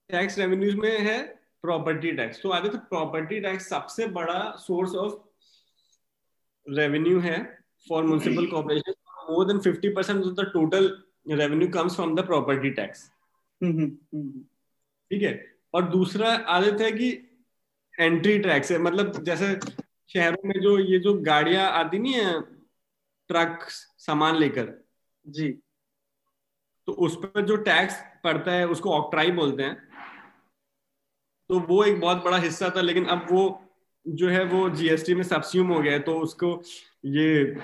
टैक्स 0.10 0.38
रेवेन्यूज 0.39 0.76
में 0.76 1.00
है 1.02 1.17
प्रॉपर्टी 1.63 2.12
टैक्स। 2.12 2.41
तो 2.41 2.50
आगे 2.50 2.69
तो 2.69 2.78
प्रॉपर्टी 2.89 3.39
टैक्स 3.41 3.67
सबसे 3.69 4.08
बड़ा 4.10 4.39
सोर्स 4.60 4.95
ऑफ़ 4.95 5.13
रेवेन्यू 6.67 7.19
है 7.19 7.38
for 7.89 8.06
municipal 8.06 8.50
corporation. 8.52 8.93
More 9.30 9.45
than 9.48 9.60
50% 9.62 10.26
of 10.26 10.36
the 10.36 10.45
total 10.56 10.89
revenue 11.39 11.69
comes 11.72 11.95
from 11.95 12.15
the 12.17 12.26
property 12.28 12.72
tax 12.78 13.04
ठीक 15.12 15.22
है? 15.24 15.34
और 15.74 15.89
दूसरा 15.89 16.30
आदत 16.50 16.82
है 16.82 16.91
कि 16.91 17.10
एंट्री 17.93 18.38
टैक्स 18.39 18.72
है। 18.72 18.78
मतलब 18.78 19.24
जैसे 19.24 19.48
शहरों 20.10 20.48
में 20.48 20.60
जो 20.62 20.78
ये 20.80 21.00
जो 21.00 21.13
गाड़ियाँ 21.22 21.69
आती 21.72 22.00
नहीं 22.00 22.13
है 22.13 22.39
ट्रक 23.30 23.65
सामान 24.00 24.36
लेकर। 24.36 24.74
जी। 25.26 25.50
तो 26.88 26.91
उस 27.06 27.15
पर 27.24 27.45
जो 27.45 27.56
टैक्स 27.65 27.95
पड़ता 28.24 28.52
है 28.52 28.67
उसको 28.67 28.91
ऑक्ट्राई 28.91 29.32
बोलते 29.32 29.63
हैं। 29.63 29.88
तो 31.49 31.59
वो 31.59 31.83
एक 31.83 31.99
बहुत 31.99 32.23
बड़ा 32.23 32.38
हिस्सा 32.38 32.69
था 32.75 32.81
लेकिन 32.81 33.05
अब 33.05 33.27
वो 33.31 33.43
जो 34.05 34.29
है 34.29 34.43
वो 34.45 34.69
जीएसटी 34.69 35.13
में 35.13 35.23
सब्स्यूम 35.23 35.67
हो 35.67 35.81
गया 35.81 35.93
है 35.93 35.99
तो 35.99 36.19
उसको 36.19 36.62
ये 37.05 37.55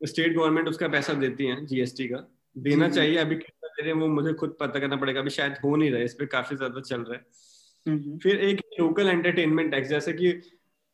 स्टेट 0.00 0.34
गवर्नमेंट 0.36 0.68
उसका 0.68 0.88
पैसा 0.88 1.12
देती 1.12 1.46
है 1.46 1.64
जीएसटी 1.66 2.08
का। 2.08 2.16
देना 2.56 2.88
चाहिए 2.88 3.16
अभी 3.16 3.36
कितना 3.36 3.68
दे 3.68 3.82
रहे 3.82 3.92
हैं 3.92 4.00
वो 4.00 4.08
मुझे 4.08 4.32
खुद 4.34 4.56
पता 4.60 4.80
करना 4.80 4.96
पड़ेगा 4.96 5.20
अभी 5.20 5.30
शायद 5.30 5.56
हो 5.64 5.74
नहीं 5.76 5.90
रहा 5.90 5.98
है 5.98 6.04
इस 6.04 6.14
पर 6.14 6.26
काफ़ी 6.26 6.56
ज़्यादा 6.56 6.80
चल 6.80 7.00
रहा 7.00 7.14
है। 7.14 8.18
फिर 8.18 8.40
एक 8.40 8.60
लोकल 8.80 9.08
एंटरटेनमेंट 9.08 9.70
टैक्स 9.70 9.88
जैसे 9.88 10.12
कि 10.12 10.40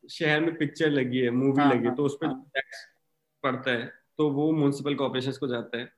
शहर 0.05 0.41
में 0.41 0.55
पिक्चर 0.57 0.91
लगी 0.91 1.19
है 1.19 1.31
मूवी 1.31 1.63
हाँ, 1.63 1.71
लगी 1.71 1.79
है 1.79 1.87
हाँ, 1.87 1.97
तो 1.97 2.05
उस 2.05 2.17
पर 2.21 2.27
हाँ। 2.27 2.51
टैक्स 2.55 2.87
पड़ता 3.45 3.71
है 3.71 3.93
तो 4.19 4.31
वो 4.31 4.51
म्यूनसिपल 4.53 4.95
कॉर्पोरेशन 4.95 5.33
को 5.33 5.49
जाता 5.49 5.79
है। 5.79 5.93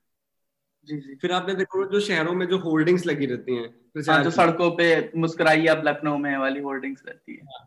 जी 0.86 0.96
जी। 0.96 1.14
फिर 1.14 1.32
आपने 1.32 1.54
देखो 1.54 1.84
जो 1.84 2.00
शहरों 2.00 2.32
में 2.34 2.46
जो 2.46 2.58
होल्डिंग्स 2.58 3.06
लगी 3.06 3.26
रहती 3.26 3.56
हैं 3.56 3.68
हाँ 4.08 4.22
जो 4.24 4.30
सड़कों 4.30 4.70
पे 4.70 4.86
मुस्कुराइए 5.16 5.66
अब 5.66 5.82
लखनऊ 5.84 6.18
में 6.18 6.36
वाली 6.38 6.60
होर्डिंग्स 6.60 7.02
रहती 7.08 7.34
है। 7.34 7.58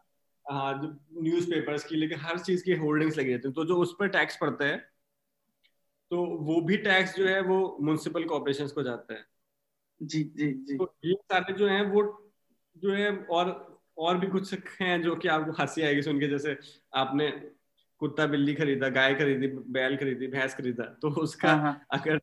हाँ 0.45 0.73
जो 0.81 0.87
न्यूज़ 1.21 1.49
पेपर्स 1.49 1.83
की 1.83 1.95
लेकिन 1.95 2.19
हर 2.19 2.39
चीज़ 2.39 2.63
की 2.63 2.75
होल्डिंग्स 2.75 3.17
लगी 3.17 3.31
रहती 3.31 3.47
हैं। 3.47 3.53
तो 3.53 3.65
जो 3.65 3.75
उस 3.75 3.95
पर 3.99 4.07
टैक्स 4.07 4.37
पड़ता 4.41 4.65
है 4.65 4.77
तो 6.11 6.25
वो 6.41 6.59
भी 6.61 6.77
टैक्स 6.77 7.15
जो 7.15 7.27
है 7.27 7.41
वो 7.41 7.77
म्यूनसिपल 7.81 8.23
कॉर्पोरेशन 8.23 8.67
को 8.67 8.83
जाता 8.83 9.13
है। 9.13 9.25
जी 10.01 10.23
जी 10.23 10.51
जी। 10.53 10.77
तो 10.77 10.95
ये 11.05 11.13
सारे 11.13 11.53
जो 11.53 11.67
हैं 11.67 11.81
वो 11.91 12.03
जो 12.75 12.93
है 12.93 13.15
और 13.31 13.81
और 13.97 14.17
भी 14.17 14.27
कुछ 14.27 14.53
हैं 14.81 15.01
जो 15.01 15.15
कि 15.15 15.27
आपको 15.27 15.51
हँसी 15.51 15.81
आएगी 15.81 16.01
सुन 16.01 16.19
के 16.19 16.27
जैसे 16.27 16.57
आपने 16.95 17.29
कुत्ता 18.01 18.25
बिल्ली 18.25 18.53
खरीदा 18.53 18.89
गाय 18.89 19.13
खरीदी 19.15 19.47
बैल 19.47 19.97
खरीदी 19.97 20.27
भैंस 20.27 20.55
खरीदा 20.55 20.83
तो 21.01 21.09
उसका 21.21 21.49
हाँ 21.49 21.61
हाँ। 21.61 21.85
अगर 21.91 22.19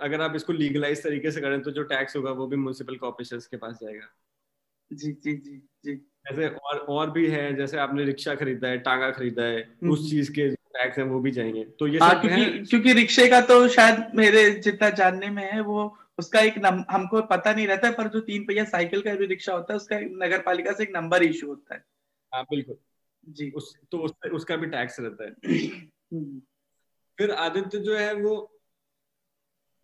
अगर 0.00 0.20
आप 0.20 0.36
इसको 0.36 0.52
लीगलाइज 0.52 1.02
तरीके 1.02 1.30
से 1.30 1.40
करें 1.40 1.62
तो 1.62 1.70
जो 1.70 1.82
टैक्स 1.82 2.16
होगा 2.16 2.30
वो 2.30 2.46
भी 2.46 2.56
म्यूनसिपल 2.56 2.96
कॉर्पोरेशन 2.96 3.38
के 3.38 3.56
पास 3.56 3.78
जाएगा। 3.82 4.08
जी 4.92 5.12
जी 5.12 5.34
जी 5.34 5.56
जी। 5.84 5.94
जैसे 5.94 6.48
और 6.48 6.78
और 6.78 7.10
भी 7.10 7.26
है 7.26 7.54
जैसे 7.56 7.78
आपने 7.78 8.04
रिक्शा 8.04 8.34
खरीदा 8.34 8.68
है 8.68 8.78
टांगा 8.78 9.10
खरीदा 9.10 9.42
है 9.42 9.60
हम्म। 9.60 9.92
उस 9.92 10.10
चीज़ 10.10 10.32
के 10.32 10.48
टैक्स 10.50 10.98
हैं 10.98 11.04
वो 11.04 11.20
भी 11.20 11.30
जाएँगे। 11.30 11.64
तो 11.64 11.86
ये 11.86 11.98
हाँ 11.98 12.14
सब 12.14 12.20
क्योंकि 12.20 12.66
क्योंकि 12.66 12.92
रिक्शे 12.92 13.28
का 13.28 13.40
तो 13.40 13.68
शायद 13.68 14.12
मेरे 14.14 14.50
जितना 14.50 14.90
जानने 14.90 15.30
में 15.30 15.52
है 15.52 15.60
वो 15.60 15.98
उसका 16.18 16.40
एक 16.40 16.58
नम, 16.58 16.84
हमको 16.90 17.22
पता 17.22 17.52
नहीं 17.52 17.66
रहता 17.66 17.88
है 17.88 17.94
पर 17.94 18.08
जो 18.08 18.20
तीन 18.20 18.44
पहिया 18.44 18.64
साइकिल 18.64 19.02
का 19.02 19.14
जो 19.14 19.24
रिक्शा 19.24 19.52
होता 19.52 19.72
है 19.72 19.76
उसका 19.76 19.98
नगर 20.00 20.42
पालिका 20.42 20.72
से 20.72 20.82
एक 20.82 20.92
नंबर 20.96 21.22
इशू 21.22 21.46
होता 21.46 21.74
है। 21.74 21.84
हाँ 22.34 22.44
बिल्कुल। 22.44 22.76
जी। 23.28 23.50
उस 23.50 23.76
तो 23.92 23.98
उस, 23.98 24.12
उसका 24.32 24.56
भी 24.56 24.66
टैक्स 24.66 25.00
रहता 25.00 25.24
है। 25.24 25.30
हम्म, 25.30 26.40
फिर 27.18 27.30
आदित्य 27.30 27.78
जो 27.78 27.96
है 27.96 28.14
वो 28.14 28.61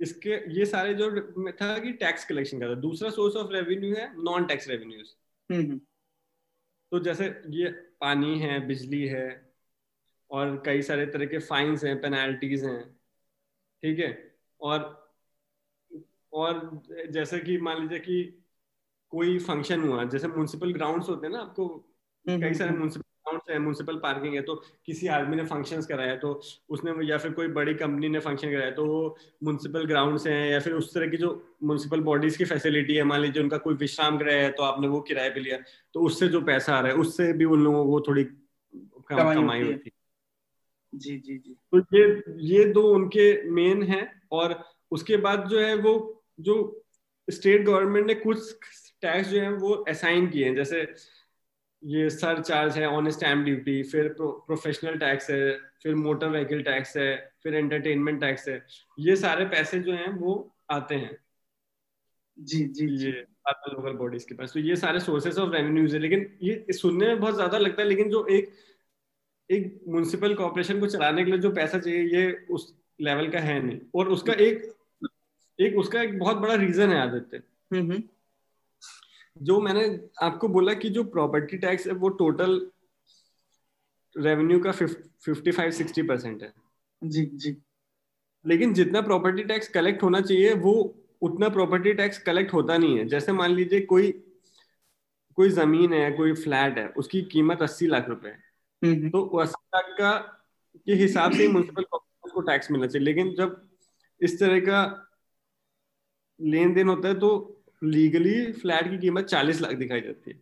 इसके 0.00 0.58
ये 0.58 0.66
सारे 0.66 0.94
जो 0.94 1.10
था 1.52 1.78
कि 1.78 1.92
टैक्स 1.92 2.24
कलेक्शन 2.24 2.60
का 2.60 2.68
था। 2.68 2.74
दूसरा 2.74 3.10
सोर्स 3.10 3.36
ऑफ़ 3.36 3.52
रेवेन्यू 3.52 3.94
है 3.94 4.06
non 4.22 4.46
tax 4.46 4.68
revenues 4.68 5.14
hmm, 5.50 5.60
hmm, 5.62 5.80
तो 6.92 6.98
जैसे 6.98 7.26
ये 7.50 7.68
पानी 8.00 8.38
है 8.38 8.66
बिजली 8.66 9.06
है 9.06 9.26
और 10.30 10.62
कई 10.66 10.82
सारे 10.82 11.06
तरह 11.06 11.26
के 11.26 11.38
फाइन्स 11.38 11.84
हैं 11.84 12.00
पेनाल्टीज 12.00 12.64
हैं 12.64 12.82
ठीक 13.82 13.98
है? 13.98 14.10
और 14.60 14.94
और 16.32 16.82
जैसे 17.10 17.38
कि 17.40 17.58
मान 17.58 17.82
लीजिए 17.82 17.98
कि 17.98 18.22
कोई 19.12 19.38
फ़ंक्शन 19.38 19.82
हुआ 19.82 20.04
जैसे 20.04 20.28
म्यूनसिपल 20.28 20.72
ग्राउंड्स 20.72 21.08
होते 21.08 21.26
हैं 21.26 21.32
ना 21.34 21.40
आपको 21.40 21.66
हम्म, 22.26 22.40
कई 22.42 22.54
सारे 22.54 22.70
हम्म, 22.70 22.78
म्यूनसिपल 22.78 23.07
ग्राउंड्स 23.28 23.50
है 23.50 23.58
म्यूनसिपल 23.58 23.96
पार्किंग 23.96 24.34
है 24.34 24.40
तो 24.42 24.54
किसी 24.86 25.06
आदमी 25.06 25.36
ने 25.36 25.44
फ़ंक्शंस 25.44 25.86
कराया 25.86 26.16
तो 26.16 26.40
उसने 26.68 27.06
या 27.06 27.18
फिर 27.18 27.32
कोई 27.32 27.48
बड़ी 27.48 27.74
कंपनी 27.74 28.08
ने 28.08 28.20
फ़ंक्शन 28.20 28.50
कराया 28.50 28.70
तो 28.70 28.86
वो 28.86 29.16
म्यूनसिपल 29.44 29.86
ग्राउंड्स 29.86 30.26
हैं 30.26 30.50
या 30.50 30.60
फिर 30.60 30.72
उस 30.72 30.94
तरह 30.94 31.06
की 31.06 31.16
जो 31.16 31.32
म्यूनसिपल 31.64 32.00
बॉडीज 32.00 32.36
की 32.36 32.44
फैसिलिटी 32.44 32.94
है 32.94 33.04
मान 33.04 33.20
लीजिए 33.20 33.42
उनका 33.42 33.58
कोई 33.58 33.74
विश्राम 33.74 34.18
गृह 34.18 34.34
है 34.34 34.50
तो 34.50 34.62
आपने 34.62 34.88
वो 34.88 35.00
किराए 35.00 35.30
पे 35.30 35.40
लिया 35.40 35.58
तो 35.94 36.00
उससे 36.00 36.28
जो 36.28 36.40
पैसा 36.40 36.76
आ 36.76 36.80
रहा 36.80 36.92
है 36.92 36.98
उससे 36.98 37.32
भी 37.32 37.44
उन 37.44 37.64
लोगों 37.64 37.84
को 37.86 38.00
थोड़ी 38.00 38.24
कमाई। 39.10 39.62
होती 39.62 39.90
है 39.90 39.96
जी 40.94 41.16
जी 41.18 41.36
जी 41.38 41.56
तो 41.72 41.78
ये 41.94 42.04
ये 42.48 42.64
दो 42.64 42.82
उनके 42.94 43.50
मेन 43.50 43.82
हैं 43.82 44.22
और 44.32 44.64
उसके 44.90 45.16
बाद 45.16 45.48
जो 45.48 45.58
है 45.60 45.74
वो 45.76 45.94
जो 46.40 46.56
स्टेट 47.28 47.64
गवर्नमेंट 47.64 48.06
ने 48.06 48.14
कुछ 48.14 48.52
टैक्स 49.02 49.28
जो 49.28 49.40
है 49.40 49.52
वो 49.52 49.72
असाइन 49.88 50.26
किए 50.26 50.44
हैं 50.44 50.54
जैसे 50.54 50.80
ये 51.82 52.08
सर 52.10 52.40
चार्ज 52.42 52.76
है 52.78 52.86
ऑन 52.88 53.10
स्टैम्प 53.10 53.44
ड्यूटी 53.44 53.82
फिर 53.82 54.08
प्रोफेशनल 54.18 54.96
टैक्स 54.98 55.30
है 55.30 55.52
फिर 55.82 55.94
मोटर 55.94 56.28
व्हीकल 56.28 56.62
टैक्स 56.62 56.96
है 56.96 57.14
फिर 57.42 57.54
एंटरटेनमेंट 57.54 58.20
टैक्स 58.20 58.48
है। 58.48 58.62
ये 58.98 59.16
सारे 59.16 59.44
पैसे 59.46 59.80
जो 59.80 59.92
हैं 59.92 60.08
वो 60.10 60.34
आते 60.70 60.94
हैं। 60.94 61.16
जी 62.36 62.58
जी 62.64 62.86
जी। 62.88 63.06
ये 63.06 63.26
आते 63.48 63.72
लोकल 63.72 63.92
बॉडीज 63.98 64.24
के 64.24 64.34
पास। 64.34 64.52
तो 64.52 64.60
ये 64.60 64.76
सारे 64.76 65.00
सोर्सेस 65.00 65.38
ऑफ़ 65.38 65.52
रेवेन्यूज 65.52 65.94
है 65.94 66.00
लेकिन 66.00 66.26
ये 66.42 66.72
सुनने 66.72 67.06
में 67.06 67.20
बहुत 67.20 67.34
ज़्यादा 67.34 67.58
लगता 67.58 67.82
है 67.82 67.88
लेकिन 67.88 68.10
जो 68.10 68.26
एक 68.28 68.52
एक 69.50 69.80
म्यूनसिपल 69.88 70.34
कॉर्पोरेशन 70.34 70.80
को 70.80 70.86
चलाने 70.88 71.24
के 71.24 71.30
लिए 71.30 71.40
जो 71.40 71.50
पैसा 71.52 71.78
चाहिए 71.78 72.02
ये 72.16 72.32
उस 72.50 72.74
लेवल 73.00 73.30
का 73.30 73.38
है 73.40 73.60
नहीं। 73.62 73.78
और 73.94 74.08
उसका 74.08 74.32
एक 74.40 74.72
एक 75.58 75.76
उसका 75.78 76.02
एक 76.02 76.18
बहुत 76.18 76.36
बड़ा 76.36 76.54
रीजन 76.56 76.90
है 76.90 77.00
आदित्य। 77.00 77.36
हम्म, 77.36 77.80
हम्म, 77.82 78.02
जो 79.42 79.60
मैंने 79.60 80.08
आपको 80.22 80.48
बोला 80.48 80.74
कि 80.74 80.88
जो 80.90 81.04
प्रॉपर्टी 81.04 81.58
टैक्स 81.58 81.86
है 81.86 81.92
वो 81.92 82.08
टोटल 82.08 82.70
रेवेन्यू 84.16 84.60
का 84.60 84.72
फिफ्टी 84.72 85.50
फाइव 85.50 85.70
सिक्सटी 85.70 86.02
परसेंट 86.02 86.42
है। 86.42 86.52
जी 87.04 87.24
जी। 87.26 87.56
लेकिन 88.46 88.74
जितना 88.74 89.00
प्रॉपर्टी 89.00 89.44
टैक्स 89.44 89.68
कलेक्ट 89.68 90.02
होना 90.02 90.20
चाहिए 90.20 90.54
वो 90.54 90.72
उतना 91.22 91.48
प्रॉपर्टी 91.48 91.92
टैक्स 91.94 92.18
कलेक्ट 92.18 92.52
होता 92.52 92.76
नहीं 92.76 92.98
है। 92.98 93.08
जैसे 93.08 93.32
मान 93.32 93.50
लीजिए 93.50 93.80
कोई 93.80 94.12
कोई 95.36 95.48
ज़मीन 95.48 95.92
है 95.92 96.10
कोई 96.12 96.32
फ्लैट 96.32 96.78
है 96.78 96.88
उसकी 96.88 97.22
कीमत 97.22 97.62
अस्सी 97.62 97.86
लाख 97.86 98.08
रुपए 98.08 98.28
है। 98.28 98.42
हम्म, 98.84 98.94
हम्म, 98.94 99.10
तो 99.10 99.26
अस्सी 99.38 99.68
लाख 99.74 99.96
का 99.98 100.18
के 100.86 100.92
हिसाब 100.92 101.32
से 101.32 101.42
ही 101.42 101.48
म्यूनसिपल 101.48 101.82
कॉर्पोरेशन 101.82 102.34
को 102.34 102.40
टैक्स 102.40 102.70
मिलना 102.70 102.86
चाहिए। 102.86 103.04
लेकिन 103.04 103.34
जब 103.34 103.68
इस 104.20 104.40
तरह 104.40 104.60
का 104.60 105.10
लेन 106.40 106.74
देन 106.74 106.88
होता 106.88 107.08
है 107.08 107.18
तो 107.18 107.57
लीगली 107.82 108.52
फ्लैट 108.52 108.90
की 108.90 108.98
कीमत 108.98 109.24
चालीस 109.24 109.60
लाख 109.60 109.72
दिखाई 109.72 110.00
जाती 110.00 110.30
है 110.30 110.36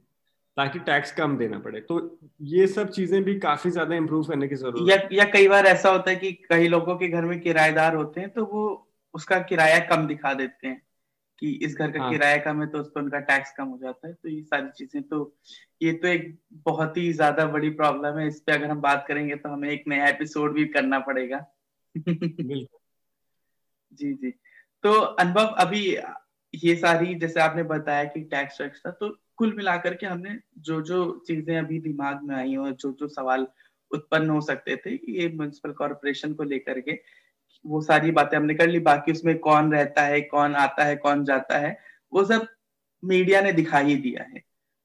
ताकि 0.57 0.79
टैक्स 0.79 1.13
कम 1.13 1.37
देना 1.37 1.59
पड़े। 1.59 1.81
तो 1.81 2.19
ये 2.41 2.67
सब 2.67 2.91
चीज़ें 2.91 3.23
भी 3.25 3.39
काफ़ी 3.39 3.71
ज़्यादा 3.71 3.97
इम्प्रूव 3.97 4.25
करने 4.25 4.49
की 4.49 4.55
ज़रूरत 4.55 4.89
या 4.91 4.97
या 5.13 5.25
कई 5.25 5.49
बार 5.49 5.67
ऐसा 5.67 5.91
होता 5.91 6.11
है 6.11 6.17
कि 6.17 6.33
कई 6.51 6.69
लोगों 6.69 6.97
के 6.97 7.09
घर 7.09 7.25
में 7.25 7.41
किराएदार 7.41 7.95
होते 7.95 8.21
हैं 8.21 8.31
तो 8.31 8.45
वो 8.45 8.65
उसका 9.15 9.39
किराया 9.39 9.79
कम 9.87 10.07
दिखा 10.07 10.35
देते 10.35 10.69
हैं 10.69 10.83
कि 11.39 11.51
इस 11.63 11.77
घर 11.77 11.91
का 11.91 12.03
हाँ। 12.03 12.11
किराया 12.13 12.37
कम 12.37 12.61
है 12.61 12.67
तो 12.67 12.79
उस 12.79 12.91
पर 12.95 13.01
उनका 13.01 13.19
टैक्स 13.21 13.53
कम 13.57 13.65
हो 13.65 13.79
जाता 13.79 14.09
है 14.09 14.15
तो 14.15 14.29
ये 14.29 14.43
सारी 14.43 14.69
चीज़ें। 14.77 15.03
तो 15.03 15.37
ये 15.83 15.93
तो 15.93 16.09
एक 16.09 16.39
बहुत 16.53 16.97
ही 16.97 17.13
ज़्यादा 17.13 17.45
बड़ी 17.47 17.71
प्रॉब्लम 17.71 18.19
है। 18.19 18.27
इस 18.29 18.41
पे 18.41 18.53
अगर 18.53 18.71
हम 18.71 18.81
बात 18.81 19.05
करेंगे 19.09 19.37
तो 19.37 19.49
हमें 19.49 19.69
एक 19.71 19.85
नया 19.89 20.09
एपिसोड 20.09 20.55
भी 20.55 20.65
करना 20.67 20.99
पड़ेगा। 20.99 21.45
जी 23.93 24.13
जी। 24.15 24.31
तो 24.85 24.93
अनुभव 24.93 25.55
अभी 25.59 25.97
ये 26.55 26.75
सारी, 26.77 27.15
जैसे 27.15 27.41
आपने 27.41 27.63
बताया 27.65 28.05
कि 28.05 28.21
टैक्स 28.25 28.61
था 28.87 28.91
तो 28.91 29.09
कुल 29.37 29.55
मिलाकर 29.57 29.95
के 29.95 30.07
हमने 30.07 30.39
जो 30.59 30.81
जो 30.83 30.99
चीज़ें 31.27 31.57
अभी 31.59 31.79
दिमाग 31.81 32.23
में 32.23 32.35
आई 32.37 32.55
और 32.57 32.73
जो 32.73 32.93
जो 33.01 33.09
सवाल 33.09 33.47
उत्पन्न 33.91 34.31
हो 34.31 34.41
सकते 34.41 34.77
थे, 34.77 34.95
ये 35.13 35.29
म्यूनसिपल 35.29 35.73
कॉरपोरेशन 35.73 36.33
को 36.35 36.43
लेकर 36.45 36.81
के, 36.81 36.99
वो 37.65 37.81
सारी 37.83 38.11
बातें 38.11 38.37
हमने 38.37 38.55
कर 38.55 38.69
ली। 38.69 38.79
बाकी 38.81 39.13
उसमें 39.13 39.39
कौन 39.39 39.73
रहता 39.73 40.03
है, 40.03 40.21
कौन 40.23 40.55
आता 40.57 40.85
है, 40.85 40.97
कौन 40.97 41.25
जाता 41.25 41.59
है, 41.59 41.79
वो 42.13 42.25
सब 42.25 42.47
मीडिया 43.03 43.41
ने 43.41 43.53
दिखा 43.53 43.79
ही 43.79 43.97
दिया 43.99 44.23
है। 44.25 44.43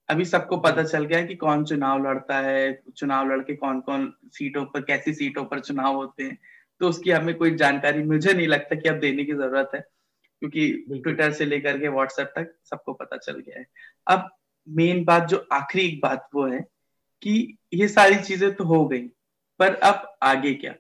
अभी 0.10 0.26
सबको 0.26 0.58
पता 0.58 0.84
चल 0.84 1.06
गया 1.06 1.26
कि 1.26 1.36
कौन 1.36 1.64
चुनाव 1.66 2.04
लड़ता 2.04 2.38
है, 2.40 2.82
चुनाव 2.96 3.32
लड़के 3.32 3.56
कौन 3.56 3.80
कौन 3.82 4.14
सीटों 4.30 4.66
पर, 4.66 4.82
कैसी 4.82 5.14
सीटों 5.14 5.46
पर 5.46 5.60
चुनाव 5.62 5.96
होते 5.96 6.24
हैं 6.24 6.38
तो 6.82 6.90
उसकी 6.90 7.12
हमें 7.12 7.36
कोई 7.36 7.56
जानकारी, 7.56 8.04
मुझे 8.04 8.34
नहीं 8.34 8.48
लगता 8.48 8.76
कि 8.76 8.90
अब 8.90 9.00
देने 9.00 9.24
की 9.26 9.34
ज़रूरत 9.34 9.72
है। 9.76 9.84
क्योंकि 10.42 10.86
ट्विटर 10.92 11.32
से 11.32 11.46
लेकर 11.46 11.80
के 11.80 11.88
व्हाट्सएप 11.88 12.34
तक 12.36 12.54
सबको 12.64 12.94
पता 12.94 13.18
चल 13.18 13.40
गया 13.40 13.60
है। 13.60 13.66
अब 14.08 14.30
मेन 14.68 15.04
बात 15.04 15.28
जो 15.28 15.48
आखिरी 15.52 15.86
एक 15.88 16.02
बात 16.02 16.30
वो 16.36 16.46
है 16.48 16.62
कि 17.22 17.58
ये 17.74 17.88
सारी 17.88 18.16
चीज़ें 18.16 18.54
तो 18.56 18.64
हो 18.64 18.88
गई 18.88 19.08
पर 19.60 19.76
अब 19.76 20.18
आगे 20.24 20.54
क्या? 20.54 20.76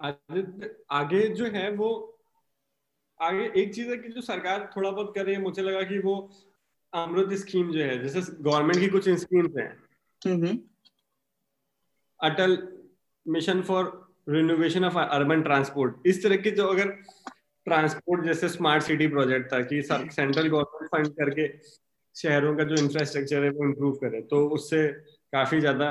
आदित्य 0.00 0.76
आगे 0.90 1.28
जो 1.28 1.46
है 1.46 1.70
वो 1.70 2.18
आगे 3.20 3.52
एक 3.56 3.74
चीज़ 3.74 3.90
है 3.90 3.96
कि 3.96 4.08
जो 4.08 4.20
सरकार 4.20 4.72
थोड़ा 4.76 4.90
बहुत 4.90 5.12
कर 5.14 5.24
रही 5.24 5.34
है 5.34 5.40
मुझे 5.40 5.62
लगा 5.62 5.82
कि 5.82 5.98
वो 5.98 6.30
अमृत 6.92 7.32
स्कीम 7.38 7.72
जो 7.72 7.80
है 7.80 7.98
जैसे 8.02 8.20
गवर्नमेंट 8.42 8.80
की 8.80 8.88
कुछ 8.88 9.08
स्कीम्स 9.08 9.56
हैं। 9.58 9.68
हम्म 10.22 10.46
हम्म, 10.46 10.58
Atal 12.20 12.56
mission 13.28 13.62
for 13.62 14.03
renovation 14.26 14.84
of 14.84 14.98
urban 14.98 15.42
transport 15.42 16.06
इस 16.06 16.22
तरह 16.22 16.36
के 16.36 16.50
जो 16.50 16.66
अगर 16.66 16.90
ट्रांसपोर्ट 17.66 18.24
जैसे 18.24 18.48
स्मार्ट 18.48 18.82
सिटी 18.82 19.06
प्रोजेक्ट 19.06 19.52
था 19.52 19.60
कि 19.62 19.82
सेंट्रल 19.82 20.48
गवर्नमेंट 20.48 20.90
फंड 20.90 21.14
करके 21.16 21.48
शहरों 22.16 22.56
का 22.56 22.64
जो 22.64 22.74
इंफ्रास्ट्रक्चर 22.74 23.44
है 23.44 23.50
वो 23.50 23.64
इम्प्रूव 23.64 23.94
करे 23.94 24.20
तो 24.22 24.46
उससे 24.48 24.86
काफ़ी 25.32 25.60
ज़्यादा 25.60 25.88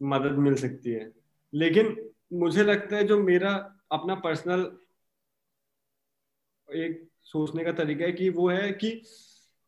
मदद 0.00 0.38
मिल 0.38 0.54
सकती 0.54 0.90
है। 0.90 1.10
लेकिन 1.52 1.96
मुझे 2.32 2.64
लगता 2.64 2.96
है 2.96 3.04
जो 3.04 3.18
मेरा 3.22 3.52
अपना 3.92 4.14
पर्सनल 4.14 4.70
एक 6.68 7.08
सोचने 7.22 7.64
का 7.64 7.72
तरीका 7.72 8.04
है 8.04 8.12
कि 8.12 8.28
वो 8.30 8.48
है 8.50 8.70
कि 8.72 8.90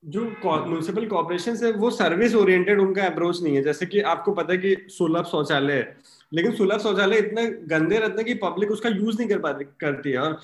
जो 0.03 0.25
म्यूनसिपल 0.25 1.07
कॉर्पोरेशन 1.07 1.57
है, 1.57 1.71
वो 1.73 1.91
सर्विस 1.91 2.35
ओरिएंटेड 2.35 2.81
उनका 2.81 3.05
अप्रोच 3.05 3.43
नहीं 3.43 3.57
है। 3.57 3.63
जैसे 3.63 3.87
कि 3.87 4.01
आपको 4.03 4.33
पता 4.33 4.53
है 4.53 4.59
कि 4.59 4.77
सुलभ 4.91 5.25
शौचालय 5.25 5.75
है, 5.75 5.97
लेकिन 6.33 6.55
सुलभ 6.57 6.81
शौचालय 6.81 7.19
इतने 7.19 7.47
गंदे 7.69 7.99
रहते 7.99 8.17
हैं 8.17 8.25
कि 8.25 8.35
पब्लिक 8.43 8.71
उसका 8.71 8.89
यूज़ 8.89 9.19
नहीं 9.19 9.29
कर 9.29 9.39
पाती 9.39 9.65
करती 9.81 10.11
है। 10.11 10.19
और 10.19 10.41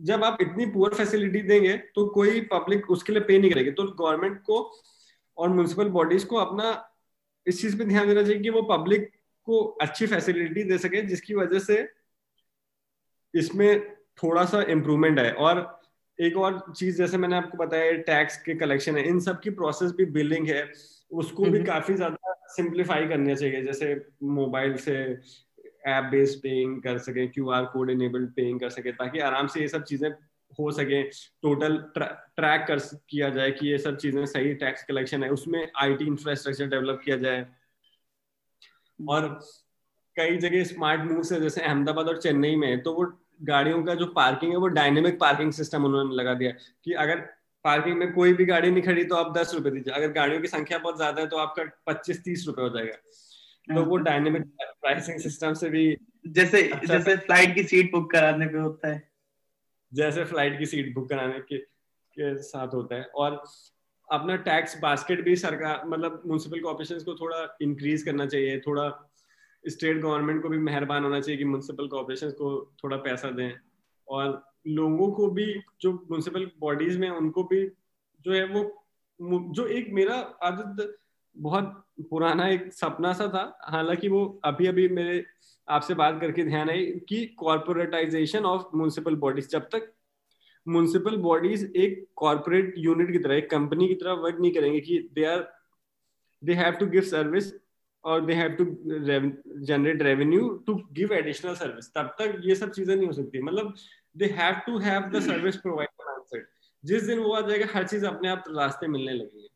जब 0.00 0.24
आप 0.24 0.38
इतनी 0.40 0.66
पुअर 0.66 0.94
फैसिलिटी 0.94 1.40
देंगे 1.42 1.76
तो 1.94 2.06
कोई 2.08 2.40
पब्लिक 2.52 2.90
उसके 2.90 3.12
लिए 3.12 3.22
पे 3.22 3.38
नहीं 3.38 3.50
करेगी। 3.50 3.70
तो 3.70 3.84
गवर्नमेंट 3.84 4.38
को 4.42 4.60
और 5.38 5.48
म्यूनसिपल 5.48 5.88
बॉडीज 5.88 6.24
को 6.24 6.36
अपना 6.36 6.84
इस 7.46 7.60
चीज़ 7.60 7.78
पे 7.78 7.84
ध्यान 7.84 8.06
देना 8.08 8.22
चाहिए 8.22 8.40
कि 8.42 8.50
वो 8.50 8.62
पब्लिक 8.62 9.10
को 9.48 9.62
अच्छी 9.82 10.06
फैसिलिटी 10.06 10.62
दे 10.62 10.78
सके, 10.78 11.02
जिसकी 11.02 11.34
वजह 11.34 11.58
से 11.58 11.88
इसमें 13.34 13.90
थोड़ा 14.22 14.44
सा 14.44 14.62
इम्प्रूवमेंट 14.62 15.18
है 15.18 15.32
और 15.32 15.77
एक 16.18 16.36
और 16.36 16.62
चीज़ 16.76 16.96
जैसे 16.98 17.16
मैंने 17.16 17.36
आपको 17.36 17.58
बताया 17.58 17.92
टैक्स 18.02 18.36
के 18.42 18.54
कलेक्शन 18.54 18.96
है 18.96 19.06
इन 19.08 19.20
सब 19.20 19.40
की 19.40 19.50
प्रोसेस 19.50 19.92
भी 19.92 20.04
बिलिंग 20.04 20.48
है 20.48 20.62
उसको 21.10 21.44
भी 21.44 21.62
काफ़ी 21.64 21.94
ज़्यादा 21.94 22.32
सिंप्लीफाई 22.46 23.06
करना 23.08 23.34
चाहिए 23.34 23.62
जैसे 23.62 23.94
मोबाइल 24.22 24.76
से 24.76 24.96
ऐप 25.86 26.04
बेस्ड 26.04 26.38
पेइंग 26.38 26.82
कर 26.82 26.98
सके 26.98 27.26
Q 27.26 27.50
R 27.50 27.64
code 27.64 27.90
enabled 27.90 28.32
paying 28.32 28.60
कर 28.60 28.70
सके 28.70 28.92
ताकि 28.92 29.18
आराम 29.18 29.46
से 29.46 29.60
ये 29.60 29.68
सब 29.68 29.84
चीज़ें 29.84 30.10
हो 30.58 30.70
सके 30.72 31.02
टोटल 31.42 31.76
ट्रैक 31.98 32.64
कर 32.68 32.78
किया 33.10 33.28
जाए 33.28 33.50
कि 33.50 33.68
ये 33.68 33.78
सब 33.78 33.96
चीज़ें 33.96 34.24
सही 34.26 34.54
टैक्स 34.54 34.84
कलेक्शन 34.84 35.24
है 35.24 35.30
उसमें 35.30 35.60
आईटी 35.76 36.04
इंफ्रास्ट्रक्चर 36.04 36.66
डेवलप 36.66 37.00
किया 37.04 37.16
जाए। 37.16 37.46
और 38.98 39.28
कई 40.16 40.36
जगह 40.36 40.64
स्मार्ट 40.64 41.00
मूव 41.00 41.22
है 41.32 41.40
जैसे 41.40 41.60
अहमदाबाद 41.60 42.08
और 42.08 42.20
चेन्नई 42.20 42.56
में 42.56 42.82
तो 42.82 42.94
वो 42.94 43.04
गाड़ियों 43.40 43.82
का 43.84 43.94
जो 43.94 44.06
पार्किंग 44.12 44.52
है 44.52 44.58
वो 44.58 44.66
डायनेमिक 44.68 45.18
पार्किंग 45.20 45.52
सिस्टम 45.52 45.84
उन्होंने 45.84 46.14
लगा 46.14 46.34
दिया 46.34 46.50
कि 46.84 46.92
अगर 46.94 47.20
पार्किंग 47.64 47.96
में 47.98 48.12
कोई 48.12 48.32
भी 48.32 48.44
गाड़ी 48.44 48.70
नहीं 48.70 48.82
खड़ी 48.82 49.04
तो 49.04 49.14
आप 49.14 49.32
दस 49.36 49.54
रुपए 49.54 49.70
दीजिए। 49.70 49.94
अगर 49.94 50.12
गाड़ियों 50.12 50.40
की 50.40 50.48
संख्या 50.48 50.78
बहुत 50.78 50.96
ज़्यादा 50.96 51.20
है 51.20 51.28
तो 51.28 51.36
आपका 51.36 51.64
पच्चीस 51.86 52.22
तीस 52.24 52.44
रुपए 52.46 52.62
हो 52.62 52.68
जाएगा। 52.68 53.74
तो 53.74 53.84
वो 53.84 53.96
डायनेमिक 53.98 54.42
प्राइसिंग 54.60 55.18
सिस्टम 55.20 55.54
से 55.54 55.68
भी 55.70 55.96
जैसे 56.28 56.62
अच्छा 56.68 56.86
जैसे 56.86 57.16
फ़्लाइट 57.16 57.54
की 57.54 57.62
सीट 57.64 57.90
बुक 57.92 58.10
कराने 58.10 58.46
पे 58.46 58.58
होता 58.58 58.88
है। 58.88 59.02
जैसे 59.92 60.24
फ़्लाइट 60.24 60.58
की 60.58 60.66
सीट 60.66 60.94
बुक 60.94 61.08
कराने 61.08 61.40
के, 61.40 61.58
के 61.58 62.36
साथ 62.42 62.74
होता 62.74 62.96
है। 62.96 63.04
और 63.14 63.42
अपना 64.08 64.36
टैक्स 64.44 64.78
बास्केट 64.82 65.24
भी 65.24 65.36
सरकार 65.36 65.82
मतलब 65.86 66.22
म्यूनसिपल 66.26 66.60
कॉर्पोरेशन 66.60 67.04
को 67.04 67.14
थोड़ा 67.14 67.56
इंक्रीज 67.62 68.02
करना 68.02 68.26
चाहिए 68.26 68.58
थोड़ा 68.60 68.88
स्टेट 69.64 70.00
गवर्नमेंट 70.00 70.42
को 70.42 70.48
भी 70.48 70.58
मेहरबान 70.58 71.04
होना 71.04 71.20
चाहिए 71.20 71.38
कि 71.38 71.44
म्यूनसिपल 71.44 71.88
कॉर्पोरेशन 71.88 72.30
को 72.30 72.50
थोड़ा 72.84 72.96
पैसा 72.96 73.30
दें। 73.30 73.52
और 74.08 74.42
लोगों 74.66 75.10
को 75.12 75.26
भी, 75.30 75.46
जो 75.80 75.92
म्यूनसिपल 75.92 76.50
बॉडीज 76.60 76.96
में 76.96 77.08
उनको 77.10 77.42
भी 77.44 77.64
जो 78.24 78.32
है 78.32 78.46
वो 78.46 78.84
जो 79.54 79.66
एक 79.66 79.88
मेरा 79.92 80.14
आदत 80.42 80.96
बहुत 81.36 81.84
पुराना 82.10 82.48
एक 82.48 82.72
सपना 82.72 83.12
सा 83.12 83.26
था। 83.28 83.58
हालाँकि 83.62 84.08
वो 84.08 84.40
अभी 84.44 84.66
अभी 84.66 84.88
मेरे 84.88 85.24
आपसे 85.68 85.94
बात 85.94 86.20
करके 86.20 86.44
ध्यान 86.44 86.70
आई 86.70 86.84
कि 87.08 87.24
कॉर्पोरेटाइजेशन 87.38 88.44
ऑफ़ 88.44 88.76
म्यूनसिपल 88.76 89.16
बॉडीज 89.16 89.50
जब 89.50 89.68
तक 89.68 89.92
म्यूनसिपल 90.66 91.16
बॉडीज 91.16 91.72
एक 91.76 92.04
कॉर्पोरेट 92.16 92.74
यूनिट 92.78 93.12
की 93.12 93.18
तरह, 93.18 93.34
एक 93.34 93.50
कंपनी 93.50 93.88
की 93.88 93.94
तरह 93.94 94.12
वर्क 94.12 94.36
नहीं 94.40 94.52
करेंगे 94.54 94.80
कि 94.80 94.98
they 95.12 95.24
are 95.24 95.46
they 96.42 96.54
have 96.54 96.72
to 96.72 96.86
give 96.86 97.02
service 97.02 97.52
और 98.08 98.24
they 98.26 98.34
have 98.34 98.52
to 98.52 98.64
generate 99.66 100.02
revenue 100.02 100.48
to 100.66 100.74
give 100.92 101.12
additional 101.14 101.54
service 101.56 101.92
तब 101.94 102.14
तक 102.18 102.40
ये 102.44 102.54
सब 102.54 102.70
चीज़ें 102.72 102.94
नहीं 102.94 103.06
हो 103.06 103.12
सकती। 103.12 103.42
मतलब 103.42 103.74
they 104.16 104.26
have 104.36 104.60
to 104.66 104.78
have 104.80 105.10
the 105.10 105.20
service 105.22 105.56
provider 105.58 106.10
answer 106.12 106.46
जिस 106.84 107.02
दिन 107.04 107.18
वो 107.18 107.32
आ 107.32 107.40
जाएगा 107.48 107.66
हर 107.72 107.86
चीज़ 107.86 108.06
अपने 108.06 108.28
आप 108.28 108.44
रास्ते 108.56 108.86
मिलने 108.88 109.12
लगेंगे। 109.12 109.48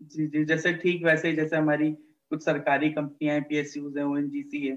जी 0.00 0.26
जी 0.26 0.44
जैसे 0.44 0.72
ठीक 0.74 1.04
वैसे 1.04 1.28
ही 1.28 1.36
जैसे 1.36 1.56
हमारी 1.56 1.90
कुछ 1.92 2.44
सरकारी 2.44 2.90
कंपनियाँ 2.90 3.34
हैं 3.34 3.42
पीएसयूज 3.44 3.96
है 3.98 4.04
ओएनजीसी 4.06 4.66
है 4.66 4.76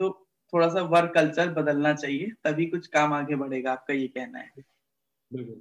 तो 0.00 0.10
थोड़ा 0.52 0.68
सा 0.68 0.82
वर्क 0.90 1.12
कल्चर 1.14 1.48
बदलना 1.52 1.92
चाहिए 1.94 2.32
तभी 2.44 2.66
कुछ 2.66 2.86
काम 2.88 3.12
आगे 3.12 3.36
बढ़ेगा 3.36 3.72
आपका 3.72 3.94
ये 3.94 4.06
कहना 4.08 4.38
है। 4.38 4.50
बिल्कुल। 5.30 5.60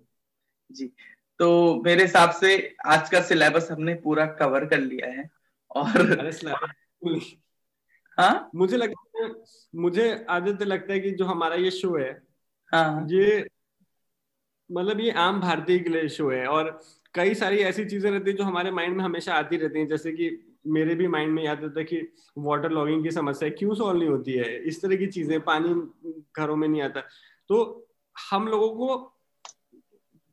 जी 0.70 0.92
तो 1.40 1.82
मेरे 1.86 2.02
हिसाब 2.02 2.32
से 2.34 2.52
आज 2.86 3.10
का 3.10 3.22
सिलेबस 3.24 3.68
हमने 3.72 3.94
पूरा 4.04 4.26
कवर 4.36 4.66
कर 4.66 4.80
लिया 4.80 5.12
है। 5.12 5.30
और 5.70 6.32
हाँ? 8.20 8.50
मुझे 8.56 8.78
लगता 8.78 9.24
है 9.24 9.32
मुझे 9.76 10.26
आदत 10.30 10.64
लगता 10.64 10.94
है 10.94 11.00
कि 11.00 11.12
जो 11.12 11.26
हमारा 11.26 11.56
ये 11.56 11.72
शो 11.72 11.98
है 11.98 12.24
हाँ। 12.74 13.08
ये 13.10 13.48
मतलब 14.72 15.00
ये 15.00 15.12
आम 15.12 15.42
भारतीय 15.42 15.80
के 15.80 15.90
लिए 15.90 16.10
शो 16.10 16.30
है 16.30 16.48
और 16.48 16.80
कई 17.14 17.34
सारी 17.34 17.58
ऐसी 17.58 17.86
चीज़ें 17.86 18.12
रहती 18.12 18.32
है 18.32 18.38
जो 18.38 18.44
हमारे 18.44 18.72
माइंड 18.72 18.98
में 18.98 19.04
हमेशा 19.04 19.34
आती 19.34 19.58
रहती 19.58 19.80
हैं। 19.80 19.88
जैसे 19.88 20.12
कि 20.12 20.56
मेरे 20.68 20.96
भी 20.96 21.08
माइंड 21.08 21.34
में 21.34 21.44
याद 21.44 21.64
आता 21.64 21.80
है 21.80 21.86
कि 21.86 22.14
वाटर 22.38 22.70
लॉगिंग 22.70 23.04
की 23.04 23.12
समस्या 23.12 23.50
क्यों 23.50 23.76
सॉल्व 23.76 24.00
नहीं 24.00 24.10
होती 24.10 24.32
है? 24.32 24.64
इस 24.64 24.82
तरह 24.82 24.96
की 24.96 25.08
चीज़ें 25.08 25.42
पानी 25.42 25.92
घरों 26.38 26.56
में 26.56 26.68
नहीं 26.68 26.82
आता। 26.82 27.02
तो 27.48 27.88
हम 28.32 28.48
लोगों 28.48 28.70
को 28.70 29.17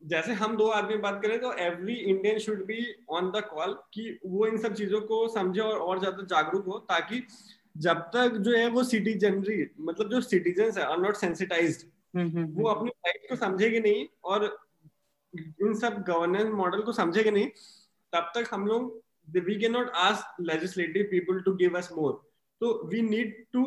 जैसे 0.04 0.32
हम 0.34 0.56
दो 0.56 0.66
आदमी 0.68 0.96
बात 0.96 1.20
करें 1.22 1.40
तो 1.40 1.52
every 1.60 1.94
Indian 1.94 2.38
should 2.38 2.64
be 2.66 2.78
on 3.10 3.30
the 3.30 3.42
call 3.50 3.72
कि 3.94 4.18
वो 4.26 4.46
इन 4.46 4.58
सब 4.58 4.74
चीज़ों 4.74 5.00
को 5.02 5.26
समझे 5.28 5.60
और 5.60 5.78
और 5.78 5.98
ज़्यादा 5.98 6.22
जागरूक 6.24 6.64
हो 6.66 6.78
ताकि 6.88 7.22
जब 7.76 8.00
तक 8.14 8.36
जो 8.38 8.56
है 8.56 8.68
वो 8.70 8.84
सिटीजनरी 8.84 9.66
मतलब 9.80 10.10
जो 10.10 10.20
सिटीजन 10.20 10.78
है 10.78 10.84
आर 10.84 10.98
नॉट 10.98 11.16
सेंसिटाइज 11.16 11.84
वो 12.16 12.68
अपनी 12.68 12.90
लाइफ 13.06 13.26
को 13.28 13.36
समझेगी 13.36 13.80
नहीं 13.80 14.06
और 14.24 14.44
इन 15.34 15.74
सब 15.74 16.02
गवर्नेंस 16.08 16.52
मॉडल 16.54 16.82
को 16.82 16.92
समझेंगे 16.92 17.30
नहीं 17.30 17.48
तब 18.12 18.30
तक 18.34 18.48
हम 18.52 18.66
लोग 18.66 19.02
we 19.46 19.58
can 19.60 19.72
not 19.72 19.90
ask 20.00 20.40
legislative 20.42 21.08
people 21.10 21.40
to 21.40 21.54
give 21.54 21.78
us 21.78 21.90
more 21.92 22.12
तो 22.60 22.72
we 22.88 23.02
need 23.02 23.44
to 23.52 23.64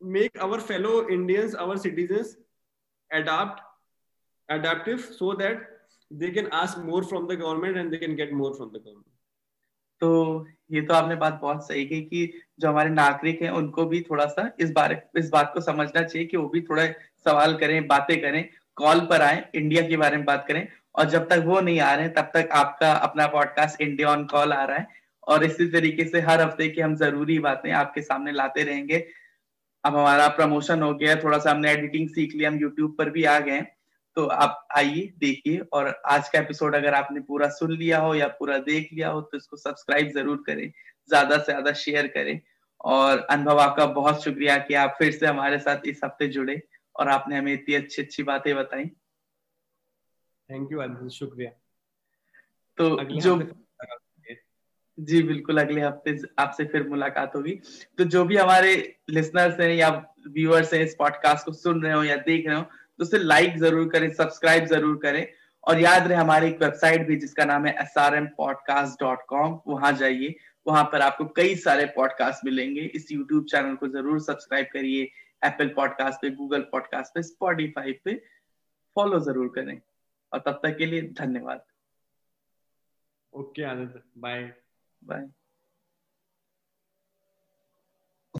make 0.00 0.38
our 0.38 0.58
fellow 0.60 0.90
Indians 1.08 1.54
our 1.56 1.76
citizens, 1.76 2.32
adapt 3.10 3.62
adaptive 4.48 5.04
so 5.18 5.34
that 5.34 5.62
they 6.10 6.30
can 6.30 6.48
ask 6.52 6.78
more 6.78 7.02
from 7.02 7.26
the 7.26 7.36
government 7.36 7.76
and 7.76 7.92
they 7.92 7.98
can 7.98 8.16
get 8.16 8.32
more 8.32 8.54
from 8.54 8.72
the 8.72 8.78
government. 8.78 9.12
तो 10.00 10.46
ये 10.72 10.80
तो 10.82 10.94
आपने 10.94 11.14
बात 11.16 11.38
बहुत 11.42 11.66
सही 11.68 11.84
की 11.86 12.00
कि 12.02 12.32
जो 12.60 12.68
हमारे 12.68 12.90
नागरिक 12.90 13.42
हैं, 13.42 13.50
उनको 13.50 13.84
भी 13.84 14.00
थोड़ा 14.10 14.26
सा 14.26 14.50
इस 14.60 14.70
बारे, 14.70 15.00
इस 15.16 15.30
बात 15.30 15.50
को 15.54 15.60
समझना 15.60 16.02
चाहिए 16.02 16.26
कि 16.28 16.36
वो 16.36 16.48
भी 16.48 16.60
थोड़ा 16.60 16.86
सवाल 17.24 17.56
करें, 17.56 17.86
बातें 17.86 18.20
करें, 18.20 18.48
कॉल 18.76 19.00
पर 19.00 19.22
आए, 19.22 19.44
इंडिया 19.54 19.88
के 19.88 19.96
बारे 19.96 20.16
में 20.16 20.24
बात 20.26 20.44
करें। 20.48 20.66
और 20.94 21.08
जब 21.10 21.28
तक 21.28 21.42
वो 21.46 21.60
नहीं 21.60 21.80
आ 21.80 21.94
रहे 21.94 22.08
तब 22.08 22.30
तक 22.34 22.48
आपका 22.52 22.92
अपना 22.92 23.26
पॉडकास्ट 23.26 23.80
इंडिया 23.80 24.08
ऑन 24.08 24.24
कॉल 24.26 24.52
आ 24.52 24.64
रहा 24.64 24.76
है। 24.76 24.86
और 25.28 25.44
इसी 25.44 25.66
तरीके 25.68 26.04
से 26.08 26.20
हर 26.20 26.40
हफ़्ते 26.40 26.68
की 26.68 26.80
हम 26.80 26.94
ज़रूरी 26.96 27.38
बातें 27.38 27.70
आपके 27.72 28.02
सामने 28.02 28.32
लाते 28.32 28.62
रहेंगे। 28.62 28.98
अब 29.84 29.96
हमारा 29.96 30.28
प्रमोशन 30.28 30.82
हो 30.82 30.94
गया, 30.94 31.16
थोड़ा 31.16 31.38
सा 31.38 31.50
हमने 31.50 31.72
एडिटिंग 31.72 32.08
सीख 32.08 32.34
लिया, 32.34 32.50
हम 32.50 32.58
यूट्यूब 32.60 32.94
पर 32.98 33.10
भी 33.10 33.24
आ 33.24 33.38
गए 33.38 33.60
तो 34.16 34.24
आप 34.26 34.66
आइए 34.76 35.00
देखिए 35.18 35.58
और 35.72 35.88
आज 36.06 36.28
का 36.28 36.38
एपिसोड 36.38 36.74
अगर 36.74 36.94
आपने 36.94 37.20
पूरा 37.20 37.48
सुन 37.50 37.72
लिया 37.72 37.98
हो 37.98 38.14
या 38.14 38.26
पूरा 38.38 38.56
देख 38.58 38.88
लिया 38.92 39.08
हो 39.08 39.20
तो 39.22 39.36
इसको 39.36 39.56
सब्सक्राइब 39.56 40.08
ज़रूर 40.10 40.42
करें 40.46 40.70
ज़्यादा 41.10 41.36
से 41.38 41.44
ज़्यादा 41.44 41.72
शेयर 41.74 42.06
करें। 42.06 42.40
और 42.84 43.18
अनुभव 43.30 43.58
आपका 43.60 43.86
बहुत 43.92 44.22
शुक्रिया 44.24 44.56
कि 44.58 44.74
आप 44.74 44.94
फिर 44.98 45.12
से 45.12 45.26
हमारे 45.26 45.58
साथ 45.58 45.86
इस 45.86 46.00
हफ़्ते 46.04 46.28
जुड़े 46.28 46.60
और 46.96 47.08
आपने 47.08 47.36
हमें 47.36 47.52
इतनी 47.52 47.74
अच्छी 47.74 48.02
अच्छी 48.02 48.22
बातें 48.22 48.54
बताई। 48.56 48.84
थैंक 50.48 50.72
यू 50.72 51.08
शुक्रिया। 51.10 51.50
तो 52.78 53.04
जो 53.12 53.38
जी 54.98 55.22
बिल्कुल 55.22 55.60
अगले 55.60 55.80
हफ़्ते 55.80 56.16
आपसे 56.38 56.64
फिर 56.64 56.88
मुलाकात 56.88 57.34
होगी। 57.36 57.52
तो 57.98 58.04
जो 58.06 58.24
भी 58.24 58.36
हमारे 58.36 58.72
लिसनर्स 59.10 59.60
हैं 59.60 59.70
या 59.70 59.90
व्यूअर्स 60.28 60.72
हैं 60.74 60.82
इस 60.84 60.94
पॉडकास्ट 60.98 61.46
को 61.46 61.52
सुन 61.54 61.82
रहे 61.82 61.92
हो 61.92 62.02
या 62.04 62.16
देख 62.24 62.46
रहे 62.46 62.56
हो 62.56 62.64
तो 62.98 63.04
उसे 63.04 63.18
लाइक 63.18 63.56
ज़रूर 63.58 63.88
करें 63.88 64.10
सब्सक्राइब 64.14 64.64
ज़रूर 64.66 64.96
करें। 65.02 65.26
और 65.64 65.80
याद 65.80 66.06
रहे 66.06 66.18
हमारी 66.18 66.46
एक 66.48 66.62
वेबसाइट 66.62 67.06
भी 67.06 67.16
जिसका 67.16 67.44
नाम 67.44 67.66
है 67.66 67.74
S 67.80 67.94
R 67.98 68.14
M 68.16 68.26
podcast 68.36 69.00
dot 69.00 69.24
com 69.28 69.58
वहाँ 69.66 69.92
जाइए 69.94 70.34
वहाँ 70.66 70.84
पर 70.92 71.00
आपको 71.00 71.24
कई 71.36 71.54
सारे 71.56 71.84
पॉडकास्ट 71.96 72.44
मिलेंगे। 72.44 72.80
इस 72.80 73.10
यूट्यूब 73.12 73.44
चैनल 73.50 73.74
को 73.76 73.88
ज़रूर 73.88 74.20
सब्सक्राइब 74.20 74.66
करिए। 74.72 75.02
एप्पल 75.42 75.68
पॉडकास्ट 75.76 76.20
पे 76.20 76.30
गूगल 76.36 76.60
पॉडकास्ट 76.72 77.14
पे 77.14 77.22
स्पॉटिफाई 77.22 77.92
पे 78.04 78.14
फॉलो 78.96 79.18
ज़रूर 79.20 79.52
करें। 79.54 79.80
और 80.32 80.42
तब 80.46 80.60
तक 80.64 80.76
के 80.78 80.86
लिए 80.86 81.02
धन्यवाद। 81.18 81.64
ओके 83.32 83.62
आनंद 83.64 84.00
बाय 84.18 84.42
बाय 85.02 85.26